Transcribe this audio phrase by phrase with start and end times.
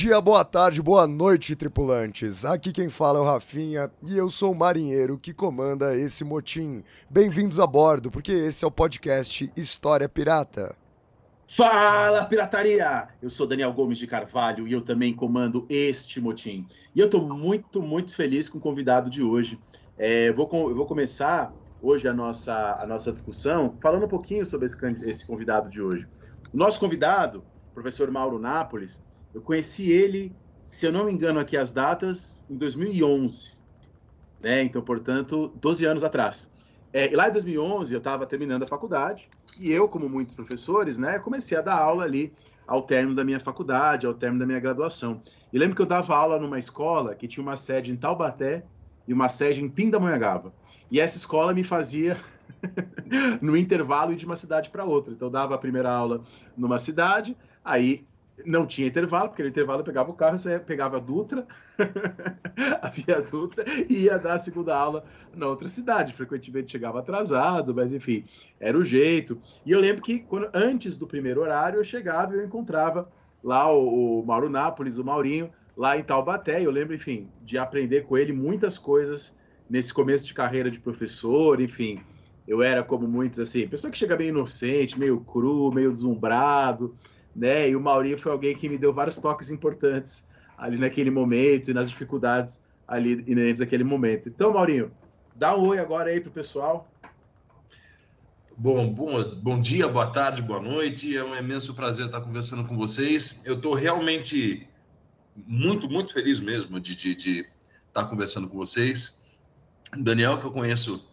[0.00, 2.46] Dia, boa tarde, boa noite, tripulantes.
[2.46, 6.82] Aqui quem fala é o Rafinha e eu sou o marinheiro que comanda esse motim.
[7.10, 10.74] Bem-vindos a bordo, porque esse é o podcast História Pirata.
[11.46, 13.08] Fala, pirataria!
[13.20, 16.66] Eu sou Daniel Gomes de Carvalho e eu também comando este motim.
[16.94, 19.60] E eu estou muito, muito feliz com o convidado de hoje.
[19.98, 24.66] É, vou, eu vou começar hoje a nossa, a nossa discussão falando um pouquinho sobre
[24.66, 26.08] esse, esse convidado de hoje.
[26.54, 31.56] O nosso convidado, professor Mauro Nápoles, eu conheci ele, se eu não me engano aqui
[31.56, 33.54] as datas, em 2011.
[34.40, 34.62] Né?
[34.62, 36.50] Então, portanto, 12 anos atrás.
[36.92, 40.98] É, e lá em 2011 eu estava terminando a faculdade e eu, como muitos professores,
[40.98, 42.32] né, comecei a dar aula ali
[42.66, 45.20] ao término da minha faculdade, ao término da minha graduação.
[45.52, 48.64] E lembro que eu dava aula numa escola que tinha uma sede em Taubaté
[49.06, 50.52] e uma sede em Pindamonhangaba.
[50.90, 52.16] E essa escola me fazia
[53.40, 55.12] no intervalo de uma cidade para outra.
[55.12, 56.22] Então eu dava a primeira aula
[56.56, 58.06] numa cidade, aí
[58.46, 61.46] não tinha intervalo, porque no intervalo eu pegava o carro, você pegava a Dutra,
[62.80, 65.04] a Via Dutra, e ia dar a segunda aula
[65.34, 66.12] na outra cidade.
[66.12, 68.24] Frequentemente chegava atrasado, mas enfim,
[68.58, 69.40] era o jeito.
[69.64, 73.10] E eu lembro que quando, antes do primeiro horário eu chegava e eu encontrava
[73.42, 76.64] lá o, o Mauro Nápoles, o Maurinho, lá em Taubaté.
[76.64, 81.60] Eu lembro, enfim, de aprender com ele muitas coisas nesse começo de carreira de professor,
[81.60, 82.00] enfim.
[82.46, 86.96] Eu era como muitos, assim, pessoa que chega meio inocente, meio cru, meio deslumbrado
[87.40, 87.70] né?
[87.70, 90.28] E o Maurinho foi alguém que me deu vários toques importantes
[90.58, 94.28] ali naquele momento e nas dificuldades ali inerentes àquele momento.
[94.28, 94.92] Então, Maurinho,
[95.34, 96.86] dá um oi agora aí pro pessoal.
[98.54, 101.16] Bom, bom, bom dia, boa tarde, boa noite.
[101.16, 103.40] É um imenso prazer estar conversando com vocês.
[103.42, 104.68] Eu estou realmente
[105.34, 107.48] muito, muito feliz mesmo de, de, de,
[107.88, 109.18] estar conversando com vocês.
[109.96, 111.08] Daniel, que eu conheço,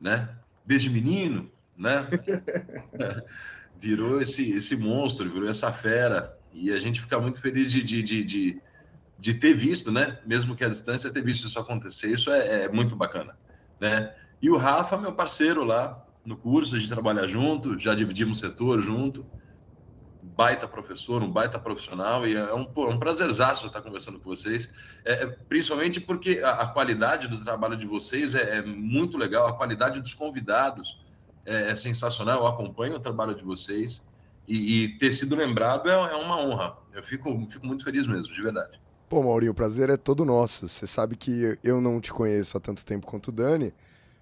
[0.00, 0.28] né,
[0.64, 2.06] desde menino, né?
[3.84, 6.36] virou esse, esse monstro, virou essa fera.
[6.52, 8.62] E a gente fica muito feliz de, de, de, de,
[9.18, 10.18] de ter visto, né?
[10.24, 12.12] Mesmo que a distância, ter visto isso acontecer.
[12.12, 13.36] Isso é, é, muito bacana,
[13.78, 14.14] né?
[14.40, 18.80] E o Rafa, meu parceiro lá no curso, a gente trabalha junto, já dividimos setor
[18.80, 19.26] junto.
[20.22, 24.68] Baita professor, um baita profissional, e é um, pô, um prazerzaço estar conversando com vocês,
[25.04, 29.46] é, é principalmente porque a, a, qualidade do trabalho de vocês é, é muito legal,
[29.46, 31.03] a qualidade dos convidados,
[31.44, 32.40] é, é sensacional.
[32.40, 34.08] Eu acompanho o trabalho de vocês
[34.46, 36.76] e, e ter sido lembrado é, é, uma honra.
[36.92, 38.80] Eu fico, fico muito feliz mesmo, de verdade.
[39.08, 40.68] Pô, Maurinho, o prazer é todo nosso.
[40.68, 43.72] Você sabe que eu não te conheço há tanto tempo quanto o Dani,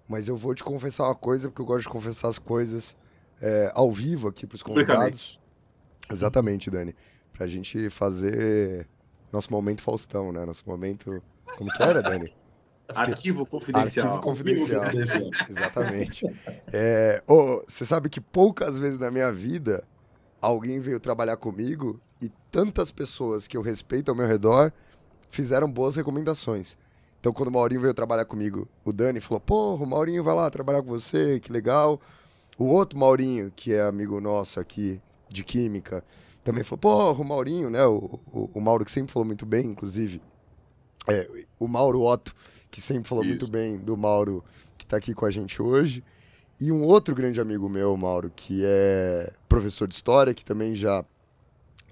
[0.08, 2.96] mas eu vou te confessar uma coisa, porque eu gosto de confessar as coisas
[3.40, 5.38] é, ao vivo aqui para os convidados.
[6.10, 6.94] Exatamente, Dani.
[7.32, 8.86] Para a gente fazer
[9.32, 10.44] nosso momento Faustão, né?
[10.44, 11.22] Nosso momento.
[11.56, 12.32] Como que era, Dani?
[12.94, 14.14] Arquivo confidencial.
[14.14, 14.82] Arquivo confidencial.
[15.48, 16.26] Exatamente.
[16.72, 19.84] É, oh, você sabe que poucas vezes na minha vida
[20.40, 24.72] alguém veio trabalhar comigo e tantas pessoas que eu respeito ao meu redor
[25.30, 26.76] fizeram boas recomendações.
[27.18, 30.50] Então, quando o Maurinho veio trabalhar comigo, o Dani falou: Porra, o Maurinho vai lá
[30.50, 32.00] trabalhar com você, que legal.
[32.58, 36.04] O outro Maurinho, que é amigo nosso aqui de Química,
[36.42, 37.84] também falou: Porra, o Maurinho, né?
[37.86, 40.20] O, o, o Mauro, que sempre falou muito bem, inclusive.
[41.08, 41.28] É,
[41.58, 42.34] o Mauro Otto
[42.72, 43.28] que sempre falou Isso.
[43.28, 44.42] muito bem do Mauro,
[44.78, 46.02] que está aqui com a gente hoje.
[46.58, 51.04] E um outro grande amigo meu, Mauro, que é professor de história, que também já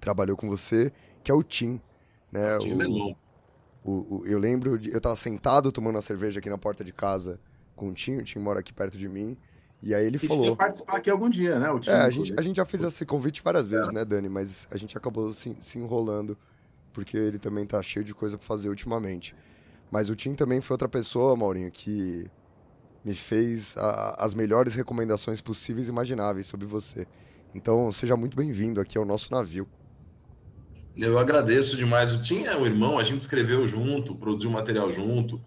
[0.00, 0.90] trabalhou com você,
[1.22, 1.78] que é o Tim.
[2.32, 2.58] Né?
[2.58, 3.14] Tim o,
[3.84, 6.92] o, o, eu lembro, de, eu estava sentado tomando uma cerveja aqui na porta de
[6.92, 7.38] casa
[7.76, 9.36] com o Tim, o Tim mora aqui perto de mim.
[9.82, 10.56] E aí ele e falou.
[10.56, 11.70] participar aqui algum dia, né?
[11.70, 13.92] O Tim, é, a gente, a gente já fez esse convite várias vezes, é.
[13.92, 14.28] né, Dani?
[14.30, 16.38] Mas a gente acabou se, se enrolando,
[16.92, 19.34] porque ele também tá cheio de coisa para fazer ultimamente.
[19.90, 22.30] Mas o Tim também foi outra pessoa, Maurinho, que
[23.04, 27.06] me fez a, as melhores recomendações possíveis e imagináveis sobre você.
[27.54, 29.68] Então, seja muito bem-vindo aqui ao nosso navio.
[30.96, 32.12] Eu agradeço demais.
[32.12, 35.40] O Tim é o irmão, a gente escreveu junto, produziu material junto,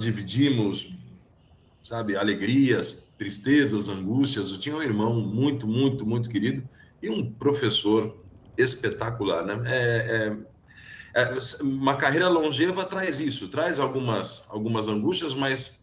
[0.00, 0.96] dividimos,
[1.82, 4.50] sabe, alegrias, tristezas, angústias.
[4.50, 6.68] O Tim é um irmão muito, muito, muito querido
[7.02, 8.16] e um professor
[8.56, 9.62] espetacular, né?
[9.66, 10.36] É, é
[11.62, 15.74] uma carreira longeva traz isso, traz algumas, algumas angústias, mas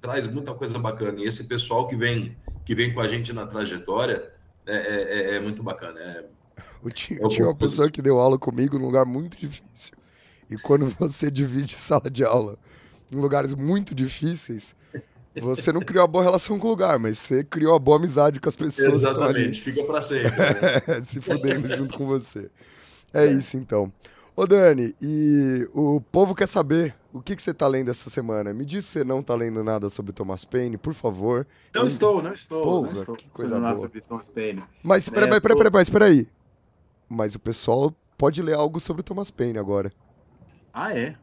[0.00, 1.20] traz muita coisa bacana.
[1.20, 4.30] E esse pessoal que vem, que vem com a gente na trajetória,
[4.66, 5.98] é, é, é muito bacana.
[5.98, 6.24] É,
[6.84, 9.94] eu tinha, eu tinha uma pessoa que deu aula comigo num lugar muito difícil.
[10.48, 12.56] E quando você divide sala de aula
[13.12, 14.74] em lugares muito difíceis,
[15.40, 18.40] você não criou uma boa relação com o lugar, mas você criou uma boa amizade
[18.40, 18.94] com as pessoas.
[18.94, 20.30] Exatamente, fica para sempre.
[20.30, 21.02] Né?
[21.02, 22.48] Se fudendo junto com você.
[23.12, 23.92] É, é, isso então.
[24.36, 28.52] Ô Dani, e o povo quer saber o que, que você está lendo essa semana.
[28.52, 31.46] Me diz se você não está lendo nada sobre Thomas Paine, por favor.
[31.74, 31.86] Não Eu...
[31.86, 32.62] estou, não estou.
[32.62, 33.76] Porra, não estou que coisa boa.
[33.78, 34.62] sobre Thomas Paine.
[34.82, 36.28] Mas peraí, é, peraí, peraí, peraí, espera aí.
[37.08, 39.90] Mas o pessoal pode ler algo sobre Thomas Paine agora.
[40.70, 41.16] Ah, é?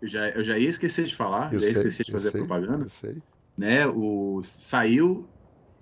[0.00, 2.30] Eu já, eu já ia esquecer de falar, eu já ia sei, esquecer de fazer
[2.30, 2.86] sei, propaganda.
[2.86, 3.22] Eu sei.
[3.58, 5.28] Né, o, saiu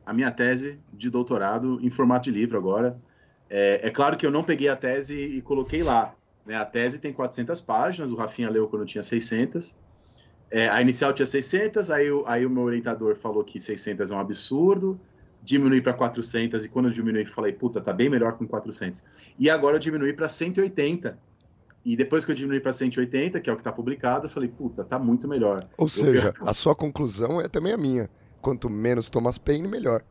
[0.04, 3.00] a minha tese de doutorado em formato de livro agora.
[3.48, 6.12] É, é claro que eu não peguei a tese e coloquei lá.
[6.46, 6.56] Né?
[6.56, 9.76] A tese tem 400 páginas, o Rafinha leu quando tinha 600.
[10.50, 14.18] É, a inicial tinha 600, aí, aí o meu orientador falou que 600 é um
[14.18, 15.00] absurdo,
[15.42, 19.02] diminui para 400, e quando eu diminui, falei, puta, tá bem melhor com 400.
[19.38, 21.18] E agora eu diminui para 180.
[21.84, 24.48] E depois que eu diminui para 180, que é o que está publicado, eu falei,
[24.48, 25.66] puta, tá muito melhor.
[25.76, 28.08] Ou seja, a sua conclusão é também a minha.
[28.40, 30.02] Quanto menos Thomas Paine, melhor.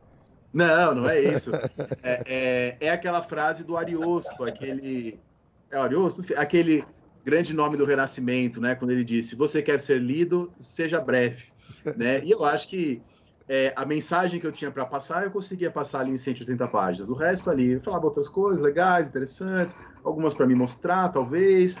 [0.52, 1.50] Não, não é isso.
[2.02, 5.18] é, é, é aquela frase do Ariosto, aquele.
[5.72, 6.22] É Ariosto?
[6.36, 6.84] Aquele
[7.24, 8.74] grande nome do Renascimento, né?
[8.74, 11.46] Quando ele disse: Você quer ser lido, seja breve.
[11.96, 12.22] né?
[12.22, 13.00] E eu acho que
[13.48, 17.08] é, a mensagem que eu tinha para passar, eu conseguia passar ali em 180 páginas.
[17.08, 19.74] O resto ali, eu falava outras coisas legais, interessantes,
[20.04, 21.78] algumas para me mostrar, talvez.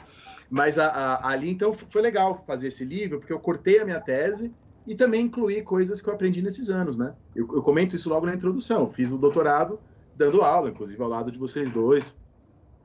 [0.48, 4.00] Mas a, a, ali, então, foi legal fazer esse livro, porque eu cortei a minha
[4.00, 4.52] tese
[4.86, 7.14] e também incluí coisas que eu aprendi nesses anos, né?
[7.36, 8.90] Eu, eu comento isso logo na introdução.
[8.90, 9.78] Fiz o doutorado
[10.16, 12.18] dando aula, inclusive ao lado de vocês dois.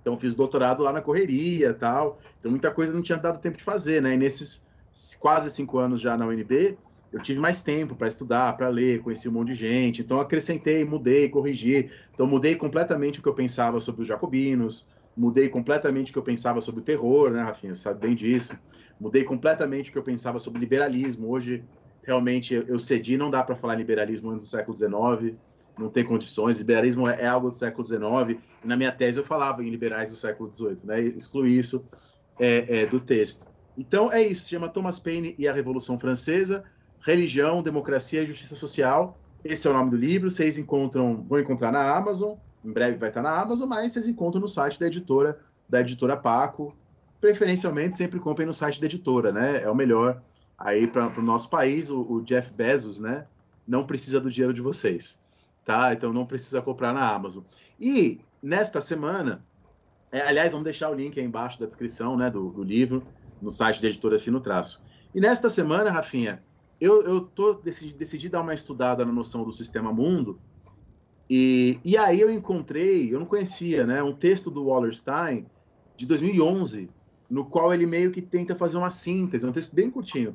[0.08, 2.18] Então, fiz doutorado lá na correria tal.
[2.40, 4.14] Então, muita coisa não tinha dado tempo de fazer, né?
[4.14, 4.66] E nesses
[5.20, 6.78] quase cinco anos já na UNB,
[7.12, 10.02] eu tive mais tempo para estudar, para ler, conheci um monte de gente.
[10.02, 11.92] Então, acrescentei, mudei, corrigi.
[12.14, 16.24] Então, mudei completamente o que eu pensava sobre os jacobinos, mudei completamente o que eu
[16.24, 17.74] pensava sobre o terror, né, Rafinha?
[17.74, 18.58] Você sabe bem disso.
[18.98, 21.30] Mudei completamente o que eu pensava sobre liberalismo.
[21.30, 21.66] Hoje,
[22.02, 25.36] realmente, eu cedi, não dá para falar liberalismo antes do século XIX,
[25.78, 26.58] não tem condições.
[26.58, 28.40] Liberalismo é, algo do século XIX.
[28.64, 31.02] Na minha tese eu falava em liberais do século XVIII, né?
[31.02, 31.84] Excluí isso
[32.40, 33.46] é, é, do texto.
[33.78, 34.44] Então, é isso.
[34.44, 36.64] Se chama Thomas Paine e a Revolução Francesa,
[37.00, 39.18] Religião, Democracia e Justiça Social.
[39.44, 40.32] Esse é o nome do livro.
[40.32, 42.36] Vocês encontram, vão encontrar na Amazon
[42.68, 45.40] em breve vai estar na Amazon, mas vocês encontram no site da editora,
[45.70, 46.76] da editora Paco.
[47.22, 49.64] Preferencialmente, sempre comprem no site da editora, né?
[49.64, 50.22] É o melhor
[50.58, 51.90] aí para o nosso país.
[51.90, 53.26] O, o, Jeff Bezos, né?
[53.66, 55.20] Não precisa do dinheiro de vocês,
[55.68, 55.94] tá?
[55.94, 57.44] Então não precisa comprar na Amazon.
[57.78, 59.46] E nesta semana,
[60.10, 62.30] é, aliás, vamos deixar o link aí embaixo da descrição, né?
[62.30, 63.06] Do, do livro,
[63.42, 64.82] no site da editora Fino Traço.
[65.14, 66.42] E nesta semana, Rafinha,
[66.80, 70.40] eu, eu tô decidi, decidi dar uma estudada na noção do sistema mundo
[71.30, 75.46] e, e aí eu encontrei, eu não conhecia, né, um texto do Wallerstein
[75.98, 76.90] de 2011,
[77.30, 80.34] no qual ele meio que tenta fazer uma síntese, é um texto bem curtinho,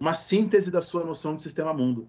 [0.00, 2.08] uma síntese da sua noção de sistema mundo,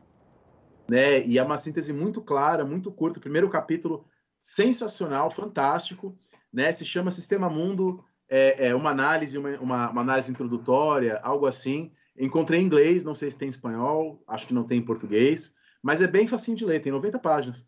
[0.87, 1.25] né?
[1.25, 3.19] E é uma síntese muito clara, muito curta.
[3.19, 4.05] O primeiro capítulo
[4.37, 6.17] sensacional, fantástico,
[6.51, 6.71] né?
[6.71, 11.91] Se chama Sistema Mundo, é, é uma análise, uma, uma, uma, análise introdutória, algo assim.
[12.17, 15.55] Encontrei em inglês, não sei se tem em espanhol, acho que não tem em português,
[15.81, 17.65] mas é bem facinho de ler, tem 90 páginas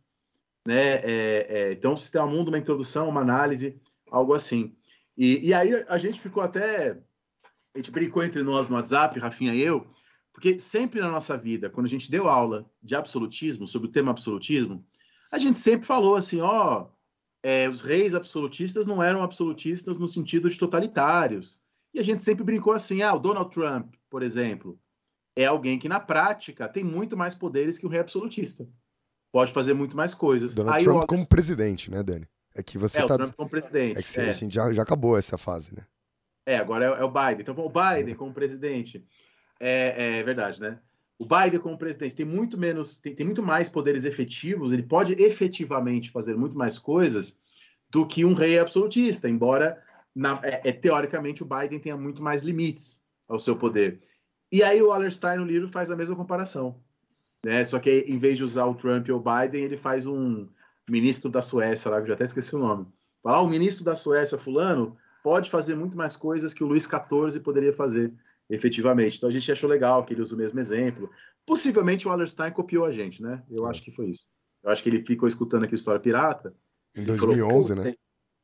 [0.65, 0.95] né?
[0.95, 4.75] É, é, então, Sistema Mundo, uma introdução, uma análise, algo assim.
[5.15, 6.97] E, e aí a gente ficou até.
[7.73, 9.85] A gente brincou entre nós no WhatsApp, Rafinha e eu,
[10.35, 14.11] porque sempre na nossa vida, quando a gente deu aula de absolutismo, sobre o tema
[14.11, 14.85] absolutismo,
[15.31, 16.87] a gente sempre falou assim: ó,
[17.41, 21.57] é, os reis absolutistas não eram absolutistas no sentido de totalitários.
[21.93, 24.77] E a gente sempre brincou assim: ah, o Donald Trump, por exemplo,
[25.37, 28.67] é alguém que na prática tem muito mais poderes que o rei absolutista
[29.31, 30.53] pode fazer muito mais coisas.
[30.53, 32.27] Donald Aí, Trump como presidente, né, Dani?
[32.53, 33.15] É que você é, tá...
[33.15, 33.99] o Trump como presidente.
[33.99, 34.29] É que é.
[34.31, 35.85] a gente já, já acabou essa fase, né?
[36.45, 37.39] É, agora é, é o Biden.
[37.39, 39.01] Então, o Biden como presidente.
[39.59, 40.79] É, é, verdade, né?
[41.17, 45.13] O Biden como presidente tem muito menos, tem, tem muito mais poderes efetivos, ele pode
[45.13, 47.39] efetivamente fazer muito mais coisas
[47.89, 49.81] do que um rei absolutista, embora
[50.13, 53.99] na, é, é, teoricamente o Biden tenha muito mais limites ao seu poder.
[54.51, 56.79] E aí o Wallerstein no livro faz a mesma comparação.
[57.45, 57.63] Né?
[57.63, 60.47] Só que em vez de usar o Trump ou o Biden, ele faz um
[60.89, 62.87] ministro da Suécia lá, que eu já até esqueci o nome.
[63.23, 66.83] Falar, ah, o ministro da Suécia, fulano, pode fazer muito mais coisas que o Luiz
[66.83, 68.13] XIV poderia fazer,
[68.49, 69.17] efetivamente.
[69.17, 71.09] Então a gente achou legal que ele usa o mesmo exemplo.
[71.45, 73.43] Possivelmente o Wallerstein copiou a gente, né?
[73.49, 73.69] Eu é.
[73.69, 74.27] acho que foi isso.
[74.63, 76.53] Eu acho que ele ficou escutando aqui História Pirata.
[76.95, 77.95] Em 2011, falou, né?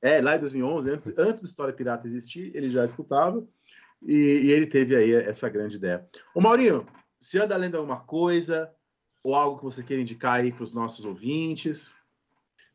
[0.02, 3.46] É, lá em 2011, antes, antes do História Pirata existir, ele já escutava.
[4.02, 6.08] E, e ele teve aí essa grande ideia.
[6.34, 6.88] Ô Maurinho,
[7.20, 8.72] se anda lendo alguma coisa,
[9.24, 11.96] ou algo que você queira indicar aí para os nossos ouvintes?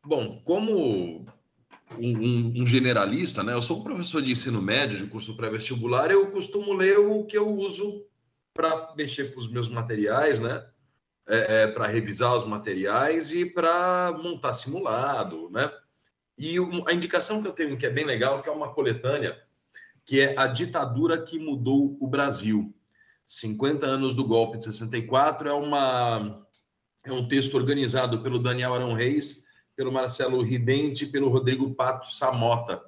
[0.05, 1.27] Bom, como
[1.99, 3.53] um, um, generalista, né?
[3.53, 7.49] Eu sou professor de ensino médio, de curso pré-vestibular, eu costumo ler o que eu
[7.49, 8.05] uso
[8.53, 10.67] para mexer com os meus materiais, né?
[11.29, 15.71] É, é, para revisar os materiais e para montar simulado, né?
[16.39, 19.37] E a indicação que eu tenho, que é bem legal, que é uma coletânea,
[20.05, 22.73] que é A Ditadura que Mudou o Brasil.
[23.25, 26.47] 50 anos do golpe de 64 é uma
[27.05, 29.46] é um texto organizado pelo Daniel Arão Reis,
[29.77, 32.83] pelo Marcelo Ridente e pelo Rodrigo Pato Samota.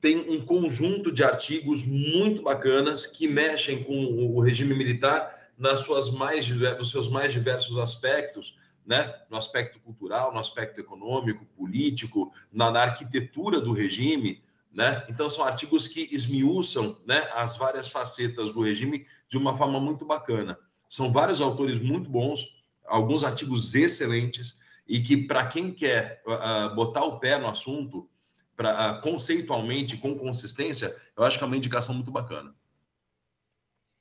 [0.00, 6.08] Tem um conjunto de artigos muito bacanas que mexem com o regime militar nas suas
[6.08, 9.12] mais nos seus mais diversos aspectos, né?
[9.28, 14.40] No aspecto cultural, no aspecto econômico, político, na, na arquitetura do regime,
[14.72, 15.04] né?
[15.08, 20.04] Então são artigos que esmiuçam, né, as várias facetas do regime de uma forma muito
[20.04, 20.56] bacana.
[20.88, 27.04] São vários autores muito bons, alguns artigos excelentes e que, para quem quer uh, botar
[27.04, 28.08] o pé no assunto,
[28.56, 32.54] pra, uh, conceitualmente, com consistência, eu acho que é uma indicação muito bacana.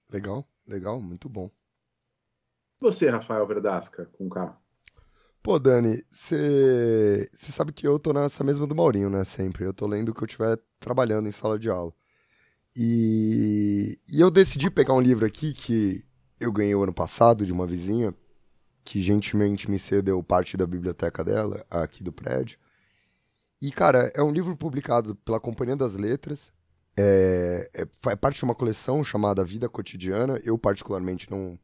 [0.10, 1.52] Legal, legal, muito bom.
[2.80, 4.58] Você, Rafael Verdasca, com K.
[5.44, 9.24] Pô, Dani, você sabe que eu tô nessa mesma do Maurinho, né?
[9.24, 9.66] Sempre.
[9.66, 11.94] Eu tô lendo o que eu estiver trabalhando em sala de aula.
[12.76, 16.06] E, e eu decidi pegar um livro aqui que
[16.40, 18.14] eu ganhei o ano passado de uma vizinha,
[18.88, 22.58] que gentilmente me cedeu parte da biblioteca dela, aqui do prédio.
[23.62, 26.54] E, cara, é um livro publicado pela Companhia das Letras.
[26.96, 30.40] É, é, é parte de uma coleção chamada Vida Cotidiana.
[30.42, 31.60] Eu, particularmente, não,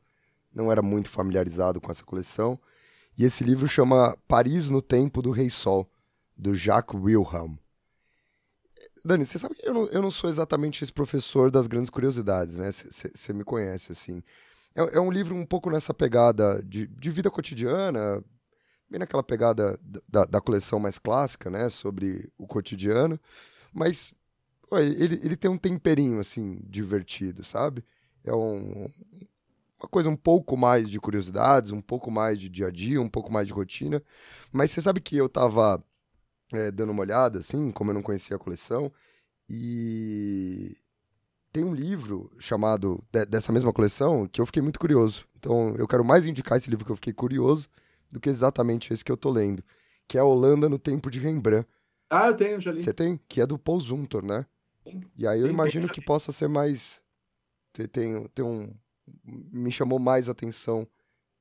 [0.54, 2.60] não era muito familiarizado com essa coleção.
[3.18, 5.90] E esse livro chama Paris no Tempo do Rei Sol,
[6.36, 7.56] do Jacques Wilhelm.
[9.06, 12.56] Dani, você sabe que eu não, eu não sou exatamente esse professor das grandes curiosidades,
[12.56, 12.70] né?
[12.70, 14.22] Você me conhece, assim.
[14.76, 18.24] É, é, um livro um pouco nessa pegada de, de vida cotidiana,
[18.90, 23.20] bem naquela pegada da, da, coleção mais clássica, né, sobre o cotidiano,
[23.72, 24.14] mas
[24.72, 27.84] ele, ele tem um temperinho, assim, divertido, sabe?
[28.24, 28.90] É um,
[29.80, 33.10] uma coisa um pouco mais de curiosidades, um pouco mais de dia a dia, um
[33.10, 34.02] pouco mais de rotina,
[34.52, 35.84] mas você sabe que eu tava
[36.52, 38.92] é, dando uma olhada, assim, como eu não conhecia a coleção,
[39.50, 40.78] e
[41.54, 45.26] tem um livro chamado de, dessa mesma coleção que eu fiquei muito curioso.
[45.38, 47.70] Então eu quero mais indicar esse livro que eu fiquei curioso
[48.12, 49.64] do que exatamente esse que eu tô lendo,
[50.08, 51.68] que é Holanda no Tempo de Rembrandt.
[52.10, 52.82] Ah, eu tenho, já li.
[52.82, 53.20] Você tem?
[53.28, 54.46] Que é do Paul Zuntor, né?
[54.84, 55.02] Sim.
[55.18, 57.02] E aí eu Sim, imagino que possa ser mais.
[57.74, 58.74] Tem, tem, tem um.
[59.26, 60.88] Me chamou mais atenção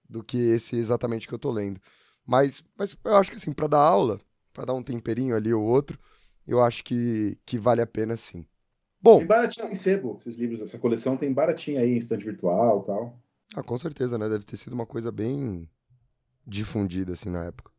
[0.09, 1.81] do que esse exatamente que eu tô lendo.
[2.27, 4.21] Mas, mas eu acho que assim, para dar aula,
[4.53, 5.99] para dar um temperinho ali ou outro,
[6.47, 8.47] eu acho que, que vale a pena sim.
[9.03, 9.19] Bom.
[9.19, 13.19] Tem baratinho em sebo, esses livros, essa coleção tem baratinho aí em estante virtual tal.
[13.55, 14.29] Ah, com certeza, né?
[14.29, 15.69] Deve ter sido uma coisa bem
[16.47, 17.73] difundida, assim, na época.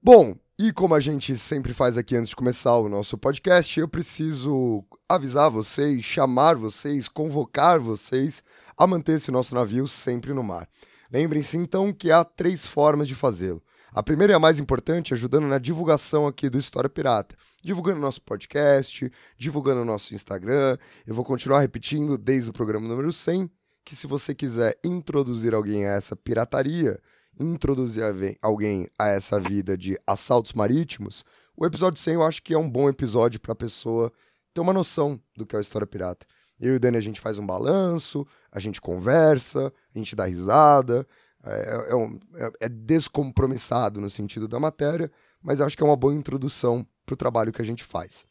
[0.00, 3.88] Bom, e como a gente sempre faz aqui antes de começar o nosso podcast, eu
[3.88, 8.42] preciso avisar vocês, chamar vocês, convocar vocês
[8.76, 10.68] a manter esse nosso navio sempre no mar.
[11.10, 13.62] Lembrem-se então que há três formas de fazê-lo.
[13.92, 17.34] A primeira e a mais importante, ajudando na divulgação aqui do História Pirata.
[17.62, 20.76] Divulgando nosso podcast, divulgando nosso Instagram.
[21.06, 23.50] Eu vou continuar repetindo desde o programa número 100
[23.84, 27.00] que se você quiser introduzir alguém a essa pirataria,
[27.40, 28.04] introduzir
[28.42, 31.24] alguém a essa vida de assaltos marítimos,
[31.56, 34.12] o episódio 100 eu acho que é um bom episódio para a pessoa
[34.52, 36.26] ter uma noção do que é a história pirata.
[36.60, 40.26] Eu e o Dani a gente faz um balanço, a gente conversa, a gente dá
[40.26, 41.06] risada,
[41.44, 45.10] é, é, um, é, é, descompromissado no sentido da matéria,
[45.42, 48.26] mas acho que é uma boa introdução para o trabalho que a gente faz.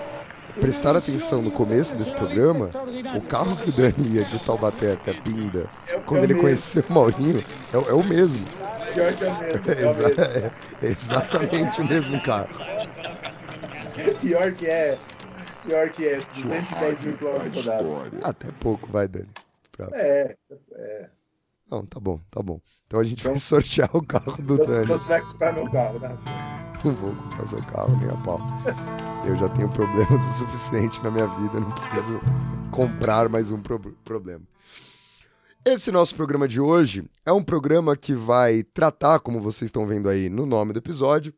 [0.59, 2.69] prestaram atenção no começo desse programa,
[3.15, 6.33] o carro que o Dani ia de Taubaté até Pinda, É, quando é o ele
[6.33, 6.41] mesmo.
[6.47, 8.43] conheceu o Maurinho, é, o- é o mesmo.
[8.93, 9.61] Pior que é o mesmo.
[9.71, 10.07] É, mesmo.
[10.07, 10.51] exa-
[10.81, 12.49] é exatamente o mesmo carro.
[14.21, 14.97] Pior que é.
[15.67, 16.19] Pior que é.
[16.19, 17.91] Sua 210 mil quilômetros rodados.
[17.91, 18.19] história.
[18.23, 19.29] Até pouco, vai, Dani.
[19.71, 20.35] Pra- É.
[21.69, 22.61] Não, tá bom, tá bom.
[22.85, 24.85] Então a gente vai sortear o carro do Você, Dani.
[24.87, 26.17] você vai comprar meu carro, né?
[26.85, 28.39] Não vou comprar seu carro nem a pau.
[29.27, 32.19] Eu já tenho problemas o suficiente na minha vida, não preciso
[32.71, 34.41] comprar mais um pro- problema.
[35.65, 40.07] Esse nosso programa de hoje é um programa que vai tratar, como vocês estão vendo
[40.07, 41.33] aí no nome do episódio,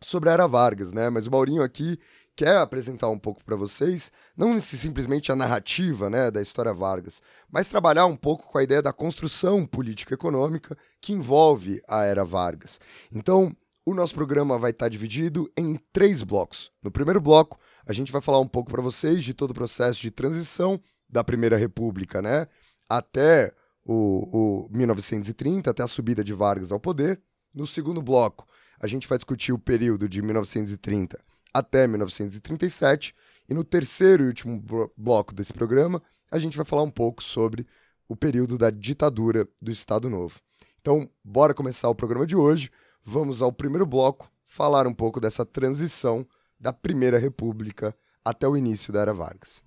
[0.00, 1.10] sobre a Era Vargas, né?
[1.10, 1.98] Mas o Maurinho aqui
[2.40, 7.20] quer apresentar um pouco para vocês, não simplesmente a narrativa, né, da história Vargas,
[7.50, 12.24] mas trabalhar um pouco com a ideia da construção política econômica que envolve a Era
[12.24, 12.80] Vargas.
[13.12, 13.54] Então,
[13.84, 16.72] o nosso programa vai estar dividido em três blocos.
[16.82, 20.00] No primeiro bloco, a gente vai falar um pouco para vocês de todo o processo
[20.00, 20.80] de transição
[21.10, 22.46] da Primeira República, né,
[22.88, 23.52] até
[23.84, 27.20] o, o 1930, até a subida de Vargas ao poder.
[27.54, 28.46] No segundo bloco,
[28.80, 33.14] a gente vai discutir o período de 1930 até 1937.
[33.48, 37.22] E no terceiro e último blo- bloco desse programa, a gente vai falar um pouco
[37.22, 37.66] sobre
[38.08, 40.40] o período da ditadura do Estado Novo.
[40.80, 42.70] Então, bora começar o programa de hoje.
[43.04, 46.26] Vamos ao primeiro bloco, falar um pouco dessa transição
[46.58, 49.62] da Primeira República até o início da Era Vargas.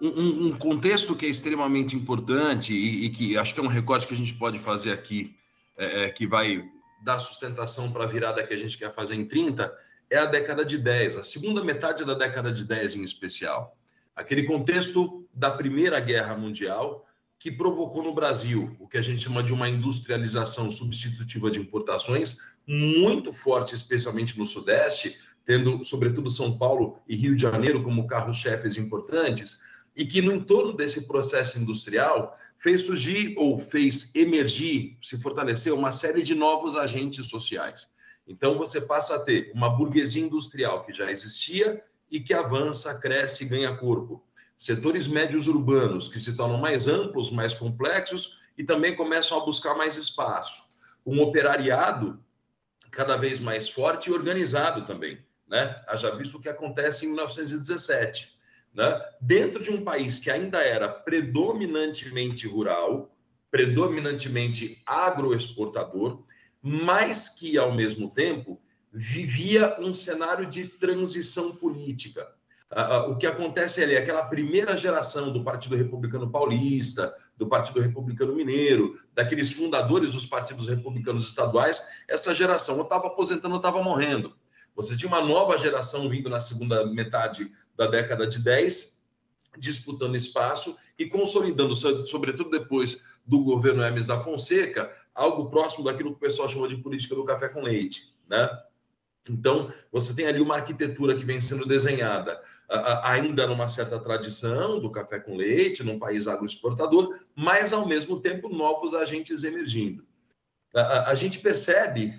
[0.00, 4.06] Um- um, contexto que é extremamente importante e, e que acho que é um recorte
[4.06, 5.34] que a gente pode fazer aqui,
[5.76, 6.64] é, é, que vai
[7.02, 9.72] dar sustentação para a virada que a gente quer fazer em 30,
[10.08, 13.76] é a década de 10, a segunda metade da década de 10 em especial.
[14.14, 17.06] Aquele contexto da Primeira Guerra Mundial
[17.38, 22.36] que provocou no Brasil o que a gente chama de uma industrialização substitutiva de importações
[22.66, 28.76] muito forte, especialmente no Sudeste, tendo sobretudo São Paulo e Rio de Janeiro como carros-chefes
[28.76, 29.60] importantes,
[29.96, 35.92] e que no entorno desse processo industrial fez surgir ou fez emergir, se fortalecer uma
[35.92, 37.88] série de novos agentes sociais.
[38.26, 43.44] Então você passa a ter uma burguesia industrial que já existia e que avança, cresce
[43.44, 44.22] e ganha corpo.
[44.56, 49.74] Setores médios urbanos que se tornam mais amplos, mais complexos e também começam a buscar
[49.74, 50.64] mais espaço.
[51.04, 52.22] Um operariado
[52.90, 55.18] cada vez mais forte e organizado também
[55.50, 55.82] né?
[55.88, 58.38] Haja visto o que acontece em 1917,
[58.74, 59.00] né?
[59.20, 63.14] Dentro de um país que ainda era predominantemente rural,
[63.50, 66.22] predominantemente agroexportador,
[66.62, 68.60] mas que ao mesmo tempo
[68.92, 72.26] vivia um cenário de transição política.
[72.72, 77.48] Ah, ah, o que acontece ali é aquela primeira geração do Partido Republicano Paulista, do
[77.48, 83.60] Partido Republicano Mineiro, daqueles fundadores dos partidos republicanos estaduais, essa geração ou estava aposentando ou
[83.60, 84.36] estava morrendo.
[84.76, 89.00] Você tinha uma nova geração vindo na segunda metade da década de 10,
[89.56, 96.10] disputando espaço e consolidando, so- sobretudo depois do governo Hermes da Fonseca, algo próximo daquilo
[96.10, 98.50] que o pessoal chama de política do café com leite, né?
[99.28, 102.38] Então, você tem ali uma arquitetura que vem sendo desenhada
[103.02, 108.48] ainda numa certa tradição do café com leite, num país agroexportador, mas, ao mesmo tempo,
[108.48, 110.04] novos agentes emergindo.
[110.74, 112.14] A, gente percebe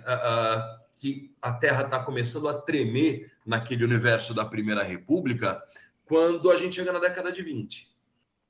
[1.02, 5.60] que a Terra está começando a tremer naquele universo da Primeira República
[6.06, 7.90] quando a gente chega na década de 20.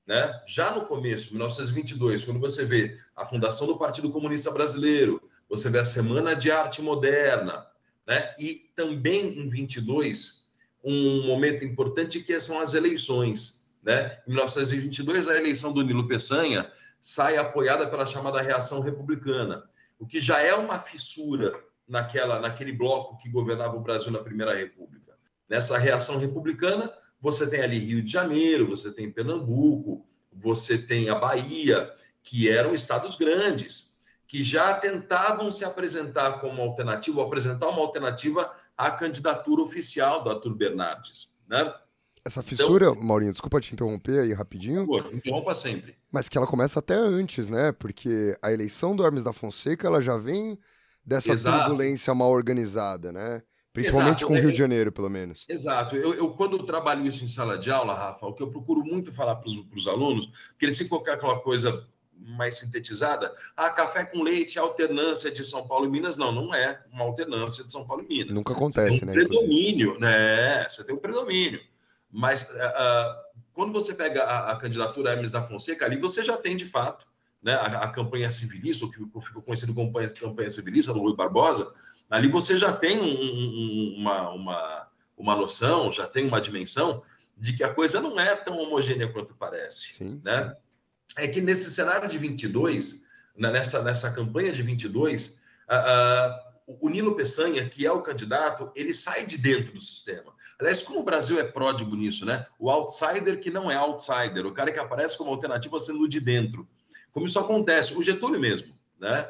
[0.05, 0.41] Né?
[0.45, 5.79] Já no começo, 1922, quando você vê a fundação do Partido Comunista Brasileiro, você vê
[5.79, 7.65] a Semana de Arte Moderna,
[8.05, 8.35] né?
[8.37, 10.51] e também em 22,
[10.83, 13.65] um momento importante que são as eleições.
[13.81, 14.19] Né?
[14.27, 19.63] Em 1922, a eleição do Nilo Peçanha sai apoiada pela chamada reação republicana,
[19.97, 24.55] o que já é uma fissura naquela, naquele bloco que governava o Brasil na Primeira
[24.55, 25.17] República.
[25.49, 31.15] Nessa reação republicana, você tem ali Rio de Janeiro, você tem Pernambuco, você tem a
[31.15, 31.91] Bahia,
[32.23, 33.93] que eram estados grandes,
[34.27, 40.55] que já tentavam se apresentar como alternativa, apresentar uma alternativa à candidatura oficial do Arthur
[40.55, 41.35] Bernardes.
[41.47, 41.73] Né?
[42.23, 44.85] Essa fissura, então, Maurinho, desculpa te interromper aí rapidinho.
[44.85, 45.97] Pô, interrompa sempre.
[46.11, 47.71] Mas que ela começa até antes, né?
[47.71, 50.57] Porque a eleição do Hermes da Fonseca, ela já vem
[51.05, 51.65] dessa Exato.
[51.65, 53.41] turbulência mal organizada, né?
[53.73, 54.27] Principalmente Exato.
[54.27, 55.45] com o Rio de Janeiro, pelo menos.
[55.47, 55.95] Exato.
[55.95, 58.83] Eu, eu, quando eu trabalho isso em sala de aula, Rafa, o que eu procuro
[58.83, 61.87] muito falar para os alunos, que eles se colocar aquela coisa
[62.21, 66.17] mais sintetizada, ah, café com leite, alternância de São Paulo e Minas.
[66.17, 68.37] Não, não é uma alternância de São Paulo e Minas.
[68.37, 69.13] Nunca acontece, você tem um né?
[69.13, 69.99] Predomínio, inclusive.
[69.99, 70.69] né?
[70.69, 71.61] Você tem um predomínio.
[72.11, 76.55] Mas uh, quando você pega a, a, candidatura Hermes da Fonseca, ali você já tem,
[76.55, 77.07] de fato,
[77.41, 81.15] né, a, a campanha civilista, o que ficou conhecido como campanha, campanha civilista do Rui
[81.15, 81.73] Barbosa,
[82.09, 87.01] ali você já tem um, um, uma, uma, uma noção, já tem uma dimensão
[87.37, 89.93] de que a coisa não é tão homogênea quanto parece.
[89.93, 90.49] Sim, né?
[90.49, 90.55] Sim.
[91.17, 96.89] É que nesse cenário de 22, né, nessa, nessa campanha de 22, uh, uh, o
[96.89, 100.33] Nilo Peçanha, que é o candidato, ele sai de dentro do sistema.
[100.59, 102.45] Aliás, como o Brasil é pródigo nisso, né?
[102.59, 106.67] O outsider que não é outsider, o cara que aparece como alternativa sendo de dentro.
[107.11, 109.29] Como isso acontece, o Getúlio mesmo, né?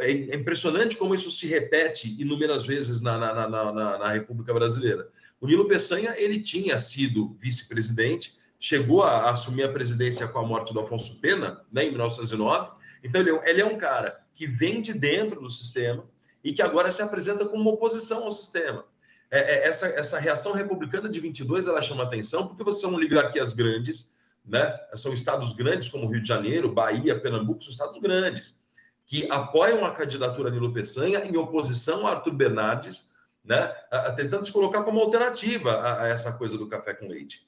[0.00, 5.08] É impressionante como isso se repete inúmeras vezes na, na, na, na, na República Brasileira.
[5.40, 10.74] O Nilo Peçanha, ele tinha sido vice-presidente, chegou a assumir a presidência com a morte
[10.74, 12.72] do Afonso Pena, né, em 1909.
[13.02, 16.04] Então, ele, é ele é um cara que vem de dentro do sistema
[16.42, 18.84] e que agora se apresenta como uma oposição ao sistema.
[19.30, 23.52] É, é, essa, essa reação republicana de 22 ela chama atenção porque você são oligarquias
[23.52, 24.10] grandes,
[24.50, 24.76] né?
[24.96, 28.60] São estados grandes como Rio de Janeiro, Bahia, Pernambuco, são estados grandes
[29.06, 33.10] que apoiam a candidatura Nilo Peçanha em oposição a Arthur Bernardes,
[33.44, 33.66] né,
[34.14, 37.44] tentando se colocar como alternativa a, essa coisa do café com leite.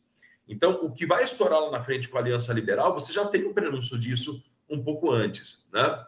[0.48, 3.46] Então, o que vai estourar lá na frente com a Aliança Liberal, você já tem
[3.46, 6.04] um prenúncio disso um pouco antes, né?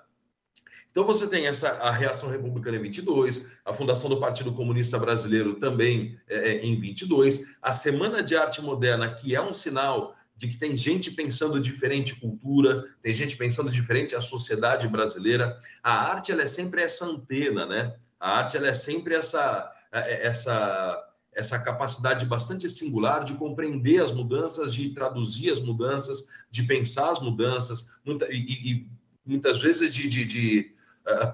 [0.90, 5.54] Então você tem essa a reação republicana em 22, a fundação do Partido Comunista Brasileiro
[5.54, 10.48] também é, é em 22, a Semana de Arte Moderna, que é um sinal de
[10.48, 15.56] que tem gente pensando diferente cultura, tem gente pensando diferente a sociedade brasileira.
[15.82, 17.94] A arte ela é sempre essa antena, né?
[18.18, 24.12] A arte ela é sempre essa é, essa essa capacidade bastante singular de compreender as
[24.12, 28.86] mudanças, de traduzir as mudanças, de pensar as mudanças, muita, e, e,
[29.26, 30.73] muitas vezes de, de, de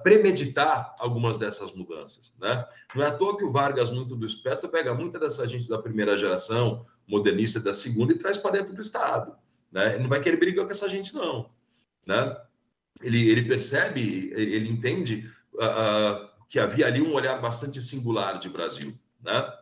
[0.02, 2.34] premeditar algumas dessas mudanças.
[2.40, 2.66] Né?
[2.94, 5.78] Não é à toa que o Vargas, muito do esperto, pega muita dessa gente da
[5.78, 9.32] primeira geração, modernista da segunda e traz para dentro do Estado.
[9.70, 9.94] Né?
[9.94, 11.50] Ele não vai querer brigar com essa gente, não.
[12.04, 12.36] Né?
[13.00, 18.92] Ele, ele percebe, ele entende uh, que havia ali um olhar bastante singular de Brasil.
[19.22, 19.52] Né?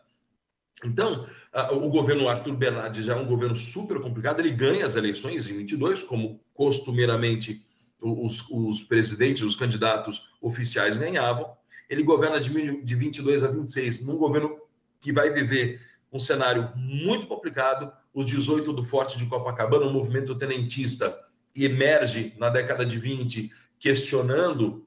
[0.85, 1.27] Então,
[1.73, 5.57] o governo Arthur Bernardes já é um governo super complicado, ele ganha as eleições em
[5.57, 7.67] 22, como costumeiramente
[8.03, 11.57] os, os presidentes, os candidatos oficiais ganhavam.
[11.89, 14.57] Ele governa de, de 22 a 26, num governo
[15.01, 15.81] que vai viver
[16.13, 17.93] um cenário muito complicado.
[18.13, 21.19] Os 18 do Forte de Copacabana, o movimento tenentista,
[21.55, 24.87] emerge na década de 20, questionando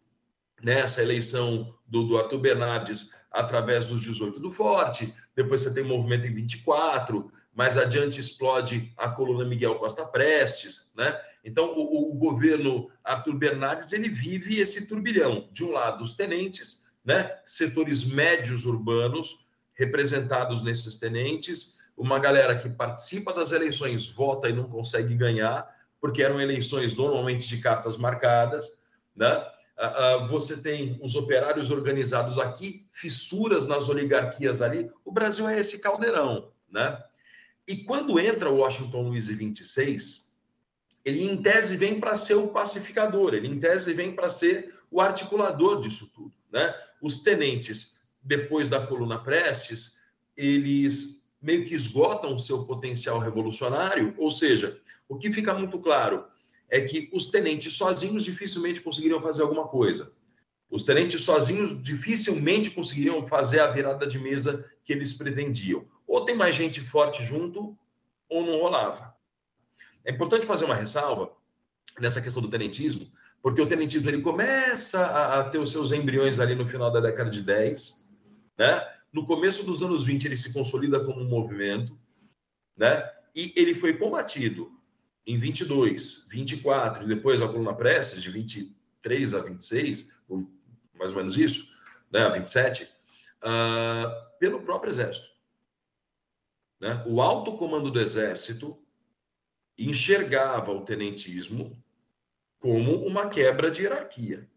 [0.64, 5.14] nessa né, eleição do, do Arthur Bernardes através dos 18 do Forte.
[5.36, 10.92] Depois você tem o movimento em 24, mais adiante explode a coluna Miguel Costa Prestes,
[10.96, 11.20] né?
[11.44, 15.50] Então, o, o, governo Arthur Bernardes ele vive esse turbilhão.
[15.52, 17.40] De um lado, os tenentes, né?
[17.46, 24.70] setores médios urbanos, representados nesses tenentes, uma galera que participa das eleições, vota e não
[24.70, 25.68] consegue ganhar,
[26.00, 28.80] porque eram eleições normalmente de cartas marcadas,
[29.16, 29.46] né?
[30.30, 34.92] Você tem os operários organizados aqui, fissuras nas oligarquias ali.
[35.04, 37.02] O Brasil é esse caldeirão, né?
[37.68, 40.31] E quando entra Washington Luiz 26,
[41.04, 45.02] ele em tese vem para ser o pacificador, ele em tese vem para ser o
[45.02, 46.74] articulador disso tudo, né?
[47.02, 50.00] Os tenentes depois da coluna Prestes,
[50.38, 56.26] eles meio que esgotam o seu potencial revolucionário, ou seja, o que fica muito claro
[56.70, 60.14] é que os tenentes sozinhos dificilmente conseguiriam fazer alguma coisa.
[60.70, 65.86] Os tenentes sozinhos dificilmente conseguiriam fazer a virada de mesa que eles pretendiam.
[66.08, 67.78] Ou tem mais gente forte junto,
[68.30, 69.14] ou não rolava.
[70.06, 71.32] É importante fazer uma ressalva
[72.00, 73.12] nessa questão do tenentismo,
[73.42, 77.00] porque o tenentismo ele começa a, a ter os seus embriões ali no final da
[77.00, 78.08] década de 10,
[78.58, 78.88] né?
[79.12, 82.00] No começo dos anos 20, ele se consolida como um movimento,
[82.78, 83.04] né?
[83.36, 84.72] e ele foi combatido
[85.26, 90.18] em 22, 24, e depois a coluna Prestes, de 23 a 26,
[90.96, 91.68] mais ou menos isso,
[92.12, 92.22] né?
[92.22, 92.88] a 27, uh,
[93.44, 95.28] ah, pelo próprio Exército.
[96.80, 97.04] Né?
[97.06, 98.81] O alto comando do Exército
[99.78, 101.82] enxergava o tenentismo
[102.60, 104.50] como uma quebra de hierarquia.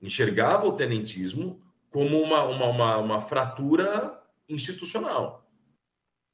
[0.00, 5.48] Enxergava o tenentismo como uma, uma, uma, uma fratura institucional.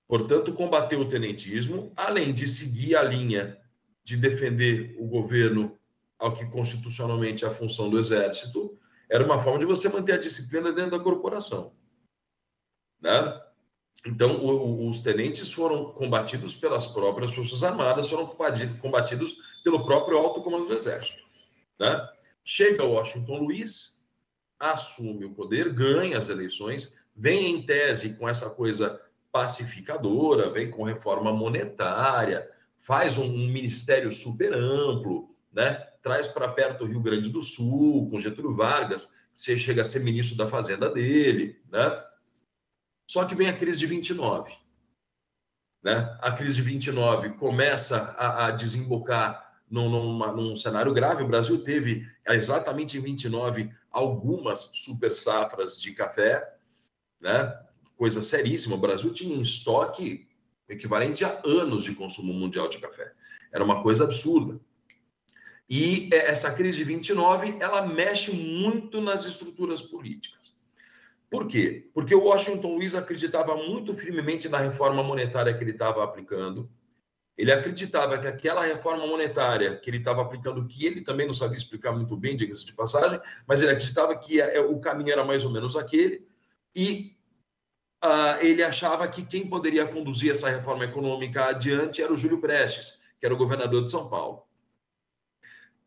[0.09, 3.59] Portanto, combateu o tenentismo, além de seguir a linha
[4.05, 5.79] de defender o governo
[6.19, 8.79] ao que constitucionalmente é a função do exército,
[9.11, 11.75] era uma forma de você manter a disciplina dentro da corporação.
[13.01, 13.43] Né?
[14.05, 20.43] Então, o, os tenentes foram combatidos pelas próprias Forças Armadas, foram combatidos pelo próprio alto
[20.43, 21.23] comando do Exército.
[21.79, 22.09] Né?
[22.45, 24.05] Chega Washington Luiz,
[24.59, 29.01] assume o poder, ganha as eleições, vem em tese com essa coisa
[29.31, 35.75] pacificadora, vem com reforma monetária, faz um, um ministério super amplo, né?
[36.03, 40.01] traz para perto o Rio Grande do Sul, com Getúlio Vargas, você chega a ser
[40.01, 42.05] ministro da Fazenda dele, né?
[43.07, 44.53] Só que vem a crise de 29.
[45.83, 46.17] Né?
[46.21, 49.89] A crise de 29 começa a, a desembocar num,
[50.33, 51.25] num cenário grave.
[51.25, 56.57] O Brasil teve exatamente em 29 algumas super safras de café,
[57.21, 57.59] né?
[57.97, 58.77] coisa seríssima.
[58.77, 60.29] O Brasil tinha em estoque
[60.69, 63.13] equivalente a anos de consumo mundial de café.
[63.53, 64.61] Era uma coisa absurda.
[65.69, 70.52] E essa crise de 29, ela mexe muito nas estruturas políticas.
[71.33, 71.89] Por quê?
[71.95, 76.71] Porque o Washington Luiz acreditava muito firmemente na reforma monetária que ele estava aplicando.
[77.39, 81.57] Ele acreditava que aquela reforma monetária que ele estava aplicando, que ele também não sabia
[81.57, 85.43] explicar muito bem, diga-se de passagem, mas ele acreditava que é, o caminho era mais
[85.43, 86.23] ou menos aquele,
[86.77, 87.17] e
[88.05, 93.01] uh, ele achava que quem poderia conduzir essa reforma econômica adiante era o Júlio Prestes,
[93.19, 94.43] que era o governador de São Paulo.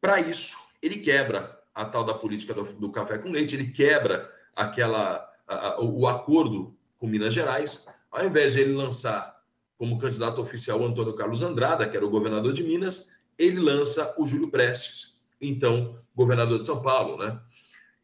[0.02, 4.34] Para isso, ele quebra a tal da política do, do café com leite, ele quebra
[4.56, 5.35] aquela
[5.80, 9.36] o acordo com Minas Gerais, ao invés de ele lançar
[9.78, 14.16] como candidato oficial o Antônio Carlos Andrada, que era o governador de Minas, ele lança
[14.18, 17.40] o Júlio Prestes, então governador de São Paulo, né?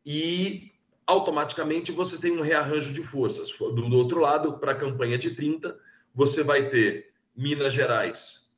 [0.06, 0.71] E
[1.08, 3.51] automaticamente você tem um rearranjo de forças.
[3.51, 5.77] Do, outro lado, para a campanha de 30,
[6.13, 8.54] você vai ter Minas Gerais,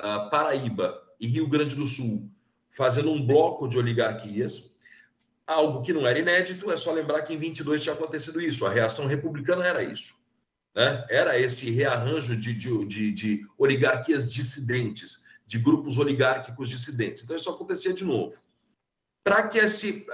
[0.00, 2.30] uh, Paraíba e Rio Grande do Sul
[2.70, 4.76] fazendo um bloco de oligarquias,
[5.48, 8.70] algo que não era inédito, é só lembrar que em 22 tinha acontecido isso, a
[8.70, 10.14] reação republicana era isso.
[10.76, 11.04] Né?
[11.08, 17.22] Era esse rearranjo de, de, de, de oligarquias dissidentes, de grupos oligárquicos dissidentes.
[17.22, 18.38] Então, isso acontecia de novo.
[19.24, 20.06] Para que, esse,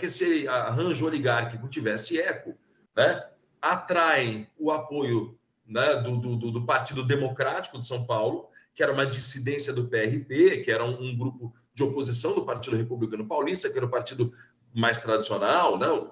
[0.00, 2.54] que esse arranjo oligárquico tivesse eco,
[2.96, 3.28] né?
[3.60, 9.04] atraem o apoio né, do, do, do, Partido Democrático de São Paulo, que era uma
[9.04, 13.76] dissidência do PRP, que era um, um grupo de oposição do Partido Republicano Paulista, que
[13.76, 14.32] era o partido
[14.74, 15.88] mais tradicional, né?
[15.88, 16.10] o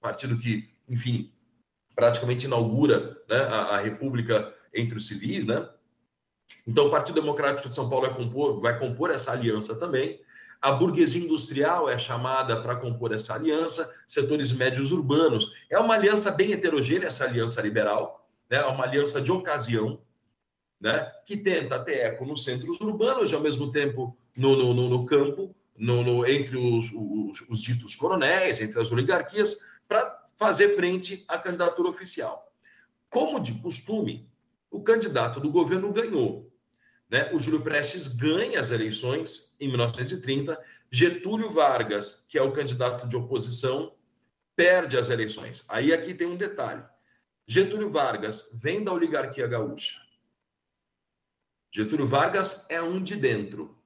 [0.00, 1.32] partido que, enfim,
[1.94, 5.68] praticamente inaugura né, a, a, República entre os civis, né?
[6.66, 10.20] Então, o Partido Democrático de São Paulo vai compor, vai compor essa aliança também.
[10.60, 15.52] A burguesia industrial é chamada para compor essa aliança, setores médios urbanos.
[15.70, 18.58] É uma aliança bem heterogênea, essa aliança liberal, né?
[18.58, 20.00] é uma aliança de ocasião,
[20.80, 21.10] né?
[21.24, 25.54] que tenta ter eco nos centros urbanos e, ao mesmo tempo, no, no, no campo,
[25.80, 29.56] no, no, entre os, os, os, ditos coronéis, entre as oligarquias,
[29.88, 32.52] para fazer frente à candidatura oficial.
[33.08, 34.30] Como de costume,
[34.70, 36.52] o candidato do governo ganhou.
[37.08, 37.32] Né?
[37.32, 40.62] O Júlio Prestes ganha as eleições em 1930,
[40.92, 43.94] Getúlio Vargas, que é o candidato de oposição,
[44.54, 45.64] perde as eleições.
[45.66, 46.84] Aí aqui tem um detalhe.
[47.46, 49.98] Getúlio Vargas vem da oligarquia gaúcha.
[51.72, 53.79] Getúlio Vargas é um de dentro.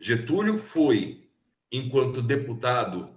[0.00, 1.28] Getúlio foi,
[1.70, 3.10] enquanto deputado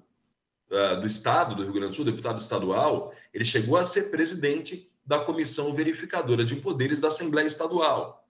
[0.70, 4.92] uh, do Estado do Rio Grande do Sul, deputado estadual, ele chegou a ser presidente
[5.06, 8.28] da Comissão Verificadora de Poderes da Assembleia Estadual.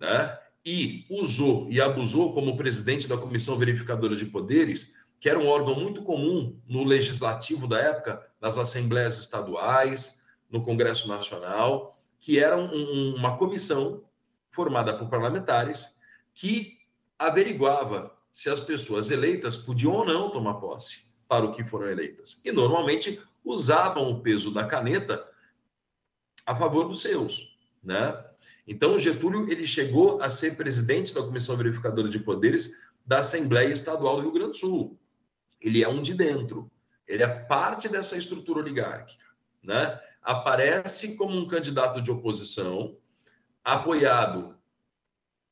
[0.00, 0.38] Né?
[0.64, 5.78] E usou e abusou como presidente da Comissão Verificadora de Poderes, que era um órgão
[5.78, 12.74] muito comum no legislativo da época, nas assembleias estaduais, no Congresso Nacional, que era um,
[12.74, 14.04] um, uma comissão
[14.50, 15.98] formada por parlamentares
[16.34, 16.73] que
[17.18, 22.40] averiguava se as pessoas eleitas podiam ou não tomar posse para o que foram eleitas.
[22.44, 25.24] E normalmente usavam o peso da caneta
[26.44, 28.22] a favor dos seus, né?
[28.66, 32.72] Então Getúlio ele chegou a ser presidente da Comissão Verificadora de Poderes
[33.04, 34.98] da Assembleia Estadual do Rio Grande do Sul.
[35.60, 36.70] Ele é um de dentro.
[37.06, 39.26] Ele é parte dessa estrutura oligárquica,
[39.62, 40.00] né?
[40.22, 42.96] Aparece como um candidato de oposição,
[43.62, 44.56] apoiado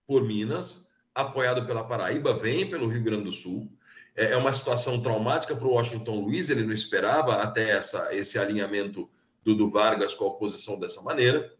[0.07, 3.71] por Minas, apoiado pela Paraíba, vem pelo Rio Grande do Sul.
[4.15, 8.39] É, é uma situação traumática para o Washington Luiz, ele não esperava até essa, esse
[8.39, 9.11] alinhamento
[9.43, 11.53] do, do Vargas com a oposição dessa maneira.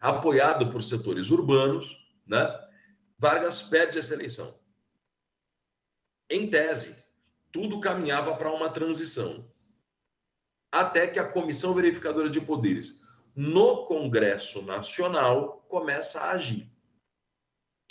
[0.00, 2.60] Apoiado por setores urbanos, né?
[3.18, 4.58] Vargas perde essa eleição.
[6.28, 6.96] Em tese,
[7.52, 9.50] tudo caminhava para uma transição.
[10.70, 13.00] Até que a Comissão Verificadora de Poderes,
[13.34, 16.73] no Congresso Nacional começa a agir.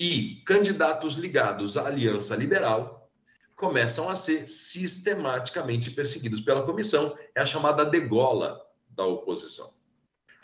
[0.05, 3.09] E candidatos ligados à Aliança Liberal
[3.55, 7.17] começam a ser sistematicamente perseguidos pela comissão.
[7.33, 9.65] É a chamada degola da oposição.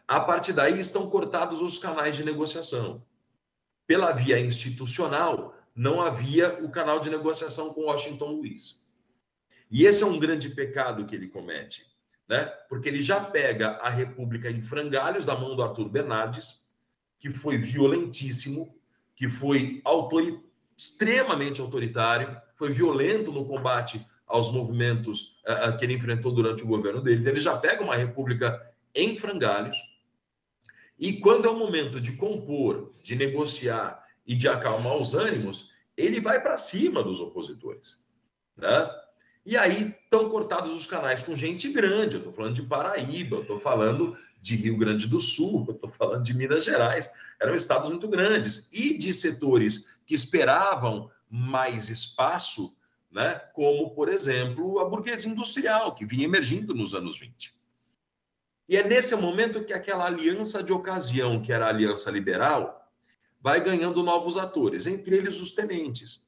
[0.08, 3.06] A partir daí estão cortados os canais de negociação.
[3.86, 8.88] Pela via institucional, não havia o canal de negociação com Washington Luiz.
[9.69, 11.86] E esse é um grande pecado que ele comete,
[12.30, 12.45] né?
[12.69, 16.63] Porque ele já pega a República em frangalhos da mão do Arthur Bernardes,
[17.19, 18.79] que foi violentíssimo,
[19.19, 20.39] que foi autori
[20.77, 27.01] extremamente autoritário, foi violento no combate aos movimentos uh, que ele enfrentou durante o governo
[27.01, 27.19] dele.
[27.19, 28.62] Então, ele já pega uma república
[28.95, 29.75] em frangalhos.
[30.97, 36.21] E quando é o momento de compor, de negociar e de acalmar os ânimos, ele
[36.21, 37.97] vai para cima dos opositores.
[38.55, 38.89] Né?
[39.45, 42.15] E aí estão cortados os canais com gente grande.
[42.15, 45.89] Eu estou falando de Paraíba, eu estou falando de Rio Grande do Sul, eu estou
[45.89, 47.10] falando de Minas Gerais.
[47.39, 52.75] Eram estados muito grandes e de setores que esperavam mais espaço,
[53.12, 53.36] né?
[53.54, 57.58] como, por exemplo, a burguesia industrial, que vinha emergindo nos anos 20.
[58.67, 62.80] E é nesse momento que aquela aliança de ocasião, que era a aliança liberal,
[63.41, 66.28] vai ganhando novos atores, entre eles os tenentes.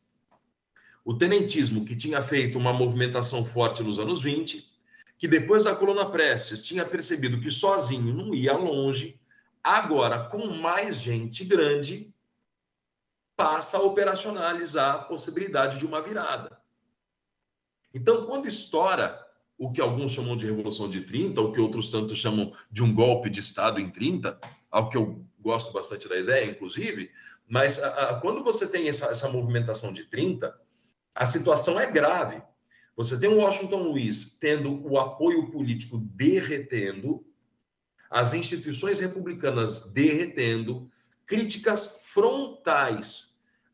[1.04, 4.71] O tenentismo, que tinha feito uma movimentação forte nos anos 20,
[5.22, 9.22] que depois da coluna Prestes tinha percebido que sozinho não ia longe,
[9.64, 12.12] agora com mais gente grande,
[13.36, 16.60] passa a operacionalizar a possibilidade de uma virada.
[17.94, 19.24] Então, quando estoura
[19.60, 22.92] o que alguns chamam de Revolução de 30, o que outros tantos chamam de um
[22.92, 24.40] golpe de Estado em 30,
[24.72, 27.12] ao que eu gosto bastante da ideia, inclusive,
[27.48, 30.60] mas a, a, quando você tem essa, essa movimentação de 30,
[31.14, 32.42] a situação é grave.
[32.96, 37.26] Você tem o Washington Luiz tendo o apoio político derretendo,
[38.10, 40.92] as instituições republicanas derretendo,
[41.26, 43.32] críticas frontais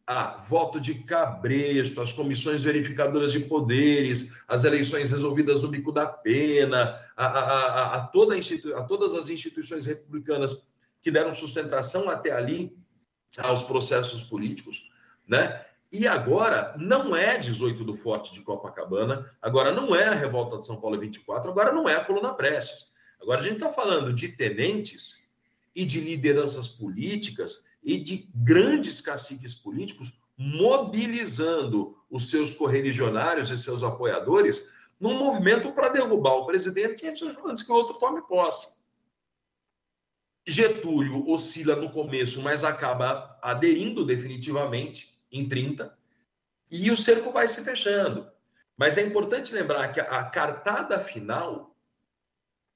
[0.08, 6.06] a voto de cabresto, as comissões verificadoras de poderes, as eleições resolvidas no bico da
[6.06, 10.64] pena, a, a, a, toda a, todas as instituições republicanas
[11.02, 12.74] que deram sustentação até ali
[13.38, 14.90] aos processos políticos,
[15.28, 15.67] né?
[15.92, 20.66] E agora não é 18 do Forte de Copacabana, agora não é a Revolta de
[20.66, 22.92] São Paulo 24, agora não é a Coluna Prestes.
[23.22, 25.28] Agora a gente está falando de tenentes
[25.76, 33.82] e de lideranças políticas e de grandes caciques políticos mobilizando os seus correligionários e seus
[33.82, 34.70] apoiadores
[35.00, 38.76] num movimento para derrubar o presidente antes que o outro tome posse.
[40.46, 45.98] Getúlio oscila no começo, mas acaba aderindo definitivamente em 30,
[46.70, 48.30] e o cerco vai se fechando.
[48.78, 51.76] Mas é importante lembrar que a cartada final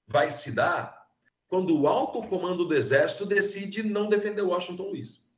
[0.07, 1.07] vai se dar
[1.47, 5.29] quando o alto comando do exército decide não defender Washington Luiz.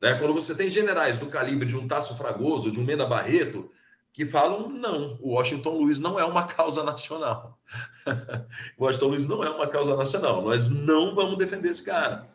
[0.00, 0.14] Né?
[0.14, 3.70] Quando você tem generais do calibre de um Tasso Fragoso, de um Mena Barreto,
[4.12, 7.58] que falam não, o Washington Luiz não é uma causa nacional.
[8.78, 10.42] Washington Luiz não é uma causa nacional.
[10.42, 12.28] Nós não vamos defender esse cara.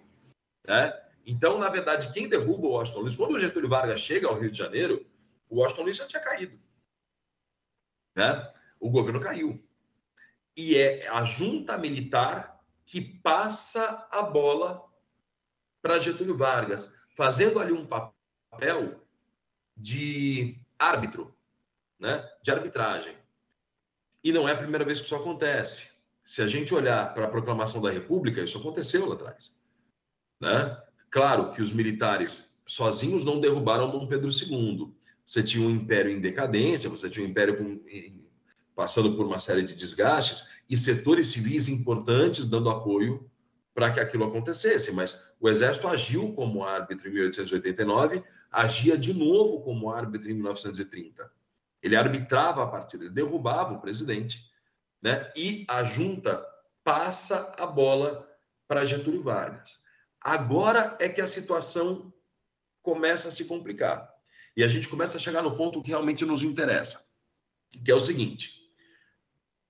[0.66, 0.94] Né?
[1.30, 4.50] Então, na verdade, quem derruba o Washington Luiz, quando o Getúlio Vargas chega ao Rio
[4.50, 5.06] de Janeiro,
[5.50, 6.58] o Washington Luiz já tinha caído.
[8.16, 8.54] Né?
[8.80, 9.60] O governo caiu.
[10.56, 14.82] E é a junta militar que passa a bola
[15.82, 19.06] para Getúlio Vargas, fazendo ali um papel
[19.76, 21.36] de árbitro
[22.00, 23.18] né, de arbitragem.
[24.24, 25.92] E não é a primeira vez que isso acontece.
[26.24, 29.60] Se a gente olhar para a proclamação da República, isso aconteceu lá atrás.
[30.40, 30.87] Né?
[31.10, 34.94] Claro que os militares sozinhos não derrubaram Dom Pedro II.
[35.26, 37.82] Você tinha um império em decadência, você tinha um império com,
[38.76, 43.30] passando por uma série de desgastes e setores civis importantes dando apoio
[43.74, 44.92] para que aquilo acontecesse.
[44.94, 51.30] Mas o Exército agiu como árbitro em 1889, agia de novo como árbitro em 1930.
[51.82, 54.50] Ele arbitrava a partida, ele derrubava o presidente,
[55.02, 55.32] né?
[55.36, 56.44] E a junta
[56.84, 58.28] passa a bola
[58.68, 59.87] para Getúlio Vargas.
[60.28, 62.14] Agora é que a situação
[62.82, 64.14] começa a se complicar.
[64.58, 67.02] E a gente começa a chegar no ponto que realmente nos interessa,
[67.86, 68.60] que é o seguinte: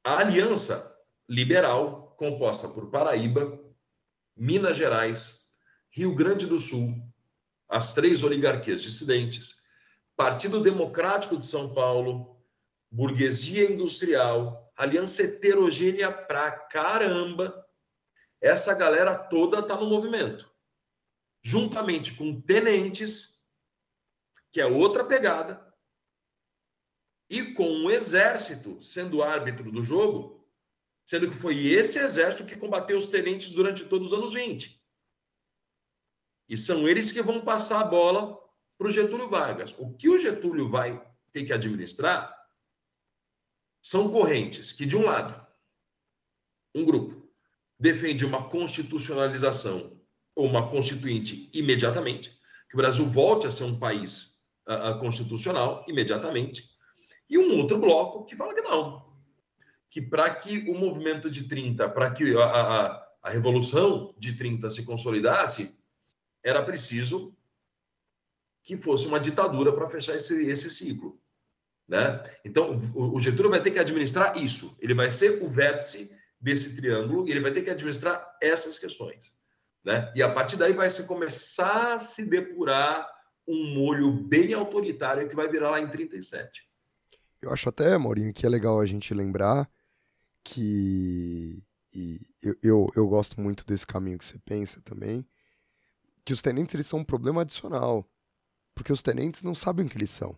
[0.03, 0.99] a aliança
[1.30, 3.60] liberal, composta por Paraíba,
[4.36, 5.51] Minas Gerais,
[5.91, 7.08] Rio Grande do Sul,
[7.70, 9.62] as três oligarquias dissidentes,
[10.16, 12.36] Partido Democrático de São Paulo,
[12.89, 17.66] burguesia industrial, aliança heterogênea pra caramba.
[18.42, 20.50] Essa galera toda está no movimento.
[21.42, 23.44] Juntamente com tenentes,
[24.52, 25.66] que é outra pegada,
[27.30, 30.48] e com o exército sendo árbitro do jogo,
[31.06, 34.82] sendo que foi esse exército que combateu os tenentes durante todos os anos 20.
[36.50, 38.38] E são eles que vão passar a bola
[38.78, 39.74] para o Getúlio Vargas.
[39.78, 42.36] O que o Getúlio vai ter que administrar
[43.82, 45.46] são correntes que, de um lado,
[46.74, 47.16] um grupo
[47.80, 50.00] defende uma constitucionalização
[50.36, 52.38] ou uma constituinte imediatamente,
[52.70, 56.70] que o Brasil volte a ser um país uh, constitucional imediatamente,
[57.30, 59.06] e um outro bloco que fala que não,
[59.90, 64.70] que para que o movimento de 30, para que a, a, a revolução de 30
[64.70, 65.78] se consolidasse,
[66.44, 67.36] era preciso
[68.64, 71.20] que fosse uma ditadura para fechar esse, esse ciclo.
[71.88, 72.22] Né?
[72.44, 74.78] Então, o Getúlio vai ter que administrar isso.
[74.80, 79.36] Ele vai ser o vértice desse triângulo e ele vai ter que administrar essas questões.
[79.84, 80.12] Né?
[80.16, 83.08] E a partir daí vai se começar a se depurar
[83.48, 86.68] um molho bem autoritário que vai virar lá em 37.
[87.42, 89.70] Eu acho até, Maurinho, que é legal a gente lembrar
[90.44, 91.64] que
[91.94, 95.26] e eu, eu, eu gosto muito desse caminho que você pensa também,
[96.24, 98.08] que os tenentes eles são um problema adicional,
[98.76, 100.38] porque os tenentes não sabem o que eles são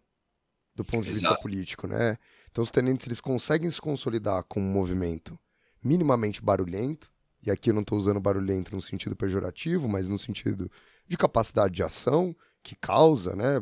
[0.76, 2.16] do ponto de vista político, né?
[2.50, 5.38] Então os tenentes eles conseguem se consolidar com um movimento
[5.84, 7.12] minimamente barulhento,
[7.46, 10.70] e aqui eu não estou usando barulhento no sentido pejorativo, mas no sentido
[11.08, 13.62] de capacidade de ação que causa, né,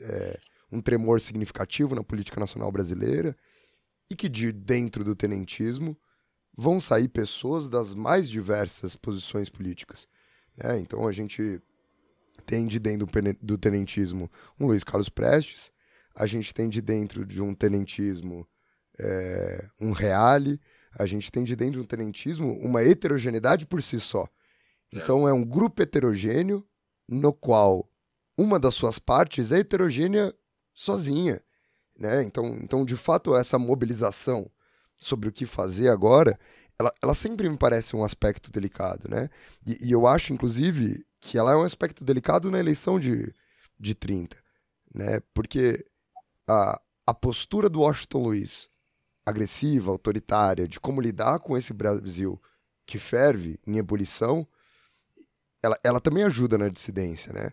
[0.00, 0.40] é,
[0.72, 3.36] um tremor significativo na política nacional brasileira,
[4.10, 5.96] e que de dentro do tenentismo
[6.56, 10.08] vão sair pessoas das mais diversas posições políticas.
[10.56, 10.80] Né?
[10.80, 11.60] Então a gente
[12.46, 13.06] tem de dentro
[13.42, 15.70] do tenentismo um Luiz Carlos Prestes,
[16.14, 18.48] a gente tem de dentro de um tenentismo
[18.98, 20.60] é, um reale,
[20.98, 24.28] a gente tem de dentro de um tenentismo uma heterogeneidade por si só.
[24.92, 26.66] Então é um grupo heterogêneo
[27.08, 27.88] no qual
[28.36, 30.34] uma das suas partes é heterogênea
[30.74, 31.42] sozinha.
[31.98, 32.22] Né?
[32.22, 34.50] Então, então, de fato, essa mobilização
[34.96, 36.38] sobre o que fazer agora,
[36.78, 39.08] ela, ela sempre me parece um aspecto delicado.
[39.08, 39.28] Né?
[39.66, 43.32] E, e eu acho, inclusive, que ela é um aspecto delicado na eleição de,
[43.78, 44.36] de 30.
[44.94, 45.20] Né?
[45.34, 45.84] Porque
[46.46, 48.68] a, a postura do Washington Luiz,
[49.28, 52.40] agressiva, autoritária, de como lidar com esse Brasil
[52.86, 54.46] que ferve em ebulição,
[55.62, 57.50] ela, ela também ajuda na dissidência, né?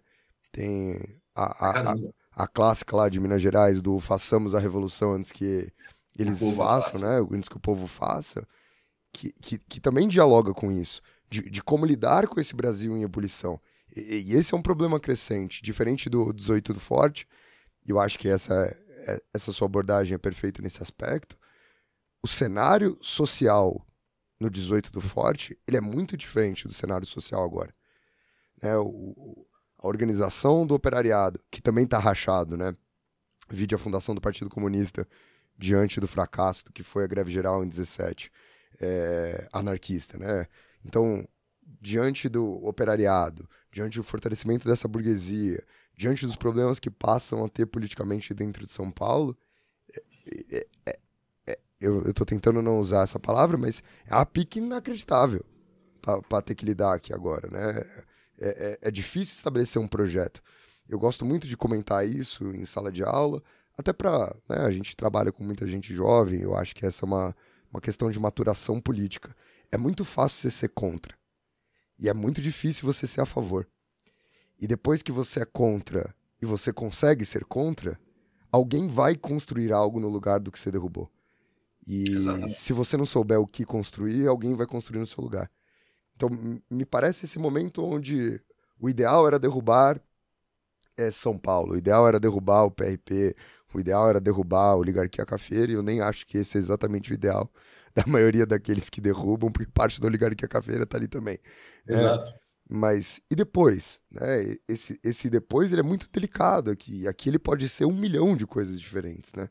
[0.52, 1.96] Tem a, a, a,
[2.44, 5.72] a, clássica lá de Minas Gerais do façamos a revolução antes que
[6.18, 7.28] eles façam, né?
[7.32, 8.48] Antes que o povo faça,
[9.12, 13.04] que, que, que também dialoga com isso, de, de como lidar com esse Brasil em
[13.04, 13.60] ebulição.
[13.94, 17.28] E, e, esse é um problema crescente, diferente do 18 do Forte,
[17.86, 18.76] eu acho que essa
[19.08, 21.38] é, essa sua abordagem é perfeita nesse aspecto.
[22.26, 23.86] O cenário social
[24.40, 27.72] no 18 do Forte, ele é muito diferente do cenário social agora.
[28.60, 28.76] Né?
[28.80, 29.46] O,
[29.78, 32.76] a organização do operariado, que também está rachado, né?
[33.48, 35.08] Vide a fundação do Partido Comunista
[35.56, 38.32] diante do fracasso do que foi a greve geral em 17,
[38.82, 40.48] é, anarquista, né?
[40.84, 41.28] Então,
[41.80, 45.64] diante do operariado, diante do fortalecimento dessa burguesia,
[45.94, 49.38] diante dos problemas que passam a ter politicamente dentro de São Paulo,
[50.52, 51.00] é, é,
[51.82, 55.44] é eu estou tentando não usar essa palavra, mas é uma pique inacreditável
[56.02, 57.86] para ter que lidar aqui agora, né?
[58.38, 60.42] É, é, é, difícil estabelecer um projeto.
[60.88, 63.42] Eu gosto muito de comentar isso em sala de aula,
[63.78, 66.42] até para né, a gente trabalha com muita gente jovem.
[66.42, 67.36] Eu acho que essa é uma,
[67.72, 69.36] uma questão de maturação política.
[69.72, 71.16] É muito fácil você ser contra
[71.98, 73.68] e é muito difícil você ser a favor.
[74.60, 78.00] E depois que você é contra e você consegue ser contra,
[78.52, 81.10] alguém vai construir algo no lugar do que você derrubou.
[81.86, 82.54] E Exatamente.
[82.54, 85.50] se você não souber o que construir, alguém vai construir no seu lugar.
[86.16, 86.30] Então,
[86.70, 88.42] me parece esse momento onde
[88.80, 90.02] o ideal era derrubar
[90.98, 93.36] é, São Paulo, o ideal era derrubar o PRP,
[93.74, 97.12] o ideal era derrubar a oligarquia cafeira, e eu nem acho que esse é exatamente
[97.12, 97.52] o ideal
[97.94, 101.38] da maioria daqueles que derrubam, porque parte da oligarquia cafeira está ali também.
[101.86, 101.96] Né?
[101.96, 102.32] Exato.
[102.32, 104.00] É, mas e depois?
[104.10, 104.56] Né?
[104.68, 107.08] Esse, esse depois ele é muito delicado aqui.
[107.08, 109.50] Aqui ele pode ser um milhão de coisas diferentes, né?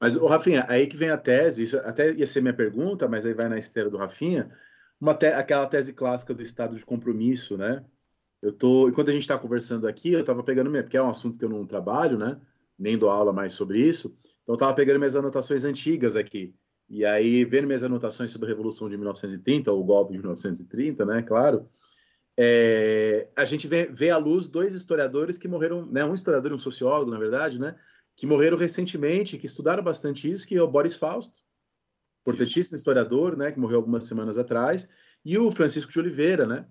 [0.00, 3.24] Mas, o Rafinha, aí que vem a tese, isso até ia ser minha pergunta, mas
[3.24, 4.50] aí vai na esteira do Rafinha,
[5.00, 7.84] uma te, aquela tese clássica do estado de compromisso, né?
[8.42, 11.08] Eu tô, enquanto a gente está conversando aqui, eu estava pegando minha, porque é um
[11.08, 12.38] assunto que eu não trabalho, né?
[12.78, 14.16] Nem dou aula mais sobre isso.
[14.42, 16.54] Então, eu estava pegando minhas anotações antigas aqui.
[16.88, 21.06] E aí, vendo minhas anotações sobre a Revolução de 1930, ou o golpe de 1930,
[21.06, 21.22] né?
[21.22, 21.66] Claro
[22.36, 26.54] é, a gente vê, vê à luz dois historiadores que morreram, né, um historiador e
[26.54, 27.76] um sociólogo, na verdade, né,
[28.16, 31.40] que morreram recentemente, que estudaram bastante isso, que é o Boris Fausto,
[32.22, 34.88] importantíssimo historiador, né, que morreu algumas semanas atrás,
[35.24, 36.66] e o Francisco de Oliveira, né,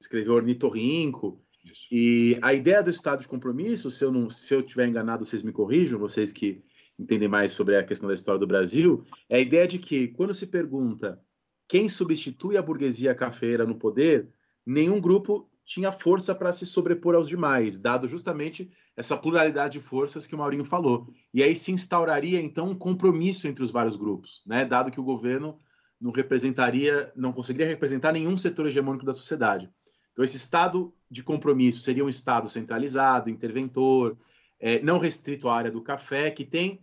[0.00, 1.86] escreveu Ornitorrinco, isso.
[1.90, 5.42] e a ideia do estado de compromisso, se eu não, se eu tiver enganado, vocês
[5.42, 6.62] me corrijam, vocês que
[6.98, 10.34] entendem mais sobre a questão da história do Brasil, é a ideia de que quando
[10.34, 11.20] se pergunta
[11.68, 14.28] quem substitui a burguesia cafeira no poder,
[14.66, 20.26] nenhum grupo tinha força para se sobrepor aos demais, dado justamente essa pluralidade de forças
[20.26, 21.08] que o Maurinho falou.
[21.32, 24.64] E aí se instauraria então um compromisso entre os vários grupos, né?
[24.64, 25.58] Dado que o governo
[26.00, 29.70] não representaria, não conseguiria representar nenhum setor hegemônico da sociedade.
[30.12, 34.18] Então esse estado de compromisso seria um estado centralizado, interventor,
[34.60, 36.80] é, não restrito à área do café, que tem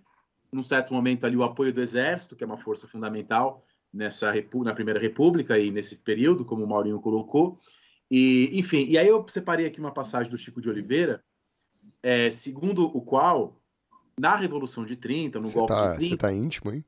[0.51, 3.63] num certo momento ali o apoio do exército, que é uma força fundamental
[3.93, 7.59] nessa na primeira república e nesse período, como o Maurinho colocou,
[8.09, 11.23] e, enfim, e aí eu separei aqui uma passagem do Chico de Oliveira,
[12.01, 13.61] é, segundo o qual,
[14.19, 16.09] na Revolução de 30, no Você golpe tá, de 30...
[16.09, 16.85] você tá íntimo, hein?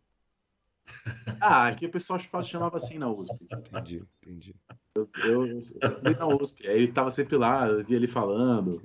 [1.40, 3.36] Ah, aqui o pessoal chamava assim na USP.
[3.52, 4.56] Entendi, entendi.
[4.94, 8.82] Eu, eu, eu estudei na USP, aí ele estava sempre lá, eu via ele falando,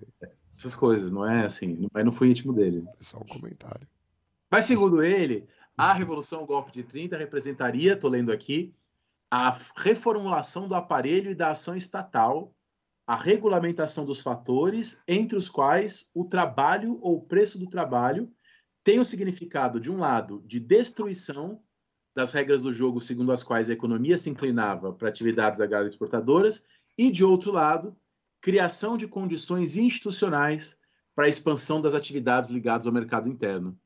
[0.56, 2.84] essas coisas, não é assim, mas não fui íntimo dele.
[2.98, 3.86] É só um comentário.
[4.50, 8.72] Mas segundo ele, a Revolução o Golpe de 30 representaria, estou lendo aqui,
[9.30, 12.54] a reformulação do aparelho e da ação estatal,
[13.06, 18.30] a regulamentação dos fatores, entre os quais o trabalho ou o preço do trabalho
[18.82, 21.60] tem o significado, de um lado, de destruição
[22.14, 26.64] das regras do jogo segundo as quais a economia se inclinava para atividades agroexportadoras,
[26.96, 27.94] e, de outro lado,
[28.40, 30.78] criação de condições institucionais
[31.14, 33.78] para a expansão das atividades ligadas ao mercado interno.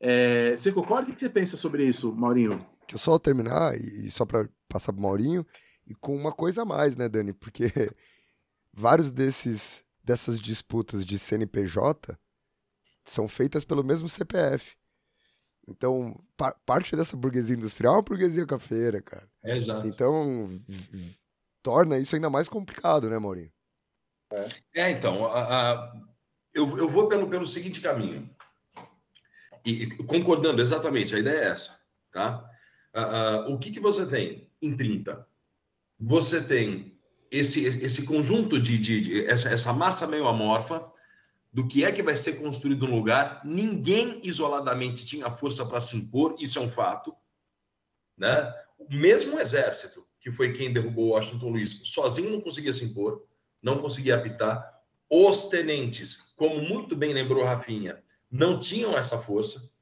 [0.00, 1.10] É, você concorda?
[1.10, 2.58] O que você pensa sobre isso, Maurinho?
[2.80, 5.46] Deixa eu só terminar e só para passar pro Maurinho
[5.86, 7.32] e com uma coisa a mais, né, Dani?
[7.32, 7.66] Porque
[8.72, 12.18] vários desses dessas disputas de CNPJ
[13.04, 14.76] são feitas pelo mesmo CPF.
[15.66, 19.26] Então, pa parte dessa burguesia industrial é uma burguesia cafeira, cara.
[19.42, 19.86] É, exato.
[19.86, 20.60] Então,
[21.62, 23.50] torna isso ainda mais complicado, né, Maurinho?
[24.74, 25.94] É, então, a, a,
[26.52, 28.28] eu, eu vou pelo, pelo seguinte caminho.
[29.64, 31.80] E, e concordando exatamente, a ideia é essa,
[32.12, 32.50] tá?
[33.48, 35.26] O que, que você tem em 30?
[35.98, 36.98] Você tem
[37.30, 40.90] esse, esse conjunto de, de, de essa, essa, massa meio amorfa
[41.52, 43.40] do que é que vai ser construído no lugar.
[43.44, 47.14] Ninguém isoladamente tinha força para se impor, isso é um fato.
[48.16, 48.52] Né?
[48.78, 53.24] O mesmo exército, que foi quem derrubou Washington Luiz, sozinho não conseguia se impor,
[53.62, 54.72] não conseguia apitar.
[55.10, 59.72] Os tenentes, como muito bem lembrou Rafinha, não tinham essa força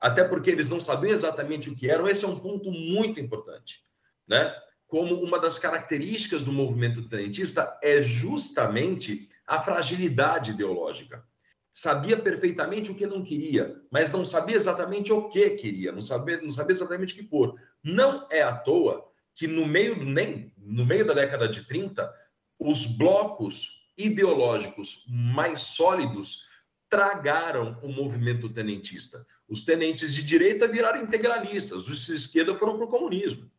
[0.00, 2.06] até porque eles não sabiam exatamente o que eram.
[2.06, 3.83] Esse é um ponto muito importante,
[4.26, 4.54] né?
[4.86, 11.24] Como uma das características do movimento tenentista é justamente a fragilidade ideológica.
[11.72, 16.40] Sabia perfeitamente o que não queria, mas não sabia exatamente o que queria, não sabia,
[16.40, 17.58] não sabia exatamente o que pôr.
[17.82, 22.12] Não é à toa que no meio nem no meio da década de 30,
[22.58, 26.48] os blocos ideológicos mais sólidos
[26.88, 29.26] tragaram o movimento tenentista.
[29.48, 33.50] Os tenentes de direita viraram integralistas, os de esquerda foram para o comunismo.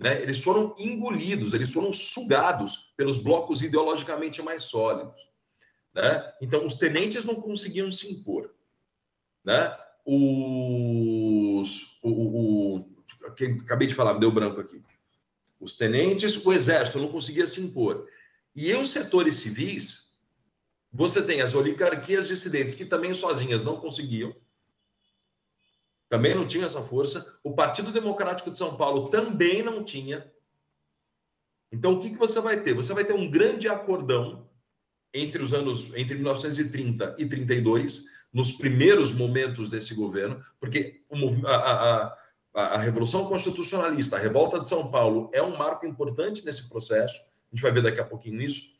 [0.00, 0.22] Né?
[0.22, 5.28] Eles foram engolidos, eles foram sugados pelos blocos ideologicamente mais sólidos.
[5.94, 6.32] Né?
[6.40, 8.50] Então, os tenentes não conseguiam se impor.
[9.44, 9.76] Né?
[10.06, 11.68] Os,
[12.02, 12.86] o, o, o,
[13.62, 14.82] acabei de falar, me deu branco aqui.
[15.60, 18.08] Os tenentes, o exército não conseguia se impor.
[18.56, 20.10] E os setores civis
[20.92, 24.34] você tem as oligarquias dissidentes que também sozinhas não conseguiam,
[26.10, 27.38] também não tinha essa força.
[27.42, 30.30] O Partido Democrático de São Paulo também não tinha.
[31.72, 32.74] Então, o que, que você vai ter?
[32.74, 34.46] Você vai ter um grande acordão
[35.14, 41.02] entre os anos entre 1930 e 32, nos primeiros momentos desse governo, porque
[41.46, 42.16] a, a,
[42.54, 47.18] a, a Revolução Constitucionalista, a Revolta de São Paulo, é um marco importante nesse processo.
[47.50, 48.74] A gente vai ver daqui a pouquinho isso,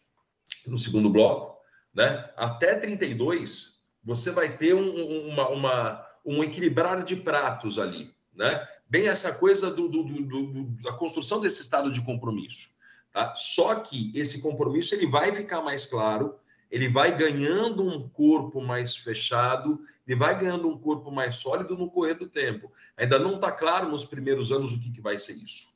[0.66, 1.60] no segundo bloco
[1.94, 2.30] né?
[2.36, 8.66] Até 32, você vai ter um, uma, uma, um equilibrar de pratos ali, né?
[8.88, 12.70] Bem essa coisa do, do, do, da construção desse estado de compromisso.
[13.12, 13.34] Tá?
[13.36, 16.38] Só que esse compromisso ele vai ficar mais claro,
[16.70, 21.90] ele vai ganhando um corpo mais fechado, ele vai ganhando um corpo mais sólido no
[21.90, 22.72] correr do tempo.
[22.96, 25.68] Ainda não está claro nos primeiros anos o que, que vai ser isso.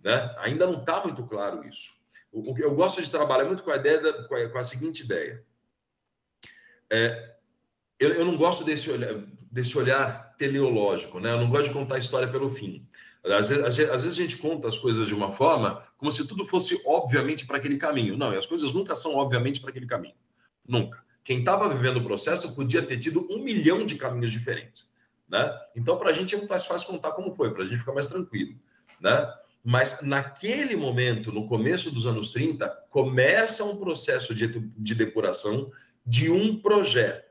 [0.00, 0.34] Né?
[0.38, 1.92] Ainda não está muito claro isso.
[2.32, 5.02] O, eu gosto de trabalhar muito com a ideia, da, com, a, com a seguinte
[5.04, 5.44] ideia.
[6.90, 7.35] É,
[7.98, 9.14] eu, eu, não gosto desse olhar,
[9.50, 11.32] desse olhar teleológico, né?
[11.32, 12.86] Eu não gosto de contar a história pelo fim.
[13.24, 16.46] Às vezes, às vezes, a gente conta as coisas de uma forma como se tudo
[16.46, 18.16] fosse obviamente para aquele caminho.
[18.16, 20.14] Não, e as coisas nunca são obviamente para aquele caminho.
[20.66, 21.04] Nunca.
[21.24, 24.94] Quem estava vivendo o processo podia ter tido um milhão de caminhos diferentes.
[25.28, 25.52] Né?
[25.74, 28.06] Então, para a gente é mais fácil contar como foi, para a gente ficar mais
[28.06, 28.54] tranquilo.
[29.00, 29.34] Né?
[29.64, 35.72] Mas naquele momento, no começo dos anos 30, começa um processo de, de depuração
[36.06, 37.25] de um projeto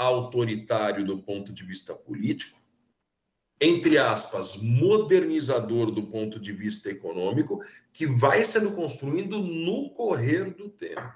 [0.00, 2.58] autoritário do ponto de vista político,
[3.60, 10.70] entre aspas, modernizador do ponto de vista econômico, que vai sendo construído no correr do
[10.70, 11.12] tempo.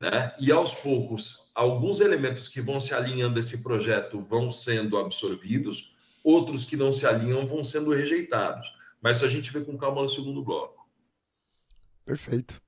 [0.00, 0.34] Né?
[0.40, 5.96] E aos poucos, alguns elementos que vão se alinhando a esse projeto vão sendo absorvidos,
[6.24, 8.74] outros que não se alinham vão sendo rejeitados.
[9.00, 10.88] Mas isso a gente vê com calma no segundo bloco.
[12.04, 12.60] Perfeito.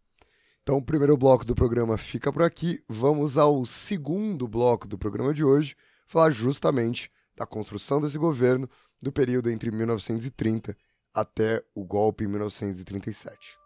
[0.66, 2.82] Então, o primeiro bloco do programa fica por aqui.
[2.88, 5.76] Vamos ao segundo bloco do programa de hoje,
[6.08, 8.68] falar justamente da construção desse governo
[9.00, 10.76] do período entre 1930
[11.14, 13.65] até o golpe em 1937.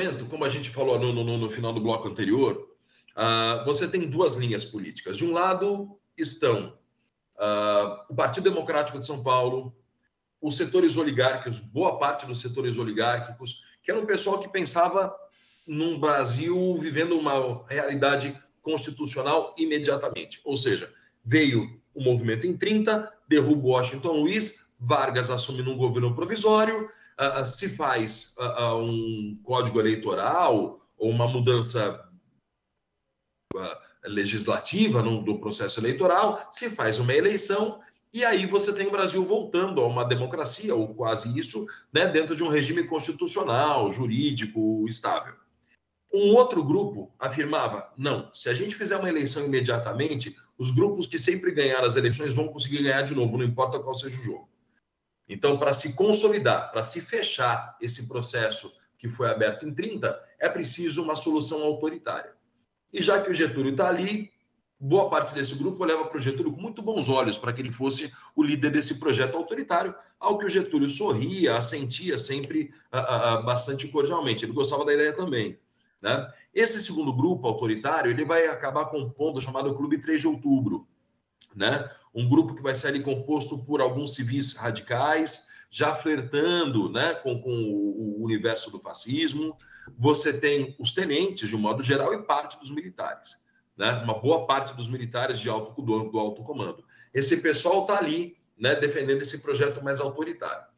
[0.00, 2.68] Momento, como a gente falou no, no, no final do bloco anterior,
[3.16, 5.18] uh, você tem duas linhas políticas.
[5.18, 6.78] De um lado estão
[7.36, 9.76] uh, o Partido Democrático de São Paulo,
[10.40, 15.14] os setores oligárquicos, boa parte dos setores oligárquicos, que era um pessoal que pensava
[15.66, 20.40] num Brasil vivendo uma realidade constitucional imediatamente.
[20.44, 20.90] Ou seja,
[21.22, 26.88] veio o movimento em 30, derruba Washington Luiz, Vargas assume num governo provisório,
[27.20, 32.06] uh, se faz uh, um código eleitoral ou uma mudança
[34.04, 37.80] legislativa no, do processo eleitoral, se faz uma eleição
[38.12, 42.34] e aí você tem o Brasil voltando a uma democracia, ou quase isso, né, dentro
[42.34, 45.34] de um regime constitucional, jurídico, estável.
[46.12, 51.20] Um outro grupo afirmava: não, se a gente fizer uma eleição imediatamente, os grupos que
[51.20, 54.48] sempre ganharam as eleições vão conseguir ganhar de novo, não importa qual seja o jogo.
[55.32, 60.48] Então, para se consolidar, para se fechar esse processo que foi aberto em 30, é
[60.48, 62.32] preciso uma solução autoritária.
[62.92, 64.28] E já que o Getúlio está ali,
[64.78, 67.70] boa parte desse grupo olhava para o Getúlio com muito bons olhos para que ele
[67.70, 73.42] fosse o líder desse projeto autoritário, ao que o Getúlio sorria, assentia sempre a, a,
[73.42, 74.44] bastante cordialmente.
[74.44, 75.60] Ele gostava da ideia também.
[76.02, 76.28] Né?
[76.52, 80.88] Esse segundo grupo autoritário ele vai acabar compondo o chamado Clube 3 de Outubro,
[81.54, 81.88] né?
[82.14, 87.40] um grupo que vai ser ali composto por alguns civis radicais, já flertando né, com,
[87.40, 89.56] com o universo do fascismo.
[89.96, 93.36] Você tem os tenentes, de um modo geral, e parte dos militares.
[93.76, 93.92] Né?
[94.02, 96.84] Uma boa parte dos militares de alto, do, do alto comando.
[97.14, 100.68] Esse pessoal está ali né, defendendo esse projeto mais autoritário.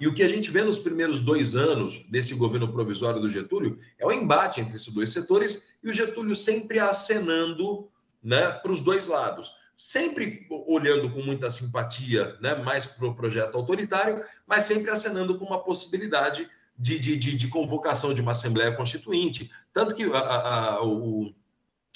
[0.00, 3.78] E o que a gente vê nos primeiros dois anos desse governo provisório do Getúlio
[3.96, 7.88] é o embate entre esses dois setores e o Getúlio sempre acenando
[8.20, 13.56] né, para os dois lados sempre olhando com muita simpatia, né, mais para o projeto
[13.56, 16.48] autoritário, mas sempre acenando com uma possibilidade
[16.78, 19.50] de, de, de, de convocação de uma Assembleia Constituinte.
[19.72, 21.32] Tanto que a, a, o,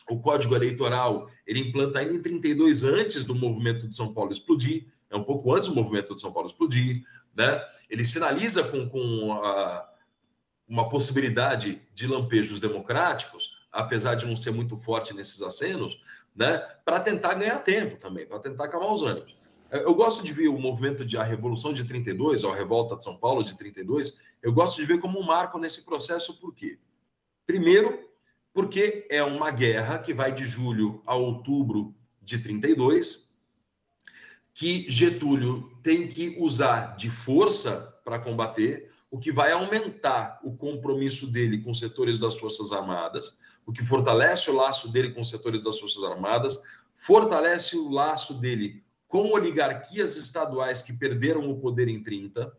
[0.08, 4.86] o Código Eleitoral ele implanta ainda em 32 antes do movimento de São Paulo explodir,
[5.10, 7.02] é um pouco antes do movimento de São Paulo explodir,
[7.34, 7.64] né?
[7.88, 9.88] Ele sinaliza com, com a,
[10.68, 16.02] uma possibilidade de lampejos democráticos, apesar de não ser muito forte nesses acenos,
[16.38, 16.58] né?
[16.84, 19.36] Para tentar ganhar tempo também, para tentar acalmar os ânimos.
[19.70, 23.02] Eu gosto de ver o movimento de a Revolução de 32, ou a Revolta de
[23.02, 26.78] São Paulo de 32, eu gosto de ver como um marco nesse processo, por quê?
[27.44, 28.08] Primeiro,
[28.54, 33.28] porque é uma guerra que vai de julho a outubro de 32,
[34.54, 41.26] que Getúlio tem que usar de força para combater, o que vai aumentar o compromisso
[41.30, 43.38] dele com setores das Forças Armadas,
[43.68, 46.58] o que fortalece o laço dele com os setores das Forças Armadas,
[46.96, 52.50] fortalece o laço dele com oligarquias estaduais que perderam o poder em 30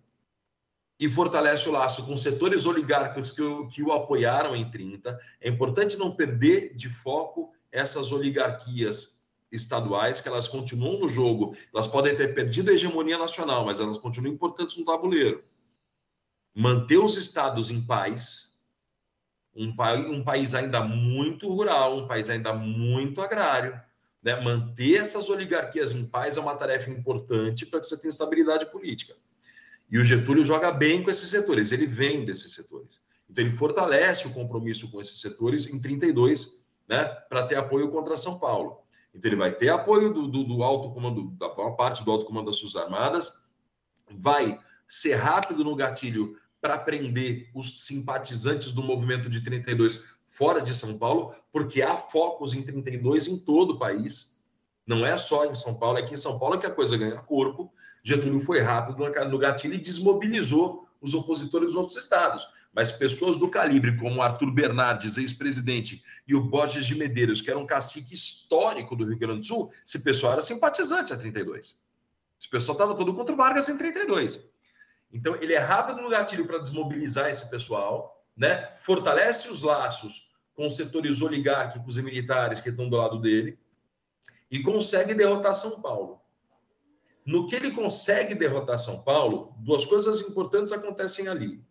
[1.00, 5.20] e fortalece o laço com setores oligárquicos que o, que o apoiaram em 30.
[5.42, 11.58] É importante não perder de foco essas oligarquias estaduais, que elas continuam no jogo.
[11.74, 15.44] Elas podem ter perdido a hegemonia nacional, mas elas continuam importantes no tabuleiro.
[16.54, 18.49] Manter os estados em paz
[19.56, 19.74] um,
[20.12, 23.80] um país ainda muito rural, um país ainda muito agrário.
[24.22, 24.40] Né?
[24.42, 29.16] Manter essas oligarquias em paz é uma tarefa importante para que você tenha estabilidade política.
[29.90, 33.02] E o Getúlio joga bem com esses setores, ele vem desses setores.
[33.30, 38.18] Então, ele fortalece o compromisso com esses setores em 32, né, para ter apoio contra
[38.18, 38.80] São Paulo.
[39.14, 42.48] Então, ele vai ter apoio do, do, do alto comando, da parte do alto comando
[42.48, 43.34] das Suas Armadas,
[44.10, 50.74] vai ser rápido no gatilho para prender os simpatizantes do movimento de 32 fora de
[50.74, 54.38] São Paulo, porque há focos em 32 em todo o país.
[54.86, 57.18] Não é só em São Paulo, é que em São Paulo que a coisa ganha
[57.18, 57.72] corpo.
[58.04, 58.98] Getúlio foi rápido
[59.30, 62.48] no gatilho e desmobilizou os opositores dos outros estados.
[62.72, 67.58] mas pessoas do calibre como Arthur Bernardes, ex-presidente, e o Borges de Medeiros, que era
[67.58, 71.76] um cacique histórico do Rio Grande do Sul, esse pessoal era simpatizante a 32.
[72.40, 74.40] Esse pessoal estava todo contra o Vargas em 32.
[75.12, 78.76] Então, ele é rápido no gatilho para desmobilizar esse pessoal, né?
[78.78, 83.58] fortalece os laços com os setores oligárquicos e militares que estão do lado dele
[84.52, 86.22] e consegue derrotar São Paulo.
[87.26, 91.64] No que ele consegue derrotar São Paulo, duas coisas importantes acontecem ali.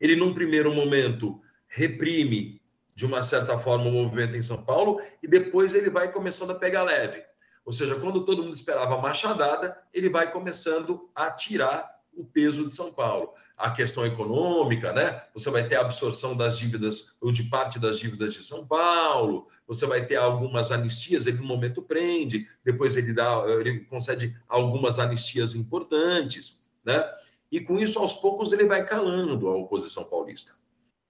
[0.00, 2.60] Ele, num primeiro momento, reprime,
[2.94, 6.58] de uma certa forma, o movimento em São Paulo e depois ele vai começando a
[6.58, 7.22] pegar leve.
[7.64, 12.74] Ou seja, quando todo mundo esperava machadada, ele vai começando a tirar o peso de
[12.74, 13.32] São Paulo.
[13.56, 15.22] A questão econômica, né?
[15.34, 19.46] Você vai ter a absorção das dívidas, ou de parte das dívidas de São Paulo,
[19.66, 24.98] você vai ter algumas anistias, ele no momento prende, depois ele dá, ele concede algumas
[24.98, 27.04] anistias importantes, né?
[27.50, 30.52] E com isso, aos poucos, ele vai calando a oposição paulista,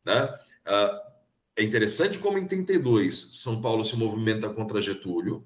[0.04, 0.28] né?
[0.66, 1.12] Ah,
[1.56, 5.44] é interessante como em 32 São Paulo se movimenta contra Getúlio,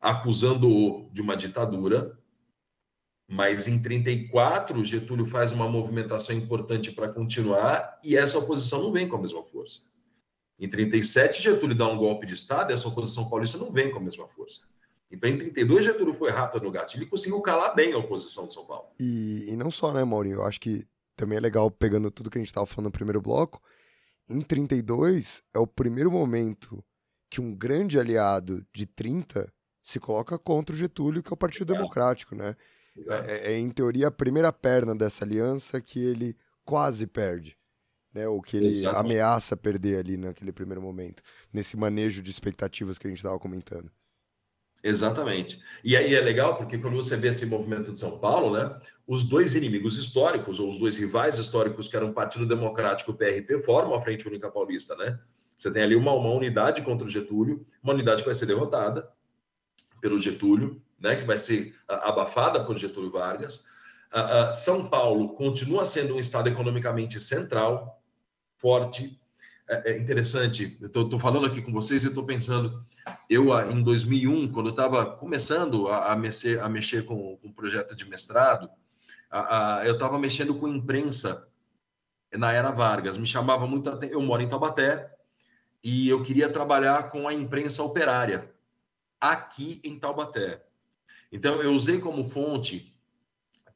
[0.00, 2.18] acusando-o de uma ditadura,
[3.28, 9.08] mas em 34, Getúlio faz uma movimentação importante para continuar e essa oposição não vem
[9.08, 9.80] com a mesma força.
[10.58, 13.98] Em 37, Getúlio dá um golpe de Estado e essa oposição paulista não vem com
[13.98, 14.60] a mesma força.
[15.10, 18.54] Então, em 32, Getúlio foi rápido no gatilho e conseguiu calar bem a oposição de
[18.54, 18.88] São Paulo.
[19.00, 20.36] E, e não só, né, Maurinho?
[20.36, 23.20] Eu acho que também é legal, pegando tudo que a gente estava falando no primeiro
[23.20, 23.62] bloco,
[24.28, 26.84] em 32 é o primeiro momento
[27.30, 29.52] que um grande aliado de 30
[29.82, 31.76] se coloca contra o Getúlio, que é o Partido é.
[31.76, 32.56] Democrático, né?
[32.96, 37.56] É, é, é, em teoria, a primeira perna dessa aliança que ele quase perde.
[38.12, 41.20] Né, ou que ele ameaça perder ali naquele primeiro momento,
[41.52, 43.90] nesse manejo de expectativas que a gente estava comentando.
[44.84, 45.60] Exatamente.
[45.82, 49.24] E aí é legal porque quando você vê esse movimento de São Paulo, né, os
[49.24, 53.16] dois inimigos históricos, ou os dois rivais históricos, que eram o Partido Democrático e o
[53.16, 55.18] PRP, formam a Frente Única Paulista, né?
[55.56, 59.08] Você tem ali uma, uma unidade contra o Getúlio, uma unidade que vai ser derrotada
[60.02, 63.66] pelo Getúlio, né, que vai ser abafada por Getúlio Vargas.
[64.52, 68.00] São Paulo continua sendo um estado economicamente central,
[68.56, 69.20] forte.
[69.68, 72.84] É, é interessante, eu estou falando aqui com vocês e estou pensando,
[73.28, 77.96] eu em 2001, quando eu estava começando a, a, mexer, a mexer com, um projeto
[77.96, 78.70] de mestrado,
[79.30, 81.48] a, a, eu estava mexendo com imprensa
[82.36, 83.16] na era Vargas.
[83.16, 85.10] Me chamava muito, eu moro em Taubaté
[85.82, 88.52] e eu queria trabalhar com a imprensa operária
[89.20, 90.62] aqui em Taubaté.
[91.34, 92.96] Então, eu usei como fonte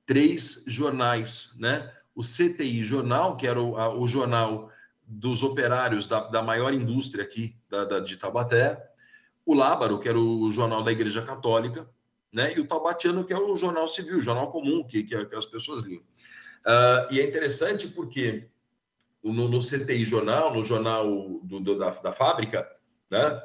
[0.07, 1.93] três jornais, né?
[2.15, 4.71] O CTI Jornal, que era o, a, o jornal
[5.05, 8.81] dos operários da, da maior indústria aqui da, da, de Taubaté,
[9.45, 11.91] o Lábaro, que era o jornal da Igreja Católica,
[12.33, 12.55] né?
[12.57, 15.47] e o Taubatiano, que é o jornal civil, o jornal comum que, que, que as
[15.47, 16.03] pessoas liam.
[16.65, 18.49] Uh, e é interessante porque
[19.21, 22.71] no, no, CTI Jornal, no jornal do, do, da, da fábrica,
[23.11, 23.43] né?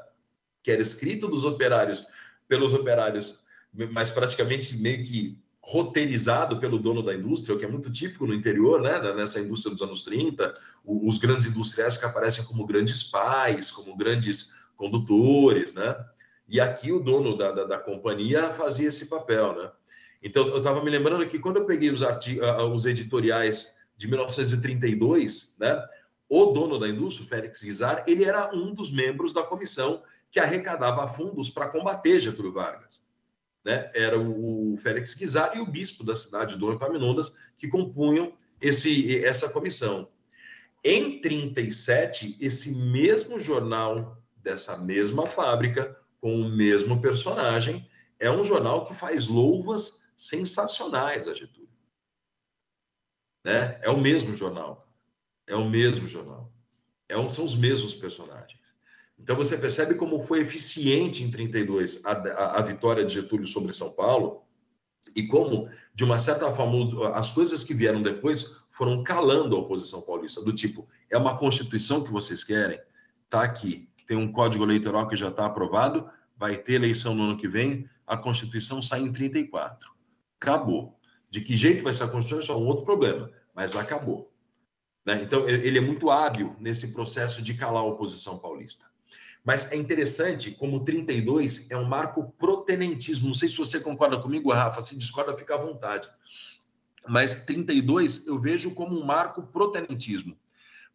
[0.61, 2.05] que era escrito dos operários,
[2.47, 3.42] pelos operários
[3.91, 8.33] mas praticamente meio que roteirizado pelo dono da indústria, o que é muito típico no
[8.33, 8.99] interior, né?
[9.13, 10.53] Nessa indústria dos anos 30,
[10.85, 15.95] os grandes industriais que aparecem como grandes pais, como grandes condutores, né?
[16.47, 19.71] E aqui o dono da, da, da companhia fazia esse papel, né?
[20.21, 25.81] Então, eu estava me lembrando que quando eu peguei os, os editoriais de 1932, né?
[26.27, 31.07] O dono da indústria, Félix Guizar, ele era um dos membros da comissão que arrecadava
[31.07, 33.12] fundos para combater Getúlio Vargas
[33.63, 39.23] né, era o Félix Guizar e o bispo da cidade, Dom Epaminondas, que compunham esse,
[39.23, 40.09] essa comissão.
[40.83, 47.89] Em 37, esse mesmo jornal dessa mesma fábrica, com o mesmo personagem,
[48.19, 51.69] é um jornal que faz louvas sensacionais a Getúlio.
[53.43, 53.79] Né?
[53.81, 54.89] É o mesmo jornal.
[55.47, 56.53] É o mesmo jornal.
[57.09, 58.62] É um, são os mesmos personagens.
[59.23, 63.71] Então você percebe como foi eficiente em 32 a, a, a vitória de Getúlio sobre
[63.71, 64.43] São Paulo
[65.15, 70.01] e como, de uma certa forma, as coisas que vieram depois foram calando a oposição
[70.01, 72.77] paulista, do tipo, é uma constituição que vocês querem,
[73.29, 77.37] tá aqui, tem um código eleitoral que já está aprovado, vai ter eleição no ano
[77.37, 79.89] que vem, a constituição sai em 34.
[80.41, 80.99] Acabou.
[81.29, 84.33] De que jeito vai ser a constituição é um outro problema, mas acabou.
[85.05, 85.21] Né?
[85.23, 88.92] Então, ele é muito hábil nesse processo de calar a oposição paulista.
[89.43, 93.27] Mas é interessante como 32 é um marco protenentismo.
[93.27, 94.81] Não sei se você concorda comigo, Rafa.
[94.81, 96.09] Se discorda, fica à vontade.
[97.07, 100.37] Mas 32 eu vejo como um marco protenentismo.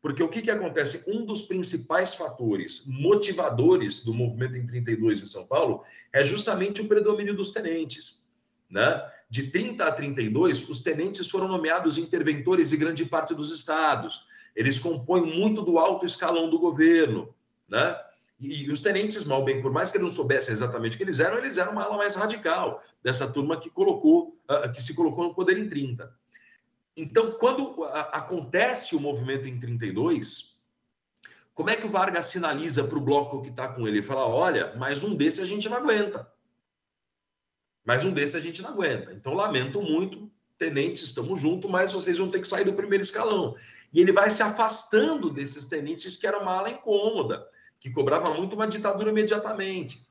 [0.00, 1.10] Porque o que, que acontece?
[1.10, 5.82] Um dos principais fatores motivadores do movimento em 32 em São Paulo
[6.12, 8.26] é justamente o predomínio dos tenentes.
[8.70, 9.02] Né?
[9.28, 14.26] De 30 a 32, os tenentes foram nomeados interventores em grande parte dos estados
[14.58, 17.32] eles compõem muito do alto escalão do governo,
[17.68, 17.96] né?
[18.40, 21.38] E, os tenentes, mal bem, por mais que não soubessem exatamente o que eles eram,
[21.38, 25.34] eles eram uma ala mais radical dessa turma que colocou, uh, que se colocou no
[25.34, 26.12] poder em 30.
[26.96, 30.58] Então, quando acontece o movimento em 32,
[31.54, 33.98] como é que o Vargas sinaliza para o bloco que está com ele?
[33.98, 36.30] Ele fala: olha, mais um desse a gente não aguenta.
[37.84, 39.12] Mais um desse a gente não aguenta.
[39.12, 43.56] Então, lamento muito, tenentes, estamos juntos, mas vocês vão ter que sair do primeiro escalão.
[43.92, 47.48] E ele vai se afastando desses tenentes que era uma ala incômoda,
[47.80, 50.06] que cobrava muito uma ditadura imediatamente.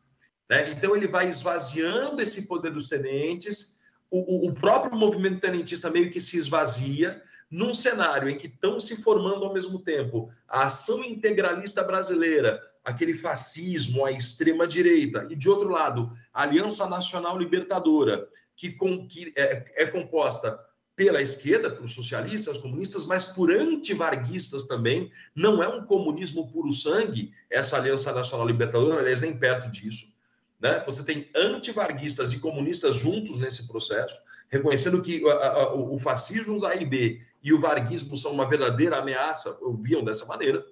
[0.50, 0.72] Né?
[0.72, 3.78] Então, ele vai esvaziando esse poder dos tenentes
[4.10, 9.02] o, o próprio movimento tenentista meio que se esvazia num cenário em que estão se
[9.02, 15.70] formando ao mesmo tempo a ação integralista brasileira, aquele fascismo, a extrema-direita, e de outro
[15.70, 20.60] lado, a Aliança Nacional Libertadora, que, com, que é, é, composta
[20.98, 25.12] pela esquerda, pelos socialistas, comunistas, mas por antivarguistas também.
[25.36, 30.12] Não é um comunismo puro sangue, essa Aliança Nacional Libertadora, aliás, nem perto disso.
[30.60, 30.84] Né?
[30.88, 34.20] Você tem antivarguistas e comunistas juntos nesse processo,
[34.50, 40.26] reconhecendo que o fascismo da AIB e o varguismo são uma verdadeira ameaça, viam dessa
[40.26, 40.66] maneira.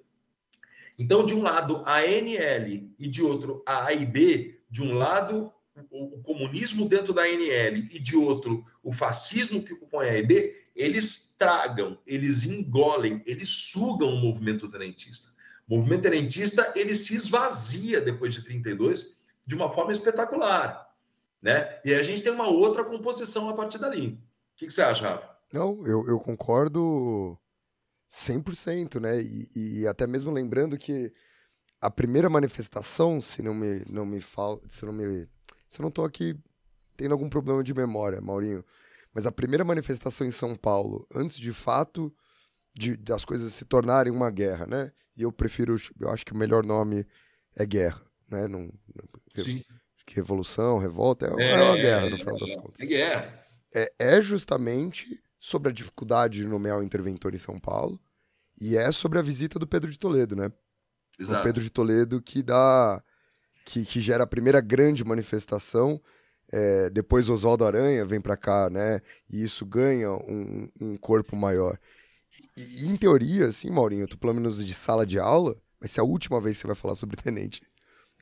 [0.98, 5.52] Então, de um lado, a ANL e de outro, a AIB, de um lado,
[5.90, 11.34] o, comunismo dentro da ANL e de outro, o fascismo que compõe a AIB, eles
[11.38, 15.28] tragam, eles engolem, eles sugam o movimento tenentista.
[15.68, 20.86] O movimento tenentista, ele se esvazia depois de 32 de uma forma espetacular.
[21.42, 21.80] Né?
[21.84, 24.08] E a gente tem uma outra composição a partir dali.
[24.08, 25.36] O que, que você acha, Rafa?
[25.52, 27.38] Não, eu, eu concordo
[28.10, 29.20] 100%, né?
[29.20, 31.12] E, e até mesmo lembrando que
[31.80, 35.28] a primeira manifestação, se não me não me fal, se não me
[35.76, 36.36] se eu não estou aqui
[36.96, 38.64] tendo algum problema de memória, Maurinho,
[39.14, 42.14] mas a primeira manifestação em São Paulo, antes de fato
[42.74, 44.92] de das coisas se tornarem uma guerra, né?
[45.16, 47.06] E eu prefiro, eu acho que o melhor nome
[47.54, 48.46] é guerra né?
[48.48, 48.70] Não,
[49.34, 49.62] Sim.
[50.04, 52.80] Que revolução, revolta, é, é uma guerra, no final das contas.
[52.80, 53.46] É guerra.
[53.74, 58.00] É, é justamente sobre a dificuldade de nomear o interventor em São Paulo
[58.60, 60.50] e é sobre a visita do Pedro de Toledo, né?
[61.18, 61.40] Exato.
[61.40, 63.02] O Pedro de Toledo que dá...
[63.68, 66.00] Que, que gera a primeira grande manifestação
[66.52, 69.00] é, depois Oswaldo Aranha vem para cá, né?
[69.28, 71.78] E isso ganha um, um corpo maior.
[72.56, 76.04] E, em teoria, assim, Maurinho, tu pelo menos de sala de aula, vai ser a
[76.04, 77.60] última vez que você vai falar sobre tenente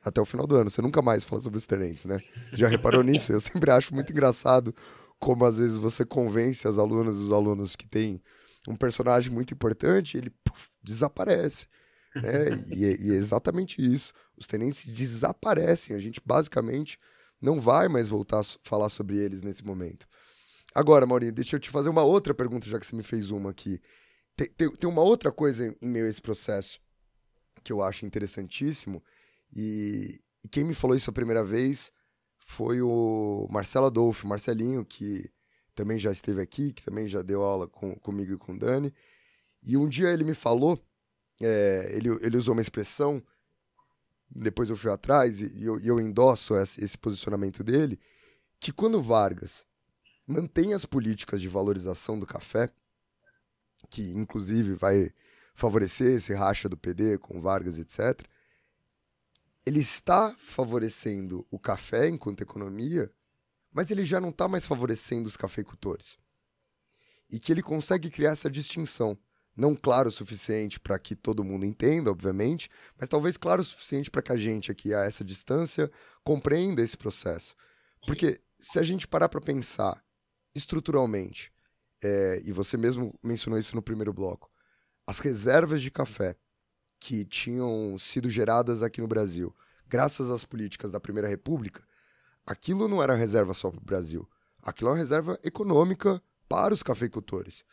[0.03, 0.69] até o final do ano.
[0.69, 2.19] Você nunca mais fala sobre os tenentes, né?
[2.51, 3.31] Já reparou nisso?
[3.31, 4.73] Eu sempre acho muito engraçado
[5.19, 8.21] como às vezes você convence as alunas e os alunos que tem
[8.67, 11.67] um personagem muito importante, ele puf, desaparece.
[12.15, 12.57] Né?
[12.73, 14.13] E, é, e, é exatamente isso.
[14.37, 15.95] Os tenentes desaparecem.
[15.95, 16.99] A gente basicamente
[17.41, 20.07] não vai mais voltar a falar sobre eles nesse momento.
[20.73, 23.51] Agora, Maurinho, deixa eu te fazer uma outra pergunta, já que você me fez uma
[23.51, 23.81] aqui.
[24.35, 26.79] Tem, tem, tem uma outra coisa em meio a esse processo
[27.63, 29.01] que eu acho interessantíssimo,
[29.55, 31.91] e, e quem me falou isso a primeira vez
[32.37, 35.31] foi o Marcelo Adolfo, Marcelinho, que
[35.73, 38.93] também já esteve aqui, que também já deu aula com, comigo e com o Dani.
[39.63, 40.79] E um dia ele me falou,
[41.41, 43.23] é, ele, ele usou uma expressão,
[44.29, 47.99] depois eu fui atrás e, eu, eu endosso esse, esse posicionamento dele,
[48.59, 49.65] que quando Vargas
[50.27, 52.69] mantém as políticas de valorização do café,
[53.89, 55.11] que inclusive vai
[55.53, 58.27] favorecer esse racha do PD com Vargas, etc.,
[59.65, 63.11] ele está favorecendo o café enquanto economia,
[63.73, 66.17] mas ele já não está mais favorecendo os cafeicultores.
[67.29, 69.17] E que ele consegue criar essa distinção.
[69.55, 74.11] Não claro o suficiente para que todo mundo entenda, obviamente, mas talvez claro o suficiente
[74.11, 75.89] para que a gente aqui, a essa distância,
[76.23, 77.55] compreenda esse processo.
[78.05, 80.03] Porque se a gente parar para pensar
[80.53, 81.53] estruturalmente,
[82.03, 84.51] é, e você mesmo mencionou isso no primeiro bloco,
[85.07, 86.35] as reservas de café
[86.99, 89.55] que tinham sido geradas aqui no Brasil,
[89.87, 91.83] graças às políticas da Primeira República,
[92.45, 94.27] aquilo não era reserva só para o Brasil.
[94.61, 97.63] Aquilo é uma reserva econômica para os cafeicultores.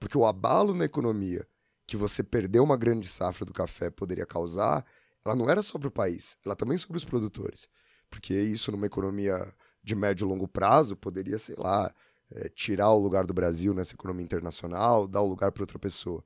[0.00, 1.46] Porque o abalo na economia
[1.86, 4.84] que você perdeu uma grande safra do café poderia causar,
[5.24, 7.68] ela não era só para o país, ela também sobre os produtores.
[8.08, 11.92] Porque isso, numa economia de médio e longo prazo, poderia, sei lá,
[12.30, 16.24] é, tirar o lugar do Brasil nessa economia internacional, dar o lugar para outra pessoa.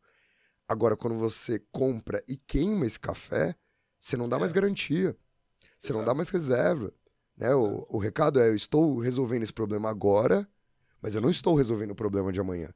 [0.69, 3.55] Agora, quando você compra e queima esse café,
[3.99, 4.41] você não dá é.
[4.41, 5.17] mais garantia.
[5.79, 5.99] Você Exato.
[5.99, 6.93] não dá mais reserva.
[7.37, 7.55] Né?
[7.55, 10.49] O, o recado é: eu estou resolvendo esse problema agora,
[11.03, 12.73] mas eu não estou resolvendo o problema de amanhã.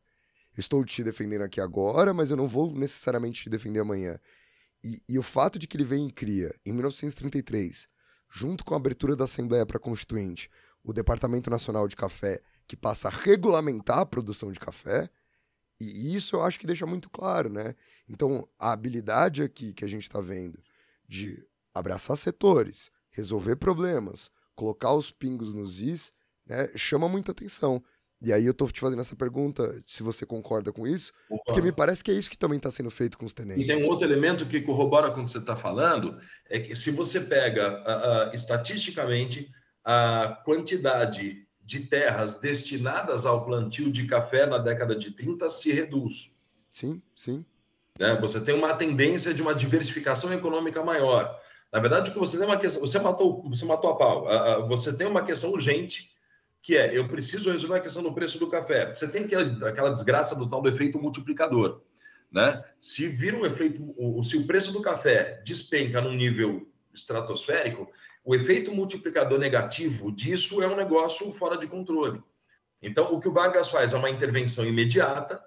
[0.58, 4.18] Estou te defendendo aqui agora, mas eu não vou necessariamente te defender amanhã.
[4.82, 7.88] E, e o fato de que ele vem e cria, em 1933,
[8.28, 10.50] junto com a abertura da Assembleia para Constituinte,
[10.82, 15.08] o Departamento Nacional de Café, que passa a regulamentar a produção de café,
[15.80, 17.76] E isso eu acho que deixa muito claro, né?
[18.08, 20.58] Então, a habilidade aqui que a gente está vendo
[21.06, 26.12] de abraçar setores, resolver problemas, colocar os pingos nos is,
[26.44, 27.80] né, chama muita atenção.
[28.20, 31.42] E aí eu tô te fazendo essa pergunta, se você concorda com isso, Opa.
[31.46, 33.62] porque me parece que é isso que também está sendo feito com os tenentes.
[33.62, 36.18] E tem um outro elemento que corrobora com o que você está falando,
[36.50, 37.80] é que se você pega
[38.34, 39.48] estatisticamente
[39.84, 46.40] a quantidade de terras destinadas ao plantio de café na década de 30 se reduz.
[46.72, 47.44] Sim, sim.
[47.98, 48.18] Né?
[48.20, 51.38] Você tem uma tendência de uma diversificação econômica maior.
[51.72, 54.68] Na verdade, que você tem uma questão, você matou, você matou a pau.
[54.68, 56.10] Você tem uma questão urgente
[56.68, 58.94] que é eu preciso resolver a questão do preço do café.
[58.94, 61.80] Você tem aquela, aquela desgraça do tal do efeito multiplicador.
[62.30, 62.62] Né?
[62.78, 63.82] Se vira um efeito,
[64.22, 67.90] se o preço do café despenca num nível estratosférico,
[68.22, 72.22] o efeito multiplicador negativo disso é um negócio fora de controle.
[72.82, 75.42] Então, o que o Vargas faz é uma intervenção imediata,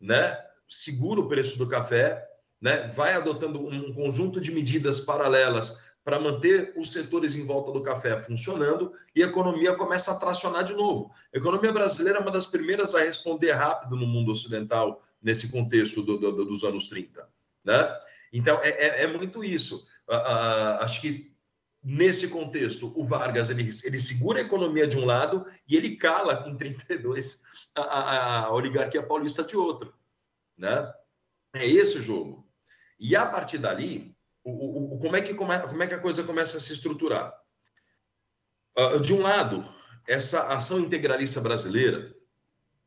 [0.00, 0.42] né?
[0.66, 2.26] segura o preço do café,
[2.58, 2.90] né?
[2.96, 8.20] vai adotando um conjunto de medidas paralelas para manter os setores em volta do café
[8.20, 11.12] funcionando e a economia começa a tracionar de novo.
[11.34, 16.02] A economia brasileira é uma das primeiras a responder rápido no mundo ocidental nesse contexto
[16.02, 17.28] do, do, dos anos 30.
[17.64, 18.00] Né?
[18.32, 19.86] Então, é, é, é muito isso.
[20.08, 21.32] Uh, uh, acho que
[21.82, 26.44] nesse contexto, o Vargas ele, ele segura a economia de um lado e ele cala
[26.48, 27.42] em 32
[27.74, 29.94] a, a, a oligarquia paulista de outro.
[30.56, 30.92] Né?
[31.54, 32.48] É esse o jogo.
[32.98, 36.24] E a partir dali, o, o, como, é que come, como é que a coisa
[36.24, 37.32] começa a se estruturar?
[38.76, 39.68] Uh, de um lado,
[40.06, 42.14] essa ação integralista brasileira,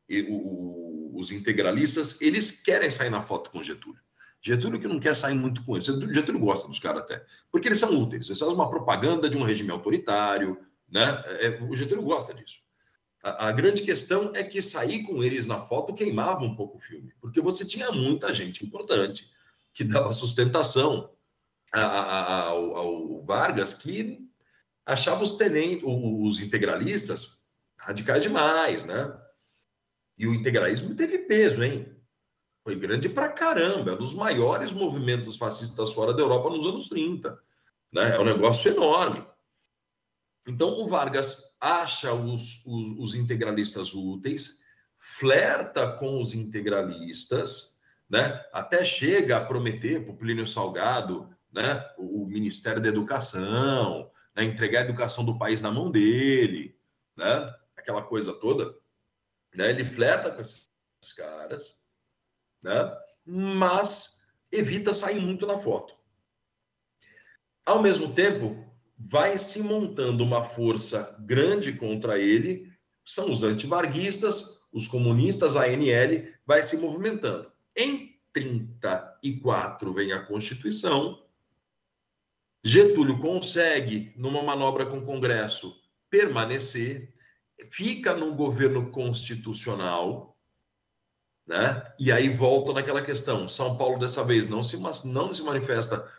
[0.08, 4.00] e o, os integralistas, eles querem sair na foto com Getúlio.
[4.40, 5.86] Getúlio que não quer sair muito com eles.
[5.86, 8.28] Getúlio, gosta dos caras até, porque eles são úteis.
[8.28, 11.22] Eles fazem uma propaganda de um regime autoritário, né?
[11.40, 12.58] É, o Getúlio gosta disso.
[13.22, 16.80] A, a, grande questão é que sair com eles na foto queimava um pouco o
[16.80, 19.32] filme, porque você tinha muita gente importante
[19.72, 21.10] que dava sustentação
[21.82, 24.24] ao, ao, Vargas que
[24.84, 27.44] achava os tenentes, os integralistas
[27.76, 29.20] radicais demais, né?
[30.16, 31.92] E o integralismo teve peso, hein?
[32.62, 36.88] Foi grande pra caramba, é um dos maiores movimentos fascistas fora da Europa nos anos
[36.88, 37.38] 30.
[37.92, 38.16] Né?
[38.16, 39.24] É um negócio enorme.
[40.48, 44.60] Então, o Vargas acha os, os, os integralistas úteis,
[44.98, 48.44] flerta com os integralistas, né?
[48.52, 54.80] até chega a prometer para o Plínio Salgado né, o Ministério da Educação, né, entregar
[54.80, 56.78] a educação do país na mão dele,
[57.16, 58.76] né, aquela coisa toda.
[59.54, 60.68] Né, ele flerta com esses
[61.16, 61.82] caras,
[62.62, 62.94] né,
[63.24, 64.20] mas
[64.52, 65.96] evita sair muito na foto.
[67.64, 68.62] Ao mesmo tempo,
[68.98, 72.70] vai se montando uma força grande contra ele,
[73.02, 77.50] são os antivarguistas, os comunistas, a ANL, vai se movimentando.
[77.74, 81.25] Em 34 vem a Constituição,
[82.66, 87.14] Getúlio consegue, numa manobra com o Congresso, permanecer,
[87.70, 90.36] fica no governo constitucional,
[91.46, 91.94] né?
[91.96, 93.48] E aí volta naquela questão.
[93.48, 96.10] São Paulo, dessa vez, não se, não se manifesta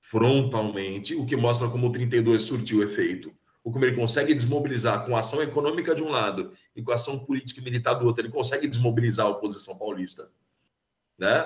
[0.00, 3.34] frontalmente, o que mostra como o 32 surtiu efeito.
[3.64, 6.94] O como ele consegue desmobilizar com a ação econômica de um lado e com a
[6.94, 10.30] ação política e militar do outro, ele consegue desmobilizar a oposição paulista,
[11.18, 11.44] né?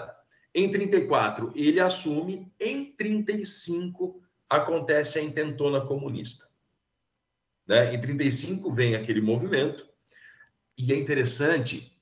[0.54, 2.52] Em 34, ele assume.
[2.58, 6.48] Em 35, acontece a intentona comunista.
[7.66, 7.94] Né?
[7.94, 9.88] Em 35 vem aquele movimento.
[10.76, 11.92] E é interessante,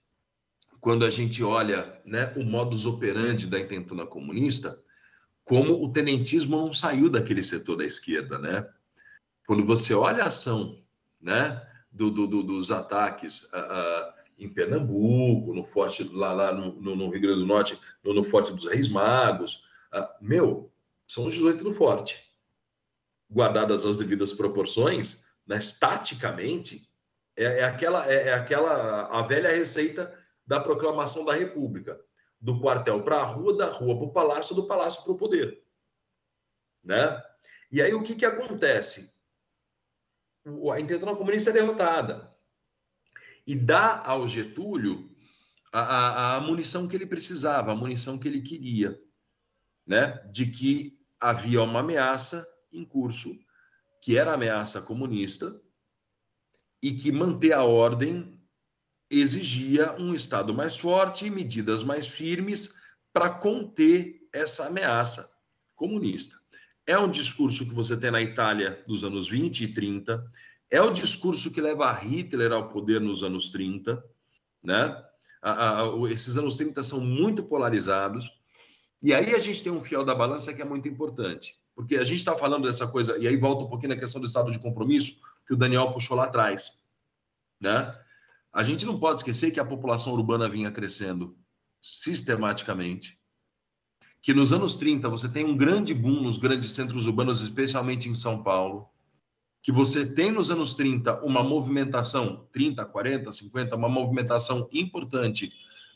[0.80, 4.82] quando a gente olha né, o modus operandi da intentona comunista,
[5.44, 8.38] como o tenentismo não saiu daquele setor da esquerda.
[8.38, 8.66] Né?
[9.46, 10.82] Quando você olha a ação
[11.20, 13.42] né, do, do, do, dos ataques...
[13.52, 17.78] Uh, uh, em Pernambuco, no forte lá, lá no, no, no Rio Grande do Norte,
[18.02, 19.64] no, no Forte dos Reis Magos.
[19.92, 20.72] Ah, meu,
[21.06, 22.22] são os 18 do Forte.
[23.30, 26.88] Guardadas as devidas proporções, né, estaticamente,
[27.36, 30.12] é, é aquela, é, é, aquela a velha receita
[30.46, 32.00] da proclamação da República.
[32.40, 35.60] Do quartel para a rua, da rua para o palácio, do palácio para o poder.
[36.84, 37.22] Né?
[37.70, 39.12] E aí o que, que acontece?
[40.46, 42.32] A Internacional Comunista é derrotada
[43.46, 45.10] e dá ao Getúlio
[45.72, 48.98] a, a, munição que ele precisava, a munição que ele queria,
[49.86, 50.12] né?
[50.32, 53.36] De que havia uma ameaça em curso,
[54.02, 55.60] que era ameaça comunista,
[56.82, 58.40] e que manter a ordem
[59.10, 62.74] exigia um Estado mais forte e medidas mais firmes
[63.12, 65.28] para conter essa ameaça
[65.74, 66.38] comunista.
[66.86, 70.24] É um discurso que você tem na Itália dos anos 20 e 30,
[70.70, 74.02] é o discurso que leva Hitler ao poder nos anos 30,
[74.62, 75.04] né?
[75.42, 78.30] A, a, esses anos 30 são muito polarizados.
[79.02, 81.54] E aí a gente tem um fiel da balança que é muito importante.
[81.74, 84.26] Porque a gente está falando dessa coisa, e aí volta um pouquinho na questão do
[84.26, 86.84] estado de compromisso, que o Daniel puxou lá atrás.
[87.60, 87.96] Né?
[88.52, 91.38] A gente não pode esquecer que a população urbana vinha crescendo
[91.80, 93.18] sistematicamente,
[94.20, 98.14] que nos anos 30 você tem um grande boom nos grandes centros urbanos, especialmente em
[98.14, 98.90] São Paulo,
[99.68, 105.52] que você tem nos anos 30 uma movimentação, 30, 40, 50, uma movimentação importante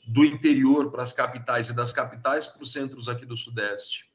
[0.06, 4.12] do interior para as capitais e das capitais para os centros aqui do Sudeste,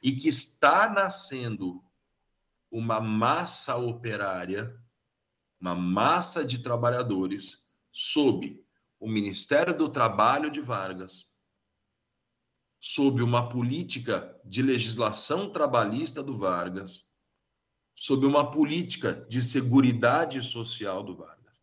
[0.00, 1.82] e que está nascendo
[2.70, 4.80] uma massa operária,
[5.60, 8.64] uma massa de trabalhadores sob
[9.00, 11.26] o Ministério do Trabalho de Vargas,
[12.78, 17.09] sob uma política de legislação trabalhista do Vargas,
[18.00, 21.60] sob uma política de seguridade social do Vargas.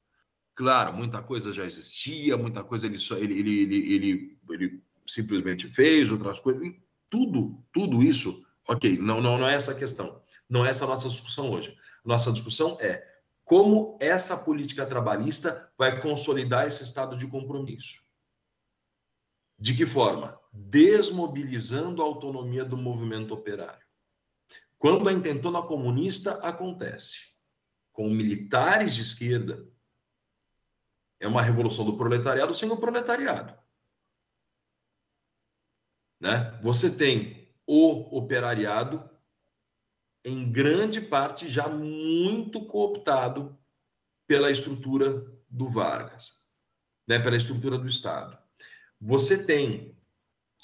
[0.53, 5.67] Claro, muita coisa já existia, muita coisa ele, só, ele, ele, ele, ele, ele simplesmente
[5.67, 6.61] fez, outras coisas,
[7.09, 10.87] tudo, tudo isso, ok, não, não, não é essa a questão, não é essa a
[10.87, 11.75] nossa discussão hoje.
[12.05, 13.03] Nossa discussão é
[13.43, 18.03] como essa política trabalhista vai consolidar esse estado de compromisso.
[19.57, 20.39] De que forma?
[20.53, 23.86] Desmobilizando a autonomia do movimento operário.
[24.77, 27.33] Quando a intentona comunista acontece
[27.91, 29.67] com militares de esquerda,
[31.19, 33.57] é uma revolução do proletariado sem o proletariado.
[36.19, 36.59] Né?
[36.61, 39.09] Você tem o operariado,
[40.23, 43.57] em grande parte, já muito cooptado
[44.27, 46.43] pela estrutura do Vargas,
[47.07, 47.17] né?
[47.17, 48.37] pela estrutura do Estado.
[48.99, 49.97] Você tem,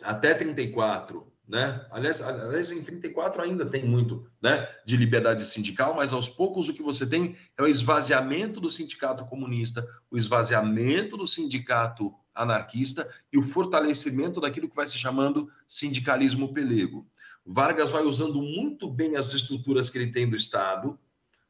[0.01, 1.85] até 34, né?
[1.91, 6.73] Aliás, aliás, em 34 ainda tem muito né, de liberdade sindical, mas aos poucos o
[6.73, 13.37] que você tem é o esvaziamento do sindicato comunista, o esvaziamento do sindicato anarquista e
[13.37, 17.05] o fortalecimento daquilo que vai se chamando sindicalismo pelego.
[17.45, 20.97] Vargas vai usando muito bem as estruturas que ele tem do Estado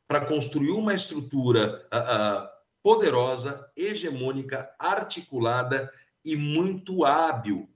[0.07, 2.49] para construir uma estrutura uh, uh,
[2.81, 5.91] poderosa, hegemônica, articulada
[6.25, 7.69] e muito hábil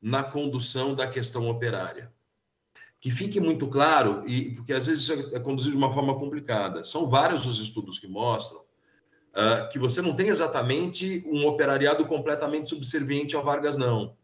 [0.00, 2.12] na condução da questão operária.
[3.00, 6.84] Que fique muito claro, e porque às vezes isso é conduzido de uma forma complicada.
[6.84, 8.66] São vários os estudos que mostram
[9.36, 14.16] uh, que você não tem exatamente um operariado completamente subserviente ao Vargas, não.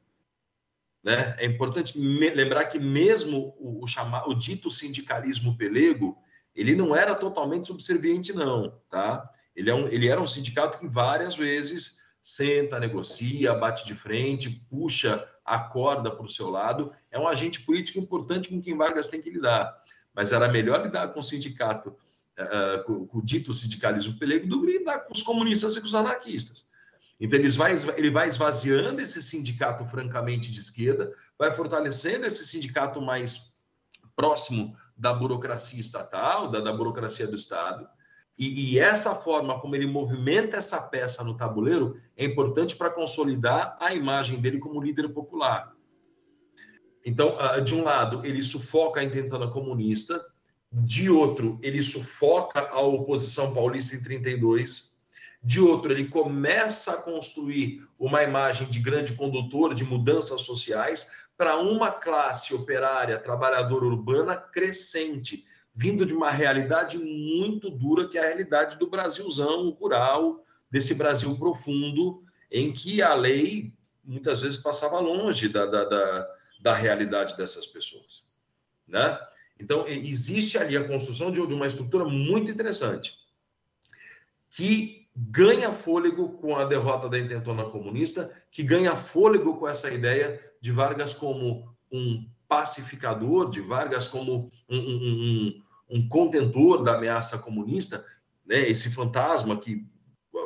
[1.03, 1.35] Né?
[1.39, 6.17] É importante lembrar que mesmo o, o, chama, o dito sindicalismo pelego,
[6.55, 8.81] ele não era totalmente subserviente, não.
[8.89, 9.29] Tá?
[9.55, 14.49] Ele, é um, ele era um sindicato que várias vezes senta, negocia, bate de frente,
[14.71, 16.93] puxa a corda para o seu lado.
[17.11, 19.83] É um agente político importante com quem Vargas tem que lidar.
[20.15, 21.91] Mas era melhor lidar com o sindicato,
[22.39, 25.87] uh, com, com, o dito sindicalismo pelego, do que lidar com os comunistas e com
[25.87, 26.71] os anarquistas.
[27.19, 33.01] Então, ele vai, ele vai esvaziando esse sindicato francamente de esquerda, vai fortalecendo esse sindicato
[33.01, 33.55] mais
[34.17, 37.89] próximo da burocracia estatal, da, da burocracia do Estado,
[38.43, 43.77] e, e, essa forma como ele movimenta essa peça no tabuleiro é importante para consolidar
[43.79, 45.73] a imagem dele como líder popular.
[47.07, 50.27] Então, ah, de um lado, ele sufoca a intentona comunista,
[50.73, 54.97] de outro, ele sufoca a oposição paulista em 32,
[55.45, 61.59] de outro, ele começa a construir uma imagem de grande condutor de mudanças sociais para
[61.59, 65.45] uma classe operária, trabalhadora urbana crescente,
[65.75, 71.37] vindo de uma realidade muito dura, que é a realidade do Brasilzão rural, desse Brasil
[71.39, 73.73] profundo, em que a lei
[74.05, 76.29] muitas vezes passava longe da, da, da,
[76.61, 78.31] da realidade dessas pessoas.
[78.87, 79.19] Né?
[79.59, 83.19] Então, existe ali a construção de, uma estrutura muito interessante,
[84.51, 90.41] que ganha fôlego com a derrota da intentona comunista, que ganha fôlego com essa ideia
[90.61, 97.39] de Vargas como um pacificador, de Vargas como um, um, um, um contentor da ameaça
[97.39, 98.05] comunista,
[98.45, 98.69] né?
[98.69, 99.87] esse fantasma que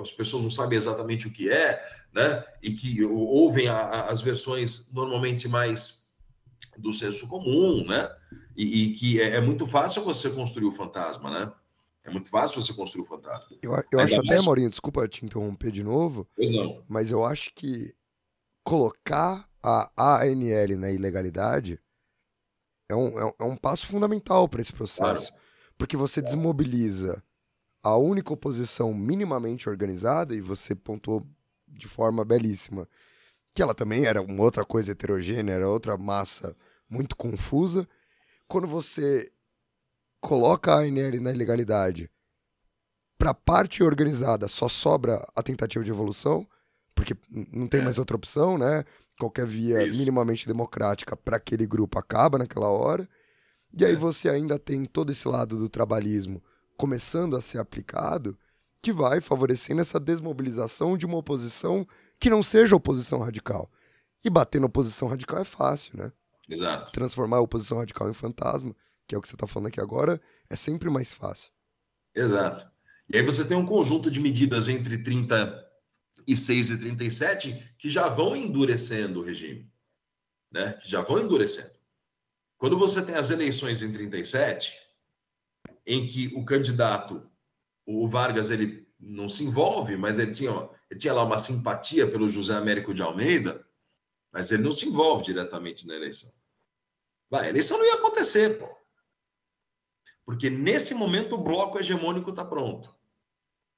[0.00, 1.82] as pessoas não sabem exatamente o que é,
[2.14, 2.44] né?
[2.62, 6.06] e que ouvem a, a, as versões normalmente mais
[6.78, 8.08] do senso comum, né?
[8.56, 11.52] e, e que é, é, muito fácil você construir o fantasma, né?
[12.04, 13.56] É muito fácil você construir o fantasma.
[13.60, 14.44] Eu, eu acho até, mais...
[14.44, 16.84] Maurinho, desculpa te interromper de novo, pois não.
[16.86, 17.92] mas eu acho que
[18.62, 21.80] colocar a ANL na ilegalidade
[22.88, 25.28] é um, é um, é um passo fundamental para esse processo.
[25.28, 25.44] Claro.
[25.78, 27.22] Porque você desmobiliza
[27.82, 31.26] a única oposição minimamente organizada, e você pontuou
[31.68, 32.88] de forma belíssima
[33.54, 36.54] que ela também era uma outra coisa heterogênea, era outra massa
[36.90, 37.88] muito confusa.
[38.46, 39.32] Quando você
[40.20, 42.10] coloca a ANL na ilegalidade,
[43.16, 46.46] para a parte organizada só sobra a tentativa de evolução,
[46.94, 47.84] porque não tem É.
[47.84, 48.84] mais outra opção, né?
[49.18, 49.98] Qualquer via Isso.
[49.98, 53.08] minimamente democrática para aquele grupo acaba naquela hora.
[53.72, 53.96] E aí É.
[53.96, 56.42] você ainda tem todo esse lado do trabalhismo
[56.76, 58.38] começando a ser aplicado,
[58.82, 61.86] que vai favorecendo essa desmobilização de uma oposição
[62.20, 63.70] que não seja oposição radical.
[64.24, 66.12] E bater na oposição radical é fácil, né?
[66.48, 66.92] Exato.
[66.92, 68.74] Transformar a oposição radical em fantasma,
[69.06, 70.20] que é o que você está falando aqui agora,
[70.50, 71.50] é sempre mais fácil.
[72.14, 72.70] Exato.
[73.12, 74.98] E aí você tem um conjunto de medidas entre
[76.26, 79.70] 36 e 37 que já vão endurecendo o regime,
[80.50, 80.72] né?
[80.74, 81.70] Que já vão endurecendo.
[82.58, 84.72] Quando você tem as eleições em 37,
[85.86, 87.30] em que o candidato,
[87.86, 90.50] o Vargas, ele não se envolve, mas ele tinha,
[90.90, 93.64] ele tinha lá uma simpatia pelo José Américo de Almeida,
[94.32, 96.32] mas ele não se envolve diretamente na eleição.
[97.30, 98.68] Vai, a eleição não ia acontecer, pô.
[100.24, 102.92] Porque nesse momento o bloco hegemônico está pronto.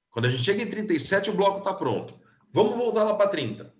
[0.09, 2.18] Quando a gente chega em 37, o bloco está pronto.
[2.53, 3.73] Vamos voltar lá para 30.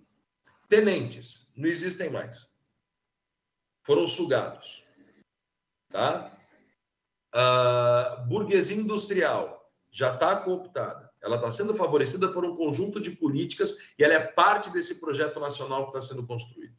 [0.67, 2.49] Tenentes não existem mais.
[3.83, 4.83] Foram sugados.
[5.89, 6.37] Tá?
[7.33, 9.59] A burguesia industrial
[9.91, 11.11] já está cooptada.
[11.21, 15.39] Ela está sendo favorecida por um conjunto de políticas e ela é parte desse projeto
[15.39, 16.77] nacional que está sendo construído.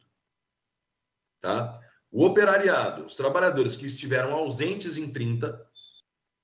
[1.41, 1.79] Tá?
[2.09, 5.69] O operariado, os trabalhadores que estiveram ausentes em 30,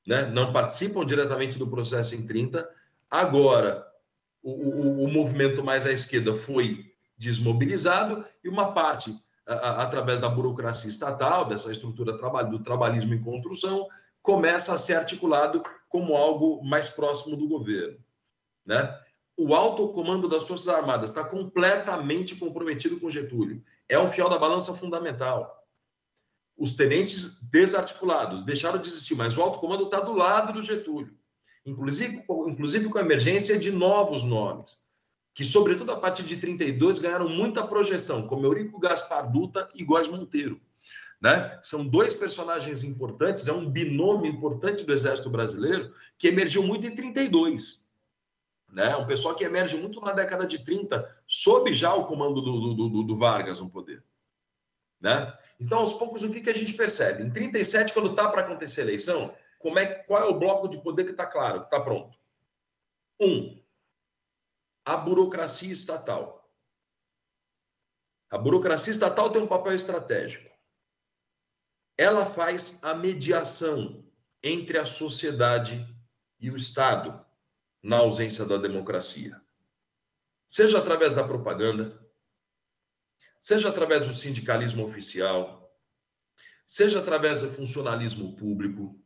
[0.06, 2.70] né, não participam diretamente do processo em 30.
[3.10, 3.86] Agora,
[4.50, 6.86] o, o, o movimento mais à esquerda foi
[7.18, 9.16] desmobilizado e uma parte,
[9.46, 12.14] através da burocracia estatal, dessa estrutura
[12.44, 13.88] do trabalhismo em construção,
[14.22, 17.98] começa a ser articulado como algo mais próximo do governo.
[18.66, 18.94] Né?
[19.36, 23.64] O alto comando das Forças Armadas está completamente comprometido com Getúlio.
[23.88, 25.58] É um fiel da balança fundamental
[26.58, 31.16] os tenentes desarticulados deixaram de existir, mas o alto comando está do lado do Getúlio,
[31.68, 34.80] inclusive, inclusive com a emergência de novos nomes,
[35.34, 40.08] que, sobretudo a partir de 32, ganharam muita projeção, como Eurico Gaspar Dutra e Góes
[40.08, 40.60] Monteiro.
[41.22, 41.60] Né?
[41.62, 46.96] São dois personagens importantes, é um binômio importante do Exército Brasileiro que emergiu muito em
[46.96, 47.86] 32.
[48.72, 48.96] Né?
[48.96, 52.90] Um pessoal que emerge muito na década de 30, sob já o comando do, do,
[52.90, 54.04] do, do Vargas no poder.
[55.02, 55.34] Né?
[55.60, 57.24] Então, aos poucos, o que, que a gente percebe?
[57.24, 60.82] Em 37, quando está para acontecer a eleição, como é, qual é o bloco de
[60.82, 62.18] poder que está claro, que está pronto?
[63.20, 63.64] Um,
[64.86, 66.50] a burocracia estatal.
[68.30, 70.50] A burocracia estatal tem um papel estratégico.
[71.98, 74.06] Ela faz a mediação
[74.44, 75.86] entre a sociedade
[76.40, 77.26] e o Estado
[77.82, 79.42] na ausência da democracia.
[80.48, 82.00] Seja através da propaganda,
[83.40, 85.76] seja através do sindicalismo oficial,
[86.66, 89.02] seja através do funcionalismo público,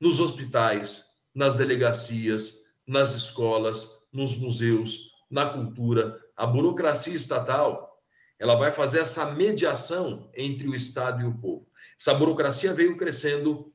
[0.00, 8.02] nos hospitais, nas delegacias, nas escolas, nos museus, na cultura, a burocracia estatal,
[8.38, 11.66] ela vai fazer essa mediação entre o Estado e o povo.
[12.00, 13.72] Essa burocracia veio crescendo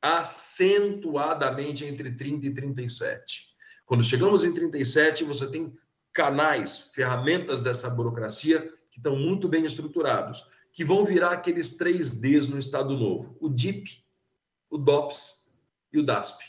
[0.00, 3.52] acentuadamente entre 30 e 37.
[3.86, 5.76] Quando chegamos em 37, você tem
[6.12, 12.48] canais, ferramentas dessa burocracia que estão muito bem estruturados, que vão virar aqueles três Ds
[12.48, 14.04] no Estado Novo: o DIP,
[14.68, 15.41] o DOPS
[15.92, 16.42] e o DASP.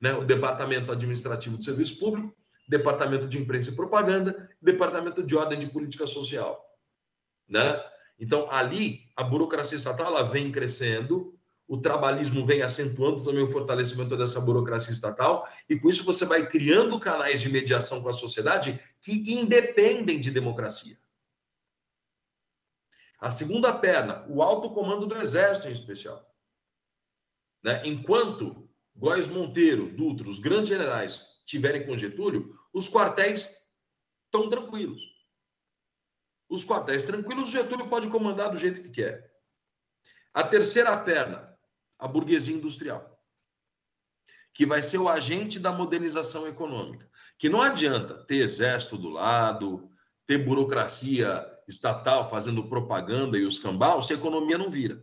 [0.00, 0.12] Né?
[0.14, 2.34] O Departamento Administrativo de Serviço Público,
[2.68, 6.64] Departamento de Imprensa e Propaganda, Departamento de Ordem de Política Social.
[7.48, 7.82] Né?
[8.18, 14.16] Então, ali, a burocracia estatal ela vem crescendo, o trabalhismo vem acentuando também o fortalecimento
[14.16, 18.78] dessa burocracia estatal, e com isso você vai criando canais de mediação com a sociedade
[19.00, 20.98] que independem de democracia.
[23.18, 26.28] A segunda perna, o alto comando do Exército, em especial.
[27.62, 27.80] Né?
[27.84, 28.61] Enquanto
[28.94, 33.68] Góes Monteiro, Dutra, os grandes generais tiverem com Getúlio, os quartéis
[34.26, 35.02] estão tranquilos.
[36.48, 39.32] Os quartéis tranquilos, Getúlio pode comandar do jeito que quer.
[40.34, 41.58] A terceira perna,
[41.98, 43.12] a burguesia industrial,
[44.52, 47.10] que vai ser o agente da modernização econômica.
[47.38, 49.90] Que não adianta ter exército do lado,
[50.26, 54.96] ter burocracia estatal fazendo propaganda e os cambal, se a economia não vira.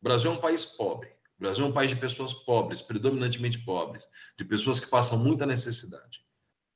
[0.00, 1.14] O Brasil é um país pobre.
[1.40, 4.06] O Brasil é um país de pessoas pobres, predominantemente pobres,
[4.36, 6.22] de pessoas que passam muita necessidade,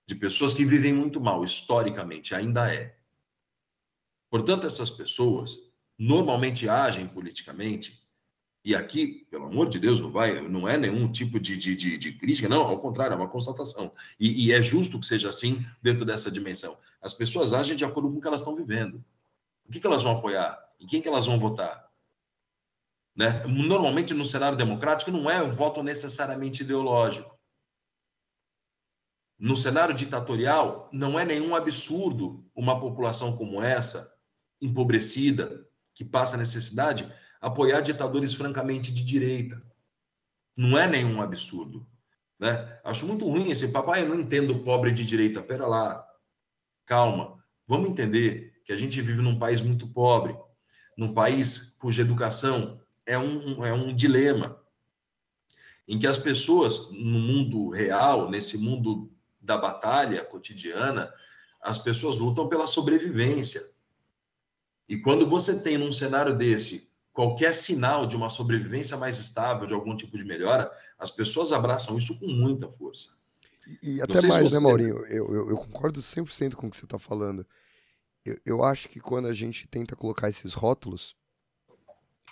[0.06, 2.96] de pessoas que vivem muito mal, historicamente, ainda é.
[4.30, 8.02] Portanto, essas pessoas normalmente agem politicamente,
[8.64, 11.98] e aqui, pelo amor de Deus, não vai, não é nenhum tipo de, de, de,
[11.98, 13.92] de crítica, não, ao contrário, é uma constatação.
[14.18, 16.78] E, e, é justo que seja assim dentro dessa dimensão.
[17.02, 19.04] As pessoas agem de acordo com o que elas estão vivendo.
[19.68, 20.58] O que, que elas vão apoiar?
[20.80, 21.83] Em quem que elas vão votar?
[23.16, 23.44] Né?
[23.46, 27.32] Normalmente, no cenário democrático, não é um voto necessariamente ideológico.
[29.38, 34.10] no cenário ditatorial, não é nenhum absurdo uma população como essa,
[34.60, 39.62] empobrecida, que passa necessidade, apoiar ditadores francamente de direita.
[40.56, 41.86] Não é nenhum absurdo.
[42.38, 42.80] Né?
[42.84, 45.42] Acho muito ruim esse papai, eu não entendo pobre de direita.
[45.42, 46.06] Pera lá,
[46.86, 47.36] calma.
[47.66, 50.36] Vamos entender que a gente vive num país muito pobre,
[50.96, 54.60] num país cuja educação é um, é um dilema,
[55.86, 61.12] em que as pessoas, no mundo real, nesse mundo da batalha cotidiana,
[61.60, 63.62] as pessoas lutam pela sobrevivência.
[64.88, 69.72] E quando você tem num cenário desse qualquer sinal de uma sobrevivência mais estável, de
[69.72, 73.10] algum tipo de melhora, as pessoas abraçam isso com muita força.
[73.82, 74.54] E, e até mais, né, você...
[74.56, 75.06] né, Maurinho?
[75.06, 77.46] Eu, eu, eu, concordo 100% com o que você está falando.
[78.24, 81.16] Eu, eu acho que quando a gente tenta colocar esses rótulos,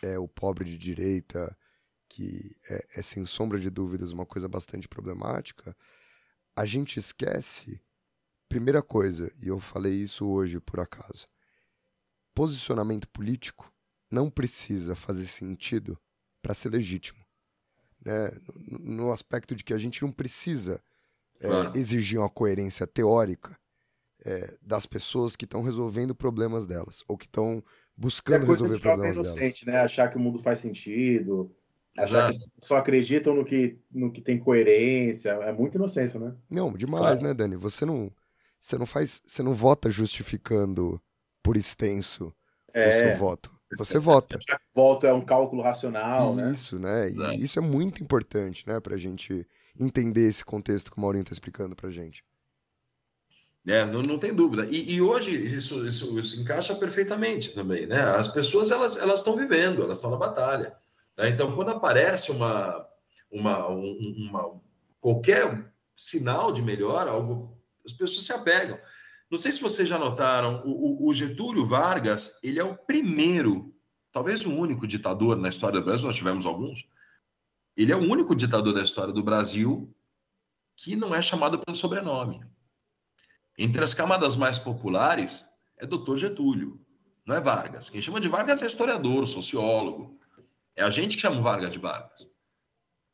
[0.03, 1.57] é o pobre de direita,
[2.09, 5.75] que é, é sem sombra de dúvidas uma coisa bastante problemática,
[6.55, 7.81] a gente esquece,
[8.49, 11.27] primeira coisa, e eu falei isso hoje por acaso,
[12.35, 13.73] posicionamento político
[14.11, 15.99] não precisa fazer sentido
[16.43, 17.25] para ser legítimo.
[18.05, 18.31] Né?
[18.55, 20.83] No, no, aspecto de que a gente não precisa
[21.41, 21.79] é, claro.
[21.79, 23.59] exigir uma coerência teórica
[24.25, 27.65] é, das pessoas que estão resolvendo problemas delas, ou que estão
[27.97, 29.81] buscando é resolver problemas inocente, delas.
[29.81, 29.85] Né?
[29.85, 31.55] Achar que o mundo faz sentido,
[31.97, 32.51] achar Exato.
[32.51, 36.35] que só acreditam no que, no que tem coerência, é muita inocência, né?
[36.51, 37.23] Não, demais, claro.
[37.23, 37.57] né, Dani?
[37.57, 38.11] Você não,
[38.61, 41.01] você não faz, você não vota justificando
[41.43, 42.33] por extenso
[42.73, 42.89] é.
[42.89, 43.51] o seu voto.
[43.79, 44.39] Você vota.
[44.75, 46.53] Voto é um cálculo racional, né?
[46.53, 47.11] Isso, né?
[47.11, 48.79] E isso é muito importante, né?
[48.81, 49.47] Pra gente
[49.79, 52.23] entender esse contexto que o Maurinho está explicando pra gente.
[53.67, 54.67] É, não, não tem dúvida.
[54.67, 58.03] E, e hoje isso, isso, isso, encaixa perfeitamente também, né?
[58.03, 60.77] As pessoas, elas elas estão vivendo, elas estão na batalha.
[61.17, 61.29] Né?
[61.29, 62.85] Então, quando aparece uma,
[63.31, 64.61] uma, uma,
[65.01, 67.57] qualquer sinal de melhora, algo,
[67.87, 68.79] as pessoas se apegam.
[69.31, 73.75] Não sei se vocês já notaram, o, o, Getúlio Vargas, ele é o primeiro,
[74.11, 76.87] talvez o único ditador na história do Brasil, nós tivemos alguns,
[77.77, 79.95] ele é o único ditador da história do Brasil
[80.77, 82.43] que não é chamado pelo sobrenome.
[83.63, 85.45] Entre as camadas mais populares
[85.79, 86.81] é doutor Getúlio,
[87.25, 87.89] não é Vargas.
[87.89, 90.19] Quem chama de Vargas é historiador, sociólogo.
[90.75, 92.27] É a gente que chama o Vargas de Vargas.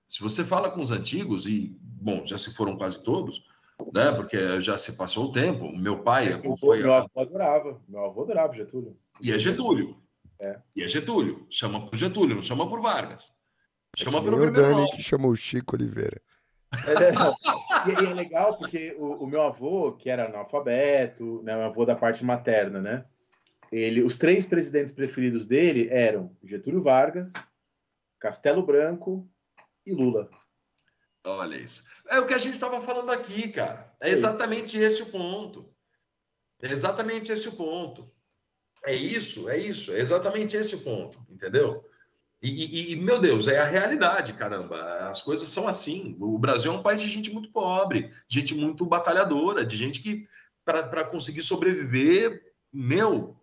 [0.09, 3.45] Se você fala com os antigos, e, bom, já se foram quase todos,
[3.93, 4.11] né?
[4.11, 5.71] Porque já se passou o tempo.
[5.77, 6.83] Meu pai acompanha...
[6.83, 7.83] Meu avô adorava.
[7.87, 8.97] Meu avô adorava Getúlio.
[9.21, 10.03] E é Getúlio.
[10.41, 10.59] É.
[10.75, 11.47] E é Getúlio.
[11.51, 13.31] Chama por Getúlio, não chama por Vargas.
[13.99, 14.91] É chama é pelo o Dani nome.
[14.93, 16.23] que chamou o Chico Oliveira.
[17.87, 21.85] E, e, é legal porque o, o, meu avô, que era analfabeto, né, meu avô
[21.85, 23.05] da parte materna, né?
[23.71, 27.33] Ele, os três presidentes preferidos dele eram Getúlio Vargas,
[28.19, 29.31] Castelo Branco
[29.87, 30.29] e Lula.
[31.25, 31.85] Olha isso.
[32.09, 33.95] É o que a gente estava falando aqui, cara.
[34.03, 35.73] É exatamente esse o ponto.
[36.61, 38.11] É exatamente esse o ponto.
[38.85, 41.88] É isso, é isso, é exatamente esse o ponto, entendeu?
[42.41, 45.09] E, e, meu Deus, é a realidade, caramba.
[45.11, 46.17] As coisas são assim.
[46.21, 50.01] O Brasil é um país de gente muito pobre, de gente muito batalhadora, de gente
[50.01, 50.29] que,
[50.65, 52.41] para conseguir sobreviver,
[52.73, 53.37] meu,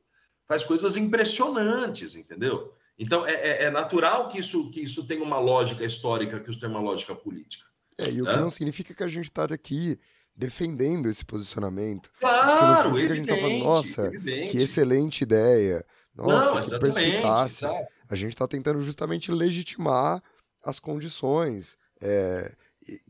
[0.47, 2.73] faz coisas impressionantes, entendeu?
[2.97, 6.59] Então, é, é, é natural que isso, que isso tenha uma lógica histórica, que isso
[6.59, 7.65] tenha uma lógica política.
[7.97, 9.99] É, e o que não significa que a gente está aqui
[10.33, 12.09] defendendo esse posicionamento.
[12.19, 14.51] Claro, evidente, que a gente está falando, nossa, evidente.
[14.51, 15.85] que excelente ideia.
[16.15, 17.87] Nossa, não, que perspicácia.
[18.09, 20.21] A gente está tentando justamente legitimar
[20.63, 21.77] as condições.
[22.01, 22.51] É,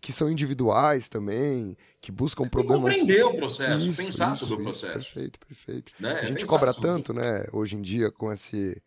[0.02, 2.98] que são individuais também, que buscam problemas.
[2.98, 4.94] Compreender o processo, isso, pensar isso, sobre o processo.
[4.94, 5.92] Perfeito, perfeito.
[6.00, 6.14] Né?
[6.14, 6.90] A gente cobra sobre...
[6.90, 8.82] tanto, né, hoje em dia, com esse,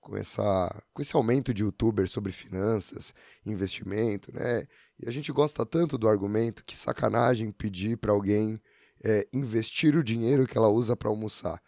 [0.00, 3.12] com, essa, com esse aumento de youtubers sobre finanças,
[3.44, 4.68] investimento, né?
[4.98, 8.60] E a gente gosta tanto do argumento que sacanagem pedir para alguém
[9.02, 11.60] é, investir o dinheiro que ela usa para almoçar.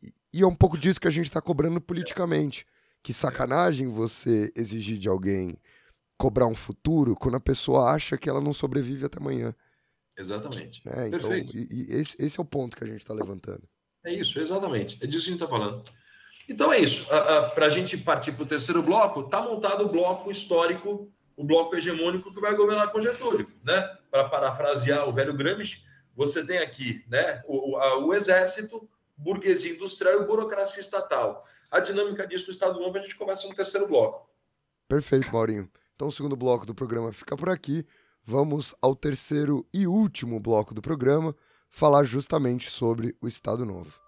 [0.00, 2.64] E, e, é um pouco disso que a gente está cobrando politicamente.
[3.06, 5.56] Que sacanagem você exigir de alguém
[6.18, 9.54] cobrar um futuro quando a pessoa acha que ela não sobrevive até amanhã.
[10.18, 10.82] Exatamente.
[10.88, 11.56] É, então, Perfeito.
[11.56, 13.62] E, e esse, esse, é o ponto que a gente está levantando.
[14.04, 14.98] É isso, exatamente.
[15.00, 15.84] É disso que a gente está falando.
[16.48, 17.06] Então é isso.
[17.54, 21.76] Para a gente partir para o terceiro bloco, está montado o bloco histórico, o bloco
[21.76, 23.48] hegemônico que vai governar com Getúlio.
[23.62, 23.82] Né?
[24.10, 30.22] Para parafrasear o velho Gramsci, você tem aqui né, o, a, o exército, burguesia industrial
[30.22, 31.46] e burocracia estatal.
[31.70, 34.28] A dinâmica disso no Estado Novo a gente começa no terceiro bloco.
[34.88, 35.70] Perfeito, Maurinho.
[35.94, 37.86] Então o segundo bloco do programa fica por aqui.
[38.22, 41.34] Vamos ao terceiro e último bloco do programa,
[41.70, 44.00] falar justamente sobre o Estado Novo.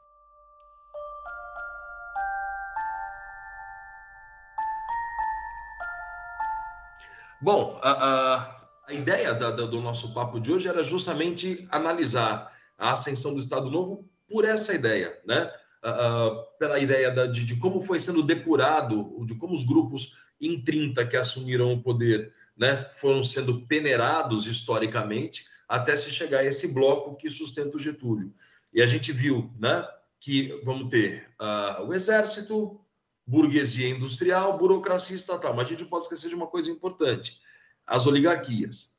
[7.40, 12.52] Bom, a, a, a ideia da, da, do nosso papo de hoje era justamente analisar
[12.76, 15.50] a ascensão do Estado Novo por essa ideia, né?
[15.84, 20.62] Uh, pela ideia da, de, de, como foi sendo depurado, de como os grupos em
[20.62, 26.74] 30 que assumiram o poder né, foram sendo peneirados historicamente até se chegar a esse
[26.74, 28.34] bloco que sustenta o Getúlio.
[28.72, 29.86] E a gente viu né,
[30.20, 32.80] que vamos ter uh, o exército,
[33.26, 35.54] burguesia industrial, burocracia estatal.
[35.54, 37.40] Mas a gente não pode esquecer de uma coisa importante:
[37.86, 38.97] as oligarquias.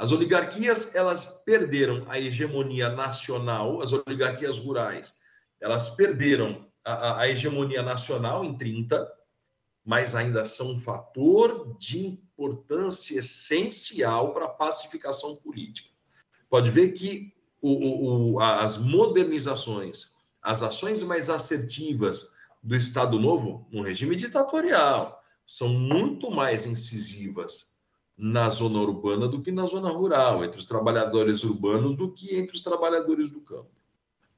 [0.00, 5.18] As oligarquias elas perderam a hegemonia nacional, as oligarquias rurais,
[5.60, 9.06] elas perderam a, a hegemonia nacional em 30,
[9.84, 15.90] mas ainda são um fator de importância essencial para a pacificação política.
[16.48, 23.82] Pode ver que o, o, as modernizações, as ações mais assertivas do Estado Novo, no
[23.82, 27.78] regime ditatorial, são muito mais incisivas
[28.20, 32.54] na zona urbana do que na zona rural, entre os trabalhadores urbanos do que entre
[32.54, 33.70] os trabalhadores do campo.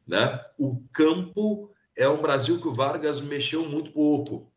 [0.07, 0.41] Né?
[0.57, 4.53] O campo é um Brasil que o Vargas mexeu muito pouco,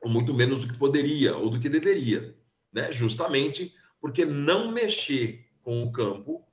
[0.00, 2.38] ou muito menos do que poderia, ou do que deveria,
[2.72, 2.92] né?
[2.92, 6.46] justamente porque não mexer com o campo,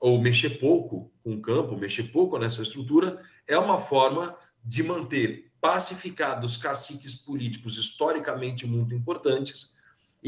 [0.00, 3.16] ou mexer pouco com o campo, mexer pouco nessa estrutura,
[3.46, 9.77] é uma forma de manter pacificados caciques políticos historicamente muito importantes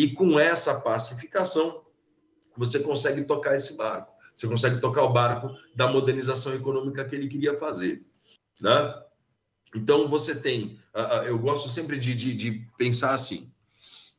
[0.00, 1.82] e com essa pacificação,
[2.56, 4.14] você consegue tocar esse barco.
[4.34, 8.02] Você consegue tocar o barco da modernização econômica que ele queria fazer.
[8.62, 9.02] Né?
[9.76, 10.80] Então, você tem.
[11.26, 13.52] Eu gosto sempre de, de, de pensar assim.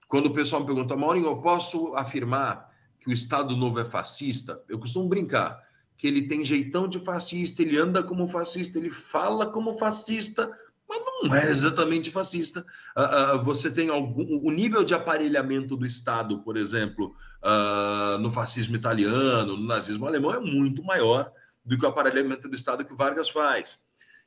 [0.08, 4.64] Quando o pessoal me pergunta, Maurinho, eu posso afirmar que o Estado Novo é fascista?
[4.70, 5.60] Eu costumo brincar
[5.98, 10.56] que ele tem jeitão de fascista, ele anda como fascista, ele fala como fascista,
[10.92, 12.66] mas não é exatamente fascista.
[12.96, 18.30] Uh, uh, você tem algum, o nível de aparelhamento do Estado, por exemplo, uh, no
[18.30, 21.32] fascismo italiano, no nazismo alemão, é muito maior
[21.64, 23.80] do que o aparelhamento do Estado que Vargas faz.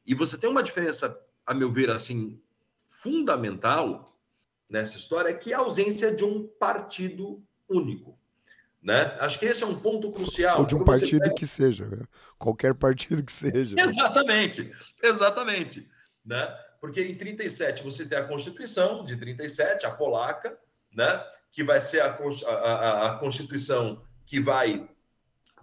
[0.06, 2.40] E você tem uma diferença, a meu ver, assim,
[3.02, 4.16] fundamental
[4.68, 8.18] nessa história, que é a ausência de um partido único.
[8.82, 9.16] Né?
[9.20, 10.60] Acho que esse é um ponto crucial.
[10.60, 11.34] Ou de um partido pega...
[11.34, 12.02] que seja, né?
[12.38, 13.78] qualquer partido que seja.
[13.78, 14.70] Exatamente,
[15.02, 15.93] exatamente
[16.24, 16.46] né?
[16.80, 20.58] Porque em 37 você tem a Constituição de 37, a polaca,
[20.92, 21.24] né?
[21.50, 24.88] Que vai ser a, a, a Constituição que vai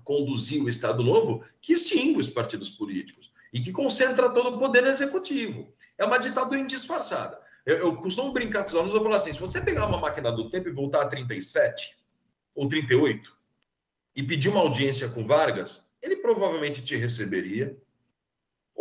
[0.03, 4.85] conduzir o Estado Novo, que extingue os partidos políticos e que concentra todo o poder
[4.85, 5.73] executivo.
[5.97, 7.39] É uma ditadura indisfarçada.
[7.65, 10.31] Eu, eu costumo brincar com os alunos, eu falo assim, se você pegar uma máquina
[10.31, 11.97] do tempo e voltar a 37
[12.55, 13.31] ou 38
[14.15, 17.77] e pedir uma audiência com Vargas, ele provavelmente te receberia,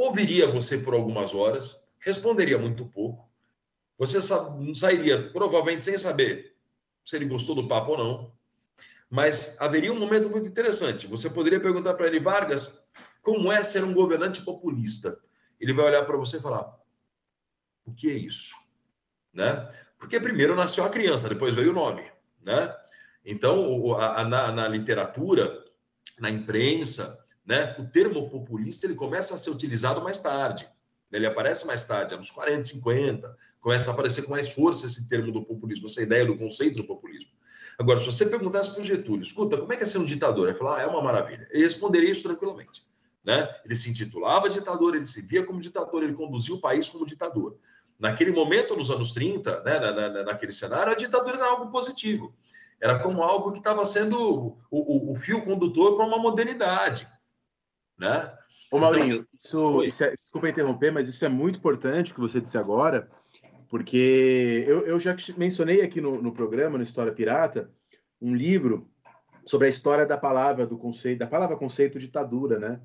[0.01, 3.29] ouviria você por algumas horas, responderia muito pouco.
[3.99, 4.19] Você
[4.75, 6.57] sairia provavelmente sem saber
[7.05, 8.33] se ele gostou do papo ou não.
[9.11, 11.07] Mas haveria um momento muito interessante.
[11.07, 12.83] Você poderia perguntar para ele, Vargas,
[13.21, 15.21] como é ser um governante populista?
[15.61, 16.79] Ele vai olhar para você e falar:
[17.85, 18.55] o que é isso?
[19.35, 19.71] Né?
[19.99, 22.11] Porque primeiro nasceu a criança, depois veio o nome.
[22.41, 22.75] Né?
[23.25, 25.63] Então, a, a, na, na literatura,
[26.19, 27.75] na imprensa, né?
[27.79, 30.69] O termo populista ele começa a ser utilizado mais tarde.
[31.13, 35.33] Ele aparece mais tarde, anos 40, 50, começa a aparecer com mais força esse termo
[35.33, 37.33] do populismo, essa ideia do conceito do populismo.
[37.79, 40.49] Agora, se você perguntasse para o Getúlio, escuta, como é que é ser um ditador?
[40.49, 41.49] Ele falar, ah, é uma maravilha.
[41.51, 42.87] Ele responderia isso tranquilamente.
[43.25, 43.49] Né?
[43.65, 47.59] Ele se intitulava ditador, ele se via como ditador, ele conduzia o país como ditador.
[47.99, 52.35] Naquele momento, nos anos 30, né, na, na, naquele cenário, a ditadura era algo positivo.
[52.81, 57.07] Era como algo que estava sendo o, o, o fio condutor para uma modernidade
[58.01, 58.33] né?
[58.73, 62.57] Ô Maurinho, isso, isso é, desculpa interromper, mas isso é muito importante que você disse
[62.57, 63.09] agora,
[63.69, 67.71] porque eu, eu já mencionei aqui no, no programa, no História Pirata,
[68.23, 68.89] um livro
[69.45, 72.81] sobre a história da palavra, do conceito, da palavra conceito ditadura, né?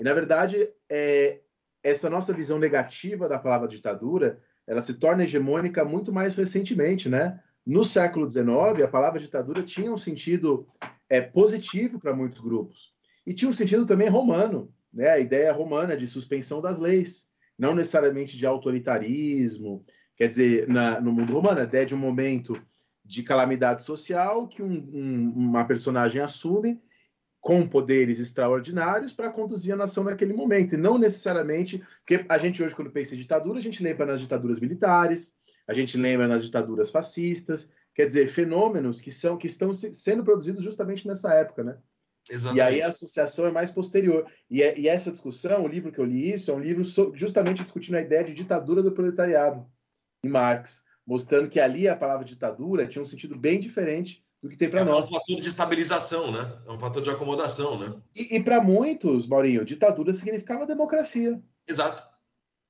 [0.00, 1.40] E na verdade, é,
[1.82, 7.40] essa nossa visão negativa da palavra ditadura, ela se torna hegemônica muito mais recentemente, né?
[7.66, 10.66] No século XIX, a palavra ditadura tinha um sentido
[11.08, 12.93] é, positivo para muitos grupos.
[13.26, 15.10] E tinha um sentido também romano, né?
[15.10, 17.28] a ideia romana de suspensão das leis,
[17.58, 19.84] não necessariamente de autoritarismo.
[20.16, 22.60] Quer dizer, na, no mundo romano, a ideia de um momento
[23.04, 26.80] de calamidade social que um, um, uma personagem assume
[27.44, 32.62] com poderes extraordinários para conduzir a nação naquele momento, e não necessariamente, porque a gente
[32.62, 35.36] hoje, quando pensa em ditadura, a gente lembra nas ditaduras militares,
[35.68, 40.64] a gente lembra nas ditaduras fascistas, quer dizer, fenômenos que são que estão sendo produzidos
[40.64, 41.76] justamente nessa época, né?
[42.28, 42.58] Exatamente.
[42.58, 44.26] E aí a associação é mais posterior.
[44.50, 47.12] E, é, e, essa discussão, o livro que eu li isso, é um livro so,
[47.14, 49.66] justamente discutindo a ideia de ditadura do proletariado,
[50.24, 54.56] em Marx, mostrando que ali a palavra ditadura tinha um sentido bem diferente do que
[54.56, 55.06] tem para é nós.
[55.06, 56.58] É um fator de estabilização, né?
[56.66, 57.94] É um fator de acomodação, né?
[58.16, 61.40] E, e para muitos, Maurinho, ditadura significava democracia.
[61.68, 62.02] Exato.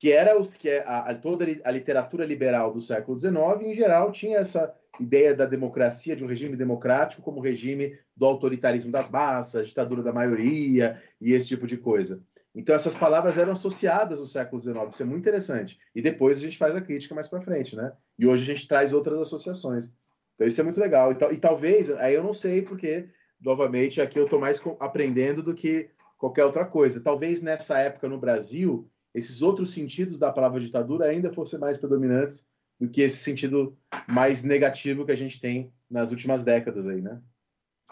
[0.00, 3.74] Que era os que é a, a, toda a literatura liberal do século XIX, em
[3.74, 9.10] geral, tinha essa ideia da democracia, de um regime democrático como regime do autoritarismo das
[9.10, 12.22] massas, ditadura da maioria e esse tipo de coisa.
[12.54, 15.78] Então essas palavras eram associadas no século XIX, isso é muito interessante.
[15.94, 17.92] E depois a gente faz a crítica mais para frente, né?
[18.18, 19.92] E hoje a gente traz outras associações.
[20.34, 21.12] Então isso é muito legal.
[21.12, 23.08] E, e talvez, aí eu não sei porque,
[23.40, 27.00] novamente, aqui eu estou mais aprendendo do que qualquer outra coisa.
[27.00, 32.46] Talvez nessa época no Brasil, esses outros sentidos da palavra ditadura ainda fossem mais predominantes
[32.84, 33.76] do que esse sentido
[34.08, 37.20] mais negativo que a gente tem nas últimas décadas aí, né?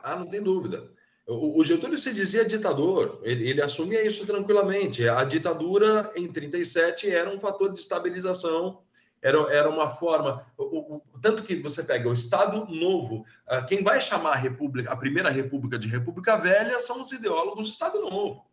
[0.02, 0.90] Ah, não tem dúvida.
[1.26, 5.08] O, Getúlio se dizia ditador, ele, ele, assumia isso tranquilamente.
[5.08, 8.82] A ditadura em 37 era um fator de estabilização
[9.22, 10.44] era, era uma forma.
[10.58, 14.92] O, o, tanto que você pega o Estado Novo, uh, quem vai chamar a República,
[14.92, 18.44] a primeira República de República Velha são os ideólogos do Estado Novo.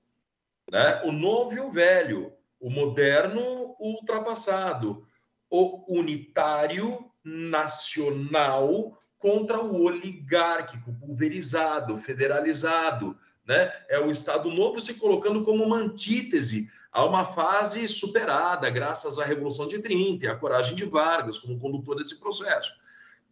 [0.72, 1.02] Né?
[1.04, 3.42] O novo e o velho, o moderno,
[3.80, 5.08] o ultrapassado,
[5.50, 13.18] o unitário nacional contra o oligárquico, pulverizado, federalizado.
[13.46, 13.72] Né?
[13.90, 19.26] É o Estado Novo se colocando como uma antítese a uma fase superada, graças à
[19.26, 22.74] Revolução de 30 e à coragem de Vargas como condutor desse processo.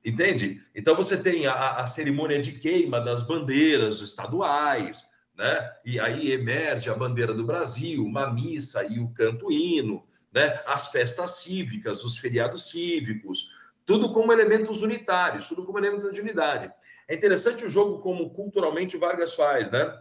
[0.06, 0.62] Entende?
[0.76, 5.72] Então você tem a, a cerimônia de queima das bandeiras estaduais, né?
[5.86, 10.62] E aí emerge a bandeira do Brasil, uma missa e o canto hino, né?
[10.66, 13.50] As festas cívicas, os feriados cívicos,
[13.86, 16.72] tudo como elementos unitários, tudo como elementos de unidade.
[17.08, 19.98] É interessante o jogo como culturalmente o Vargas faz, né?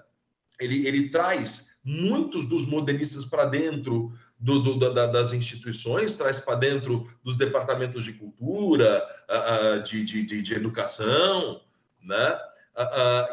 [0.58, 6.56] Ele, ele traz muitos dos modernistas para dentro do, do, da, das instituições, traz para
[6.56, 9.06] dentro dos departamentos de cultura,
[9.84, 11.60] de, de, de, educação,
[12.02, 12.38] né?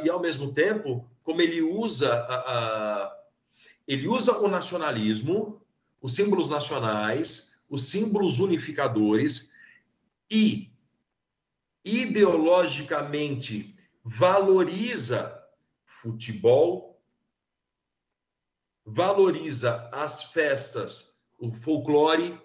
[0.04, 2.28] e ao mesmo tempo, como ele usa,
[3.88, 5.63] ele usa o nacionalismo,
[6.04, 9.54] os símbolos nacionais, os símbolos unificadores
[10.30, 10.70] e
[11.84, 13.74] ideologicamente
[14.04, 15.42] valoriza
[15.86, 17.02] futebol,
[18.86, 22.38] valoriza as festas, o folclore,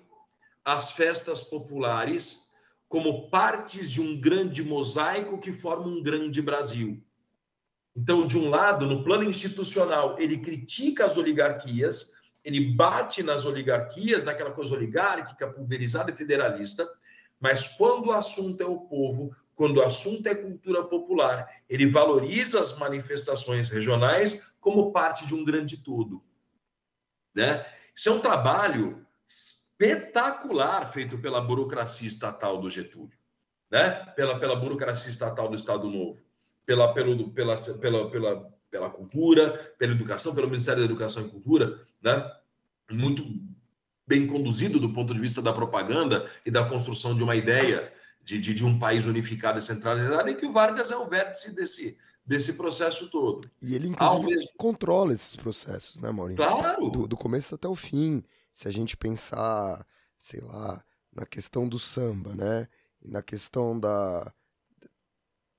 [0.65, 2.49] as festas populares,
[2.89, 7.05] como partes de um grande mosaico que forma um grande Brasil.
[7.97, 12.18] Então, de um lado, no plano institucional, ele critica as oligarquias,
[12.49, 16.91] ele bate nas oligarquias, naquela coisa oligárquica, pulverizada e federalista,
[17.39, 22.59] mas quando o assunto é o povo, quando o assunto é cultura popular, ele valoriza
[22.59, 26.25] as manifestações regionais como parte de um grande todo.
[27.35, 27.67] Né?
[27.95, 33.19] Isso é um trabalho espetacular feito pela burocracia estatal do Getúlio,
[33.71, 33.91] né?
[34.17, 36.19] pela, pela burocracia estatal do Estado Novo,
[36.65, 41.81] pela, pelo, pela, pela, pela, pela cultura, pela educação, pelo Ministério da Educação e Cultura,
[42.03, 42.31] né?
[42.91, 43.25] Muito
[44.07, 47.93] bem conduzido do ponto de vista da propaganda e da construção de uma ideia
[48.23, 51.55] de, de, de um país unificado e centralizado, e que o Vargas é o vértice
[51.55, 53.51] desse, desse processo todo.
[53.63, 54.51] E ele, inclusive, mesmo...
[54.59, 56.37] controla esses processos, né, Maurinho?
[56.37, 56.91] Claro!
[56.91, 58.23] Do, do, começo até o fim.
[58.53, 59.87] Se a gente pensar,
[60.19, 62.69] sei lá, na questão do samba, né?
[63.01, 64.31] E na questão da...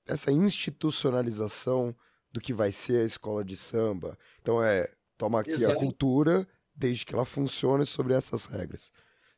[0.08, 1.96] essa institucionalização
[2.32, 4.16] do que vai ser a escola de samba.
[4.42, 5.74] Então, é, toma aqui Exato.
[5.74, 6.48] a cultura,
[6.80, 8.92] desde que ela funcione sobre essas regras.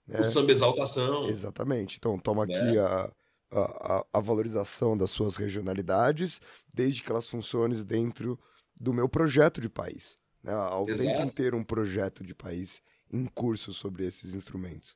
[0.07, 0.19] Né?
[0.19, 1.27] O samba exaltação.
[1.27, 1.97] Exatamente.
[1.97, 2.55] Então, toma né?
[2.55, 3.11] aqui a
[3.51, 6.39] a, a, valorização das suas regionalidades,
[6.73, 8.39] desde que elas funcionem dentro
[8.79, 10.17] do meu projeto de país.
[10.41, 10.53] Né?
[10.53, 12.81] Ao tempo inteiro um projeto de país
[13.11, 14.95] em curso sobre esses instrumentos.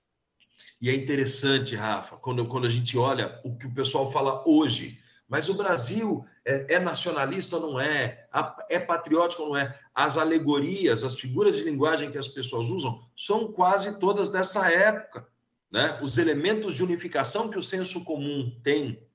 [0.81, 4.99] E é interessante, Rafa, quando, quando a gente olha o que o pessoal fala hoje,
[5.27, 8.27] mas o Brasil é, é nacionalista ou não é?
[8.69, 9.77] É patriótico ou não é?
[9.93, 15.27] As alegorias, as figuras de linguagem que as pessoas usam são quase todas dessa época
[15.75, 15.99] né?
[16.01, 19.05] Os elementos de unificação que o senso comum tem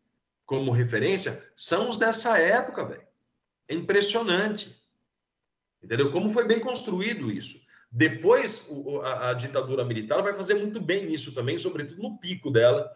[0.44, 3.06] como referência são os dessa época, velho.
[3.66, 4.76] É impressionante.
[5.82, 6.12] Entendeu?
[6.12, 7.62] Como foi bem construído isso.
[7.90, 8.68] Depois,
[9.02, 12.94] a, a, ditadura militar vai fazer muito bem isso também, sobretudo no pico dela,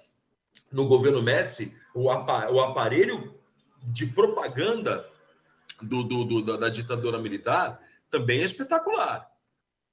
[0.71, 3.35] no governo Médici, o, aparelho
[3.83, 5.09] de propaganda
[5.81, 9.35] do, do, do da, ditadura militar também é espetacular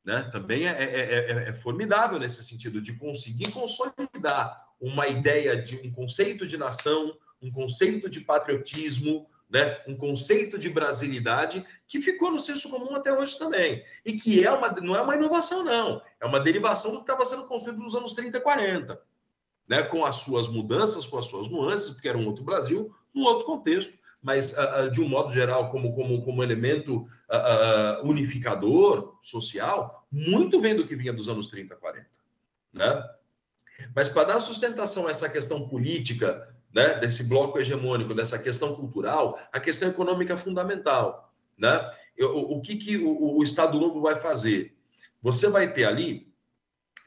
[0.04, 0.24] né?
[0.32, 5.92] também é, é, é, é, formidável nesse sentido de conseguir consolidar uma ideia de um
[5.92, 9.80] conceito de nação, um conceito de patriotismo, né?
[9.88, 13.84] um conceito de brasilidade que ficou no senso comum até hoje também.
[14.04, 16.02] E que é uma, não é uma inovação, não.
[16.20, 19.02] É uma derivação do que estava sendo construído nos anos 30 e 40.
[19.72, 19.82] Né?
[19.84, 23.46] Com as suas mudanças, com as suas nuances, porque era um outro Brasil, num outro
[23.46, 30.60] contexto, mas uh, de um modo geral, como, como, como elemento uh, unificador social, muito
[30.60, 32.06] vem do que vinha dos anos 30, 40.
[32.74, 33.10] Né?
[33.96, 39.40] Mas para dar sustentação a essa questão política, né, desse bloco hegemônico, dessa questão cultural,
[39.54, 41.34] a questão econômica é fundamental.
[41.58, 41.80] Né?
[42.20, 44.76] O, o que, que o, o Estado Novo vai fazer?
[45.22, 46.30] Você vai ter ali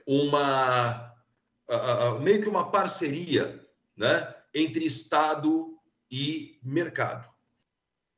[0.07, 1.14] uma
[2.21, 3.65] meio que uma parceria
[3.97, 5.79] né, entre Estado
[6.11, 7.29] e mercado.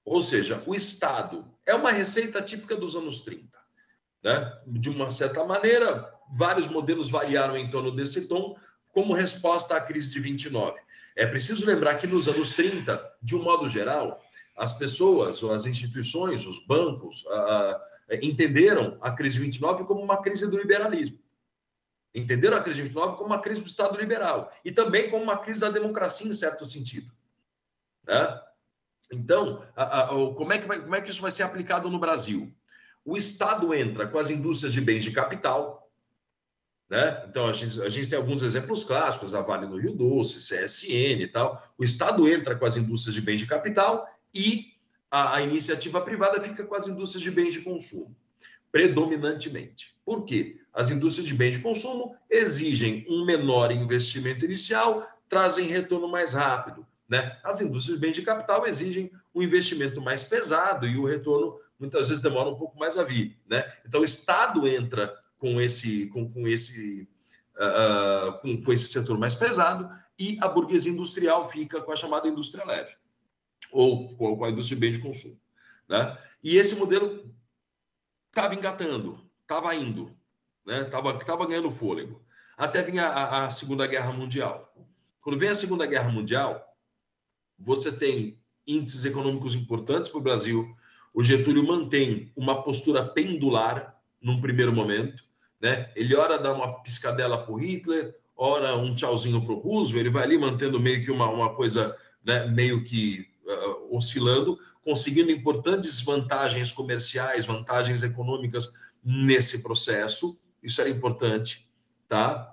[0.04, 3.46] Ou seja, o Estado é uma receita típica dos anos 30.
[4.22, 4.60] Né?
[4.66, 8.56] De uma certa maneira, vários modelos variaram em torno desse tom
[8.92, 10.78] como resposta à crise de 29.
[11.16, 14.22] É preciso lembrar que nos anos 30, de um modo geral,
[14.56, 17.24] as pessoas, as instituições, os bancos,
[18.22, 21.18] entenderam a crise de 29 como uma crise do liberalismo.
[22.16, 25.36] Entenderam a crise de 29 como uma crise do Estado liberal e também como uma
[25.36, 27.12] crise da democracia, em certo sentido.
[28.06, 28.40] Né?
[29.12, 31.98] Então, a, a, como, é que vai, como é que isso vai ser aplicado no
[31.98, 32.50] Brasil?
[33.04, 35.92] O Estado entra com as indústrias de bens de capital.
[36.88, 37.22] Né?
[37.28, 41.22] Então, a gente, a gente tem alguns exemplos clássicos, a Vale do Rio Doce, CSN
[41.22, 41.62] e tal.
[41.76, 44.72] O Estado entra com as indústrias de bens de capital e
[45.10, 48.16] a, a iniciativa privada fica com as indústrias de bens de consumo,
[48.70, 49.96] predominantemente.
[50.04, 50.60] Por quê?
[50.72, 56.86] As indústrias de bens de consumo exigem um menor investimento inicial, trazem retorno mais rápido.
[57.08, 57.38] Né?
[57.42, 62.08] As indústrias de bens de capital exigem um investimento mais pesado e o retorno muitas
[62.08, 63.38] vezes demora um pouco mais a vir.
[63.48, 63.64] Né?
[63.86, 67.08] Então, o Estado entra com esse, com, com esse,
[67.56, 69.88] uh, com, com esse setor mais pesado
[70.18, 72.92] e a burguesia industrial fica com a chamada indústria leve
[73.70, 75.38] ou com a indústria de bens de consumo.
[75.88, 76.18] Né?
[76.42, 77.30] E esse modelo
[78.36, 80.16] estava engatando, estava indo
[80.66, 80.84] né?
[80.84, 82.20] Tava, tava ganhando fôlego.
[82.58, 84.74] Até vir a, a Segunda Guerra Mundial.
[85.20, 86.60] Quando vem a Segunda Guerra Mundial,
[87.58, 90.74] você tem índices econômicos importantes para o Brasil.
[91.14, 95.22] O Getúlio mantém uma postura pendular num primeiro momento.
[95.60, 95.90] Né?
[95.94, 100.10] Ele ora dá uma piscadela para o Hitler, ora um tchauzinho para o Roosevelt, ele
[100.10, 106.00] vai ali mantendo meio que uma, uma coisa né, meio que uh, oscilando, conseguindo importantes
[106.00, 108.74] vantagens comerciais, vantagens econômicas
[109.04, 111.70] nesse processo isso era importante,
[112.08, 112.52] tá?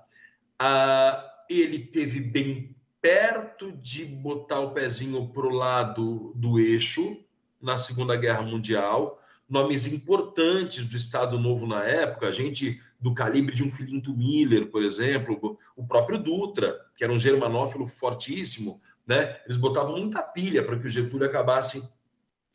[0.59, 7.17] Ah, ele teve bem perto de botar o pezinho para o lado do eixo
[7.59, 9.19] na Segunda Guerra Mundial.
[9.49, 14.83] Nomes importantes do Estado Novo na época, gente do calibre de um Filinto Miller, por
[14.83, 19.39] exemplo, o próprio Dutra, que era um germanófilo fortíssimo, né?
[19.45, 21.83] Eles botavam muita pilha para que o Getúlio acabasse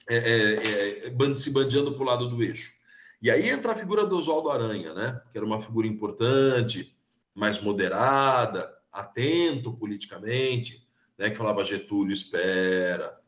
[0.09, 2.73] é, é, é, se bandeando para o lado do eixo.
[3.21, 5.21] E aí entra a figura do Oswaldo Aranha, né?
[5.31, 6.97] que era uma figura importante,
[7.35, 10.87] mais moderada, atento politicamente,
[11.19, 11.29] né?
[11.29, 13.19] que falava Getúlio, espera,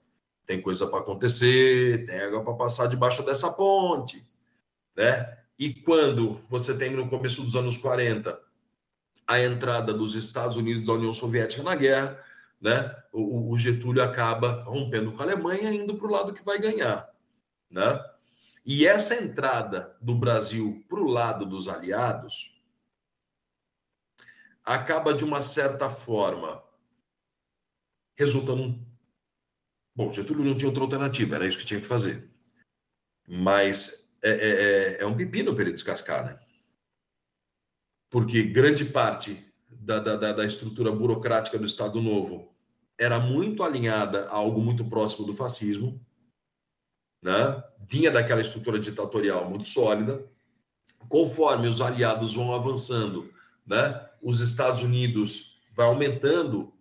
[0.47, 4.24] tem coisa para acontecer, tem água para passar debaixo dessa ponte.
[4.97, 5.38] Né?
[5.59, 8.40] E quando você tem no começo dos anos 40
[9.26, 12.20] a entrada dos Estados Unidos da União Soviética na guerra,
[12.61, 12.95] né?
[13.12, 17.11] o, o Getúlio acaba rompendo com a Alemanha indo para o lado que vai ganhar.
[17.70, 18.05] Né?
[18.65, 22.61] E essa entrada do Brasil para o lado dos aliados
[24.65, 26.62] acaba, de uma certa forma,
[28.16, 28.78] resultando.
[29.97, 32.31] Bom, Getúlio não tinha outra alternativa, era isso que tinha que fazer.
[33.27, 34.51] Mas é, é,
[34.99, 36.41] é, é um pepino para ele descascar, né?
[38.11, 42.52] Porque grande parte da, da, da estrutura burocrática do Estado Novo
[42.98, 46.01] era muito alinhada a algo muito próximo do fascismo
[47.22, 47.62] né?
[47.88, 50.24] vinha daquela estrutura ditatorial muito sólida.
[51.09, 53.32] Conforme os aliados vão avançando,
[53.66, 54.09] né?
[54.22, 56.72] os Estados Unidos vai aumentando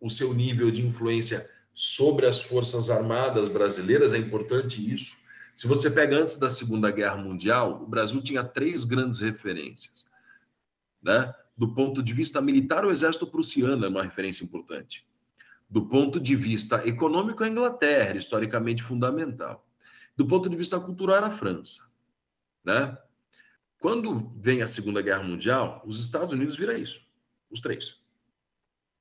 [0.00, 5.18] o seu nível de influência sobre as forças armadas brasileiras, é importante isso.
[5.54, 10.06] Se você pega antes da Segunda Guerra Mundial, o Brasil tinha três grandes referências.
[11.02, 11.32] Né?
[11.60, 15.06] Do ponto de vista militar, o exército prussiano é uma referência importante.
[15.68, 19.62] Do ponto de vista econômico, a Inglaterra, historicamente fundamental
[20.16, 21.82] do ponto de vista cultural, a França.
[22.64, 22.96] Né?
[23.78, 27.02] Quando vem a Segunda Guerra Mundial, os Estados Unidos viram isso,
[27.50, 28.00] os três.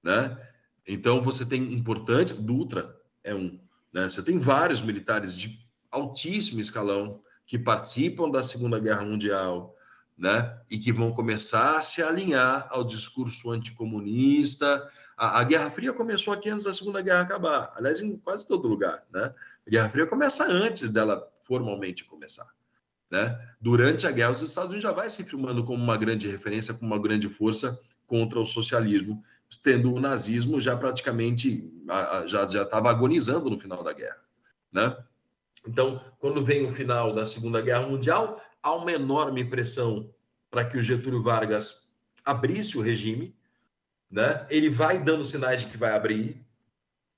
[0.04, 0.38] Né?
[0.86, 3.58] Então, você tem importante, Dutra é um.
[3.94, 4.10] Né?
[4.10, 9.78] Você tem vários militares de altíssimo escalão que participam da Segunda Guerra Mundial,
[10.20, 10.60] né?
[10.70, 14.86] E que vão começar a se alinhar ao discurso anticomunista,
[15.18, 18.68] a, a, Guerra Fria começou aqui antes da Segunda Guerra acabar, aliás, em quase todo
[18.68, 19.34] lugar, né?
[19.66, 22.48] A Guerra Fria começa antes dela formalmente começar,
[23.10, 23.40] né?
[23.62, 26.92] Durante a guerra, os Estados Unidos já vai se filmando como uma grande referência, como
[26.92, 29.24] uma grande força contra o socialismo,
[29.64, 31.72] tendo o nazismo já praticamente
[32.28, 34.22] já já estava agonizando no final da guerra,
[34.72, 34.98] né?
[35.68, 40.14] Então, quando vem o final da Segunda Guerra Mundial, há uma enorme pressão
[40.50, 41.92] para que o Getúlio Vargas
[42.24, 43.36] abrisse o regime,
[44.10, 44.46] né?
[44.50, 46.46] Ele vai dando sinais de que vai abrir,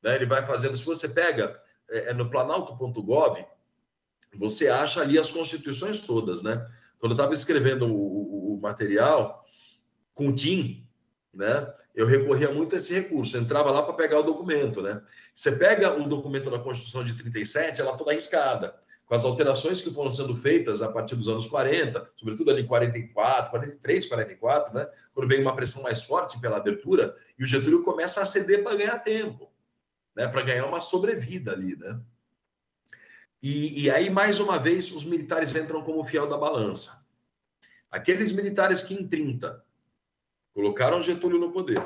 [0.02, 0.16] né?
[0.16, 0.78] Ele vai fazendo.
[0.78, 3.46] Se você pega é, é no Planalto.gov,
[4.36, 6.68] você acha ali as constituições todas, né?
[7.00, 9.46] Quando eu estava escrevendo o, o, o, material
[10.14, 10.88] com o Tim,
[11.34, 11.74] né?
[11.94, 15.02] Eu recorria muito a esse recurso, eu entrava lá para pegar o documento, né?
[15.36, 18.76] Você pega o documento da Constituição de 37, ela toda arriscada,
[19.12, 22.66] com as alterações que foram sendo feitas a partir dos anos 40, sobretudo ali em
[22.66, 24.90] 44, 43, 44, né?
[25.14, 28.78] Quando vem uma pressão mais forte pela abertura e o Getúlio começa a ceder para
[28.78, 29.52] ganhar tempo,
[30.16, 30.30] né?
[30.30, 32.00] Para ganhar uma sobrevida ali, né?
[33.44, 37.06] E, e aí, mais uma vez, os militares entram como fiel da balança.
[37.92, 39.62] Aqueles militares que em 30
[40.54, 41.86] colocaram Getúlio no poder,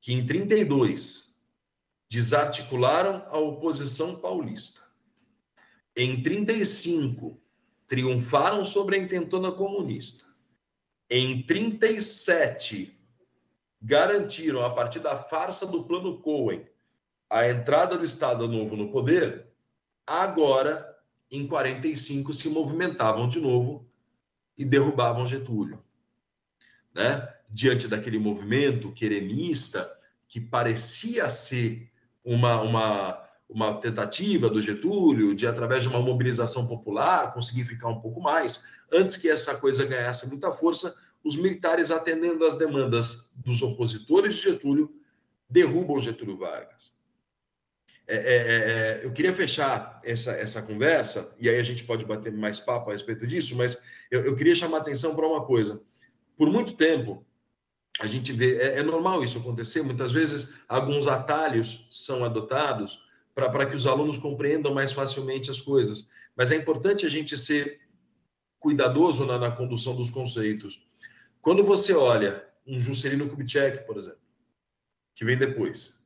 [0.00, 1.44] que em 32
[2.08, 4.87] desarticularam a oposição paulista,
[5.98, 7.38] em 35
[7.86, 10.24] triunfaram sobre a intentona comunista,
[11.10, 12.98] em 37
[13.80, 16.66] garantiram, a partir da farsa do Plano Cohen,
[17.30, 19.48] a entrada do Estado Novo no poder,
[20.08, 20.96] Agora,
[21.30, 23.86] em 45, se movimentavam de novo
[24.56, 25.84] e derrubavam Getúlio.
[26.94, 27.28] Né?
[27.50, 29.86] Diante daquele movimento querenista,
[30.26, 31.92] que parecia ser
[32.24, 38.00] uma, uma, uma tentativa do Getúlio de, através de uma mobilização popular, conseguir ficar um
[38.00, 40.94] pouco mais, antes que essa coisa ganhasse muita força,
[41.24, 44.92] os militares, atendendo às demandas dos opositores de Getúlio,
[45.48, 46.96] derrubam Getúlio Vargas.
[48.06, 52.04] É, é, é, é, eu queria fechar essa, essa conversa, e aí a gente pode
[52.04, 55.82] bater mais papo a respeito disso, mas eu, eu queria chamar atenção para uma coisa.
[56.36, 57.26] Por muito tempo,
[58.00, 63.07] a gente vê, é, é normal isso acontecer, muitas vezes alguns atalhos são adotados
[63.46, 67.80] para que os alunos compreendam mais facilmente as coisas, mas é importante a gente ser
[68.58, 70.84] cuidadoso na, na condução dos conceitos.
[71.40, 74.20] Quando você olha um Juscelino Kubitschek, por exemplo,
[75.14, 75.98] que vem depois,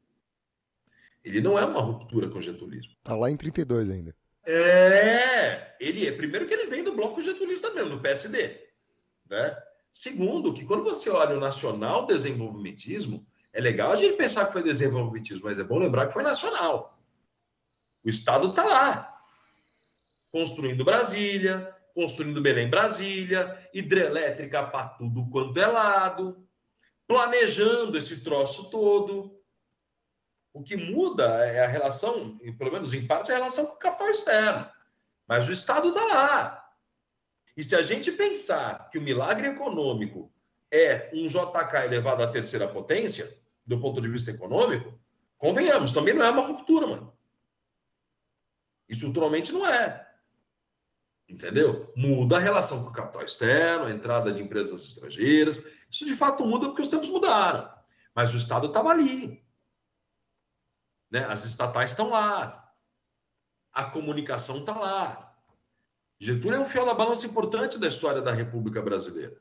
[1.25, 2.93] ele não é uma ruptura com o getulismo.
[3.03, 4.15] Tá lá em 32 ainda.
[4.45, 6.13] É, ele é.
[6.13, 8.61] Primeiro que ele vem do bloco getulista mesmo, do PSD.
[9.31, 9.57] Né?
[9.91, 14.63] Segundo, que quando você olha o nacional desenvolvimentismo, é legal a gente pensar que foi
[14.63, 16.99] desenvolvimentismo, mas é bom lembrar que foi nacional.
[18.05, 19.23] O Estado está lá,
[20.31, 26.47] construindo Brasília, construindo Belém Brasília, hidrelétrica para tudo quanto é lado,
[27.07, 29.39] planejando esse troço todo,
[30.53, 33.79] o que muda é a relação, pelo menos em parte, é a relação com o
[33.79, 34.70] capital externo.
[35.27, 36.70] Mas o Estado está lá.
[37.57, 40.33] E se a gente pensar que o milagre econômico
[40.70, 43.33] é um JK elevado à terceira potência,
[43.65, 44.99] do ponto de vista econômico,
[45.39, 47.11] convenhamos, também não é uma ruptura, mano.
[48.89, 50.09] Estruturalmente não é.
[51.29, 51.93] Entendeu?
[51.97, 55.65] Muda a relação com o capital externo, a entrada de empresas estrangeiras.
[55.91, 57.71] Isso de fato muda porque os tempos mudaram.
[58.15, 59.43] Mas o Estado estava ali.
[61.11, 61.25] Né?
[61.25, 62.73] As estatais estão lá.
[63.73, 65.35] A comunicação está lá.
[66.19, 69.41] Getúlio é um fiel na balança importante da história da República Brasileira.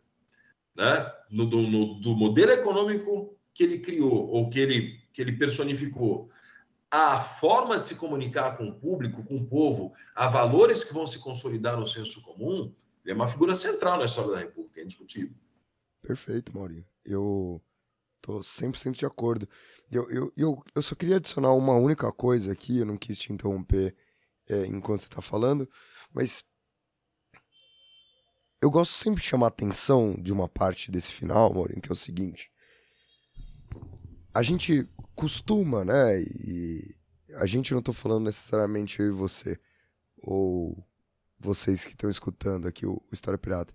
[0.75, 1.13] Né?
[1.29, 6.29] No, do, no, do modelo econômico que ele criou, ou que ele, que ele personificou,
[6.91, 11.07] a forma de se comunicar com o público, com o povo, a valores que vão
[11.07, 14.83] se consolidar no senso comum, ele é uma figura central na história da República, é
[14.83, 15.33] indiscutível.
[16.01, 16.85] Perfeito, Maurinho.
[17.05, 17.61] Eu
[18.21, 19.47] tô 100% de acordo.
[19.89, 23.31] Eu, eu, eu, eu só queria adicionar uma única coisa aqui, eu não quis te
[23.31, 23.95] interromper
[24.49, 25.69] é, enquanto você está falando,
[26.13, 26.43] mas
[28.61, 31.93] eu gosto sempre de chamar a atenção de uma parte desse final, Maurinho, que é
[31.93, 32.51] o seguinte.
[34.33, 34.87] A gente
[35.21, 36.95] costuma, né, e
[37.35, 39.59] a gente não estou falando necessariamente eu e você,
[40.17, 40.83] ou
[41.39, 43.71] vocês que estão escutando aqui o, o História Pirata,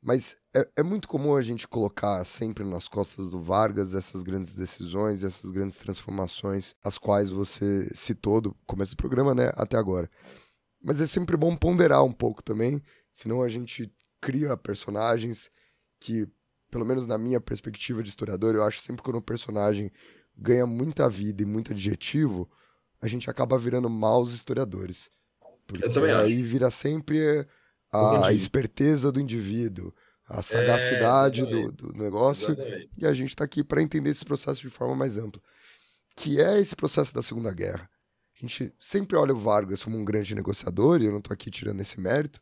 [0.00, 4.54] mas é, é, muito comum a gente colocar sempre nas costas do Vargas essas grandes
[4.54, 10.08] decisões, essas grandes transformações, as quais você citou do começo do programa, né, até agora.
[10.80, 12.80] Mas é sempre bom ponderar um pouco também,
[13.12, 15.50] senão a gente cria personagens
[15.98, 16.28] que,
[16.70, 19.90] pelo menos na minha perspectiva de historiador, eu acho sempre quando um personagem
[20.38, 22.48] ganha muita vida e muito adjetivo,
[23.00, 25.10] a gente acaba virando maus historiadores.
[25.66, 26.44] Porque eu também aí acho.
[26.44, 27.46] vira sempre
[27.92, 29.92] a esperteza do indivíduo,
[30.26, 32.52] a sagacidade é, do, do, negócio.
[32.52, 32.90] Exatamente.
[32.96, 35.42] E a gente está aqui para entender esse processo de forma mais ampla,
[36.16, 37.90] que é esse processo da Segunda Guerra.
[38.36, 41.50] A gente sempre olha o Vargas como um grande negociador, e eu não estou aqui
[41.50, 42.40] tirando esse mérito,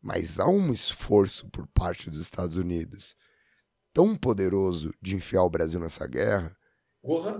[0.00, 3.16] mas há um esforço por parte dos Estados Unidos
[3.92, 6.56] tão poderoso de enfiar o Brasil nessa guerra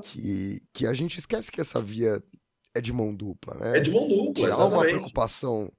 [0.03, 2.23] Que, que a gente esquece que essa via
[2.75, 3.79] é de mão dupla, né?
[3.79, 4.91] É de mão dupla, que há uma exatamente.
[4.97, 5.73] preocupação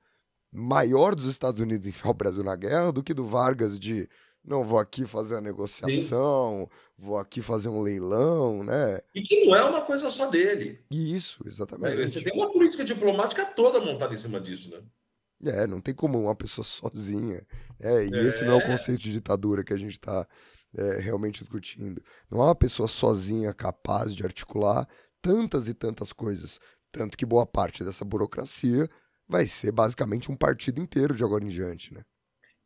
[0.52, 4.08] maior dos Estados Unidos em enfiar o Brasil na guerra do que do Vargas de
[4.44, 9.02] não vou aqui fazer a negociação, vou aqui fazer um leilão, né?
[9.14, 10.80] E que não é uma coisa só dele.
[10.92, 12.10] E isso, exatamente.
[12.10, 14.82] Você tem uma política diplomática toda montada em cima disso, né?
[15.44, 17.46] É, não tem como uma pessoa sozinha.
[17.80, 18.68] É, e esse não é o É.
[18.68, 20.28] conceito de ditadura que a gente está
[21.00, 22.02] realmente discutindo.
[22.30, 24.88] Não é uma pessoa sozinha capaz de articular
[25.22, 26.60] tantas e tantas coisas.
[26.92, 28.90] Tanto que boa parte dessa burocracia
[29.28, 32.04] vai ser basicamente um partido inteiro de agora em diante, né?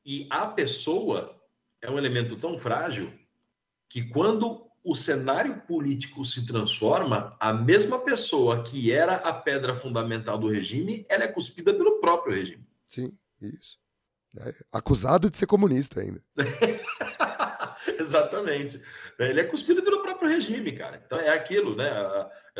[0.05, 1.39] E a pessoa
[1.81, 3.11] é um elemento tão frágil
[3.87, 10.37] que quando o cenário político se transforma, a mesma pessoa que era a pedra fundamental
[10.37, 12.65] do regime, ela é cuspida pelo próprio regime.
[12.87, 13.11] Sim,
[13.41, 13.77] isso.
[14.37, 16.23] É, acusado de ser comunista ainda.
[17.99, 18.81] Exatamente.
[19.17, 21.01] Ele é cuspido pelo próprio regime, cara.
[21.05, 21.89] Então é aquilo, né?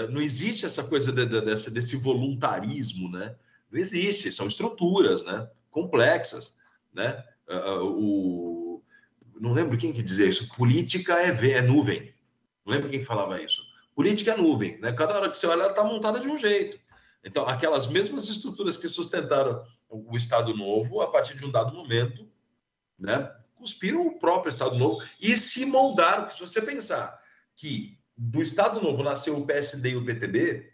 [0.10, 3.36] Não existe essa coisa de, de, desse, desse voluntarismo, né?
[3.72, 4.32] Não existe.
[4.32, 5.50] São estruturas, né?
[5.70, 6.58] Complexas,
[6.94, 7.24] né?
[7.82, 8.82] O...
[9.40, 10.50] Não lembro quem que dizia isso.
[10.56, 12.14] Política é, ve- é nuvem.
[12.66, 13.64] Não lembro quem que falava isso.
[13.96, 14.92] Política é nuvem, né?
[14.94, 16.80] Cada hora que você olha, ela está montada de um jeito.
[17.24, 22.30] Então, aquelas mesmas estruturas que sustentaram o Estado Novo, a partir de um dado momento,
[22.98, 23.30] né?
[23.60, 26.24] Cuspiram o próprio Estado Novo e se moldaram.
[26.24, 27.22] Porque se você pensar
[27.56, 30.74] que do Estado Novo nasceu o PSD e o PTB,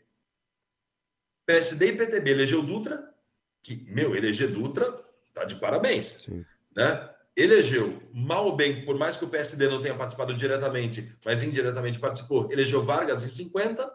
[1.45, 3.13] PSD e PTB elegeu Dutra,
[3.61, 5.03] que, meu, eleger Dutra
[5.33, 6.45] tá de parabéns, Sim.
[6.75, 7.11] né?
[7.35, 11.99] Elegeu, mal ou bem, por mais que o PSD não tenha participado diretamente, mas indiretamente
[11.99, 13.91] participou, elegeu Vargas em 50,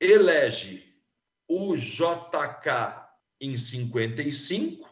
[0.00, 0.94] elege
[1.48, 3.04] o JK
[3.40, 4.88] em 55,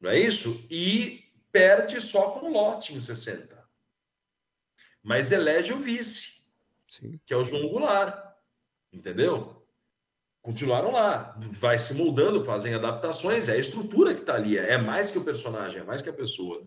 [0.00, 0.66] não é isso?
[0.70, 1.21] E
[1.52, 3.62] perde só com o lote em 60.
[5.02, 6.42] Mas elege o vice,
[6.88, 7.20] Sim.
[7.26, 8.32] que é o João Goulart.
[8.92, 9.62] Entendeu?
[10.40, 11.38] Continuaram lá.
[11.52, 13.48] Vai se moldando, fazem adaptações.
[13.48, 14.58] É a estrutura que está ali.
[14.58, 16.66] É mais que o personagem, é mais que a pessoa.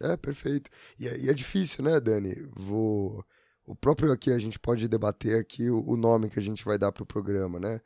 [0.00, 0.70] É, perfeito.
[0.98, 2.34] E, é- e é difícil, né, Dani?
[2.54, 3.24] Vou...
[3.64, 6.78] O próprio aqui, a gente pode debater aqui o, o nome que a gente vai
[6.78, 7.80] dar pro programa, né?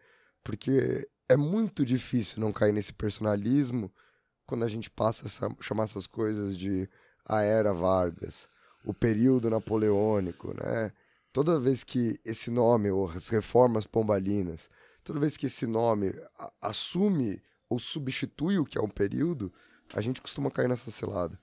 [0.45, 3.91] Porque é muito difícil não cair nesse personalismo
[4.51, 6.89] quando a gente passa a chamar essas coisas de
[7.25, 8.49] a era Vargas,
[8.85, 10.93] o período napoleônico, né?
[11.33, 14.69] Toda vez que esse nome, ou as reformas pombalinas,
[15.05, 16.13] toda vez que esse nome
[16.61, 19.53] assume ou substitui o que é um período,
[19.95, 21.39] a gente costuma cair nessa cilada.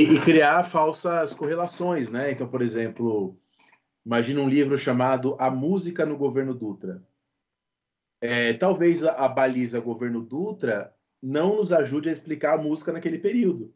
[0.00, 2.30] E, e criar falsas correlações, né?
[2.30, 3.36] Então, por exemplo,
[4.06, 7.06] imagina um livro chamado A Música no Governo Dutra.
[8.18, 13.18] É, talvez a, a baliza governo Dutra não nos ajude a explicar a música naquele
[13.18, 13.74] período.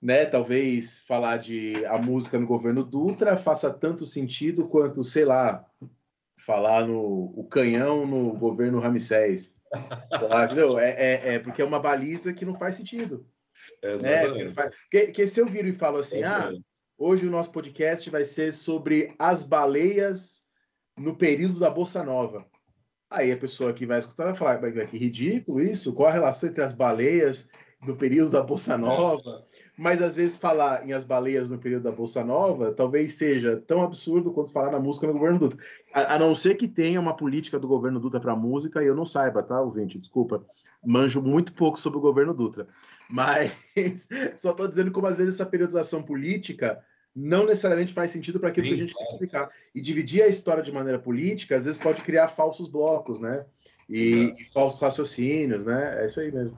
[0.00, 0.24] Né?
[0.26, 5.64] Talvez falar de a música no governo Dutra faça tanto sentido quanto, sei lá,
[6.38, 9.58] falar no o canhão no governo Ramsés.
[10.44, 10.78] Entendeu?
[10.78, 13.26] É, é, é porque é uma baliza que não faz sentido.
[13.82, 16.50] É, porque, não faz- porque- porque se eu viro e falo assim, ah,
[16.96, 20.44] hoje o nosso podcast vai ser sobre as baleias
[20.96, 22.46] no período da Bossa Nova.
[23.10, 26.48] Aí a pessoa que vai escutar vai falar, "Mas que ridículo isso, qual a relação
[26.48, 27.48] entre as baleias
[27.84, 29.42] do período da Bossa Nova?
[29.76, 33.80] Mas às vezes falar em as baleias no período da Bossa Nova talvez seja tão
[33.80, 35.58] absurdo quanto falar na música no governo Dutra.
[35.94, 38.96] A, a não ser que tenha uma política do governo Dutra para música e eu
[38.96, 39.98] não saiba, tá, ouvinte?
[39.98, 40.44] Desculpa.
[40.84, 42.66] Manjo muito pouco sobre o governo Dutra.
[43.08, 43.52] Mas
[44.36, 46.82] só estou dizendo como às vezes essa periodização política
[47.14, 49.48] não necessariamente faz sentido para aquilo Sim, que a gente quer explicar.
[49.74, 53.44] E dividir a história de maneira política, às vezes pode criar falsos blocos, né?
[53.88, 56.02] E, e falsos raciocínios, né?
[56.02, 56.56] É isso aí mesmo.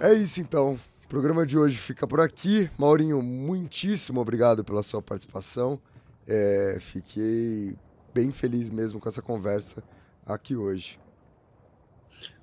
[0.00, 0.80] É isso então.
[1.10, 2.70] O programa de hoje fica por aqui.
[2.78, 5.76] Maurinho, muitíssimo obrigado pela sua participação.
[6.24, 7.74] É, fiquei
[8.14, 9.82] bem feliz mesmo com essa conversa
[10.24, 11.00] aqui hoje.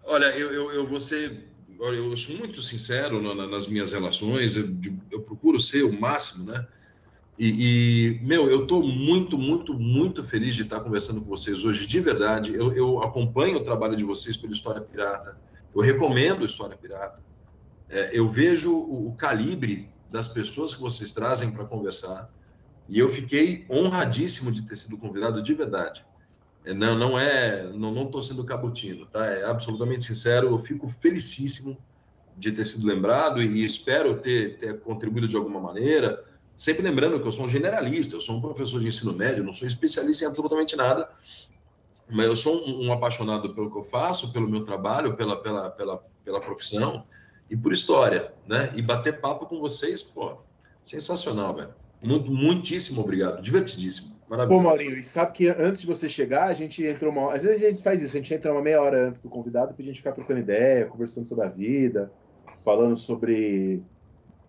[0.04, 1.48] Olha, eu, eu, eu vou ser.
[1.80, 4.68] Eu sou muito sincero na- na- nas minhas relações, eu,
[5.14, 6.68] eu procuro ser o máximo, né?
[7.40, 11.88] E, e, meu, eu estou muito, muito, muito feliz de estar conversando com vocês hoje,
[11.88, 12.54] de verdade.
[12.54, 15.38] Eu, eu acompanho o trabalho de vocês pela História Pirata,
[15.74, 17.26] eu recomendo História Pirata.
[17.90, 22.30] É, eu vejo o, o calibre das pessoas que vocês trazem para conversar,
[22.90, 26.06] e eu fiquei honradíssimo de ter sido convidado de verdade.
[26.64, 29.26] É, Não, não é, não, não estou sendo cabotino, tá?
[29.26, 30.48] É absolutamente sincero.
[30.48, 31.78] Eu fico felicíssimo
[32.38, 36.24] de ter sido lembrado e espero ter, ter contribuído de alguma maneira.
[36.56, 39.54] Sempre lembrando que eu sou um generalista, eu sou um professor de ensino médio, não
[39.54, 41.10] sou especialista em absolutamente nada,
[42.10, 45.70] mas eu sou um, um apaixonado pelo que eu faço, pelo meu trabalho, pela, pela,
[45.70, 47.06] pela, pela profissão
[47.50, 48.72] e por história, né?
[48.76, 50.38] E bater papo com vocês, pô,
[50.82, 51.74] sensacional, velho.
[52.02, 54.16] Muito, muitíssimo obrigado, divertidíssimo.
[54.30, 54.58] Maravilha.
[54.58, 57.34] Pô, Maurinho, e sabe que antes de você chegar, a gente entrou uma.
[57.34, 59.74] Às vezes a gente faz isso, a gente entra uma meia hora antes do convidado
[59.74, 62.12] pra gente ficar trocando ideia, conversando sobre a vida,
[62.64, 63.82] falando sobre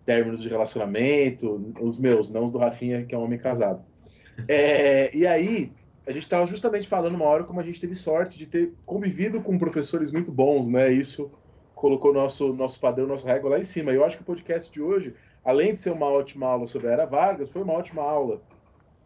[0.05, 3.81] términos de relacionamento, os meus, não os do Rafinha, que é um homem casado.
[4.47, 5.71] É, e aí,
[6.05, 9.39] a gente estava justamente falando uma hora como a gente teve sorte de ter convivido
[9.41, 10.91] com professores muito bons, né?
[10.91, 11.31] Isso
[11.79, 13.91] colocou nosso, nosso padrão, nossa régua lá em cima.
[13.91, 16.91] Eu acho que o podcast de hoje, além de ser uma ótima aula sobre a
[16.91, 18.41] Era Vargas, foi uma ótima aula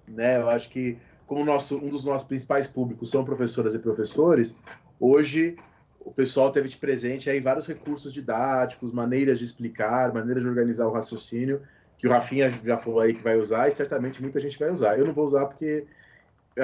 [0.07, 0.37] né?
[0.37, 4.57] Eu acho que como nosso, um dos nossos principais públicos são professoras e professores,
[4.99, 5.57] hoje
[5.99, 10.85] o pessoal teve de presente aí vários recursos didáticos, maneiras de explicar, maneiras de organizar
[10.85, 11.61] o raciocínio,
[11.97, 14.99] que o Rafinha já falou aí que vai usar e certamente muita gente vai usar.
[14.99, 15.87] Eu não vou usar porque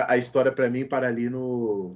[0.07, 1.95] a história para mim para ali no,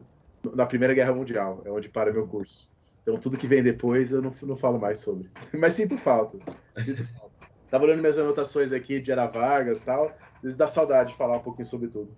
[0.53, 2.71] na Primeira Guerra Mundial, é onde para meu curso.
[3.03, 5.29] Então tudo que vem depois eu não, não falo mais sobre.
[5.53, 6.39] Mas sinto falta.
[6.79, 7.31] Sinto falta.
[7.69, 11.37] Tava olhando minhas anotações aqui de Era Vargas e tal vezes dá saudade de falar
[11.37, 12.11] um pouquinho sobre tudo.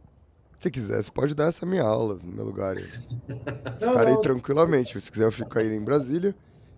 [0.57, 2.75] Se quiser, você pode dar essa minha aula no meu lugar.
[3.79, 4.21] Não, Ficarei não.
[4.21, 4.99] tranquilamente.
[4.99, 6.33] Se quiser, eu fico aí em Brasília.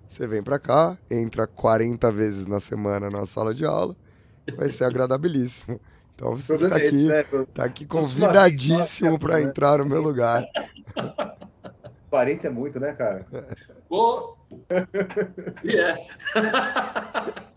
[0.09, 3.95] Você vem para cá, entra 40 vezes na semana na sala de aula.
[4.55, 5.79] Vai ser agradabilíssimo.
[6.15, 7.23] Então você tá aqui, né?
[7.53, 10.43] tá aqui convidadíssimo para entrar no meu lugar.
[12.09, 13.25] 40 é muito, né, cara?
[13.89, 14.38] Pô!
[15.63, 16.07] E é.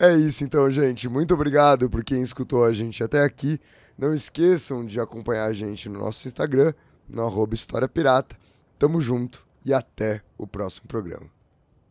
[0.00, 1.08] É isso então, gente.
[1.08, 3.60] Muito obrigado por quem escutou a gente até aqui.
[3.98, 6.72] Não esqueçam de acompanhar a gente no nosso Instagram,
[7.08, 8.36] no arroba História Pirata.
[8.78, 11.26] Tamo junto e até o próximo programa.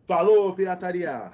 [0.07, 1.33] Falou, pirataria!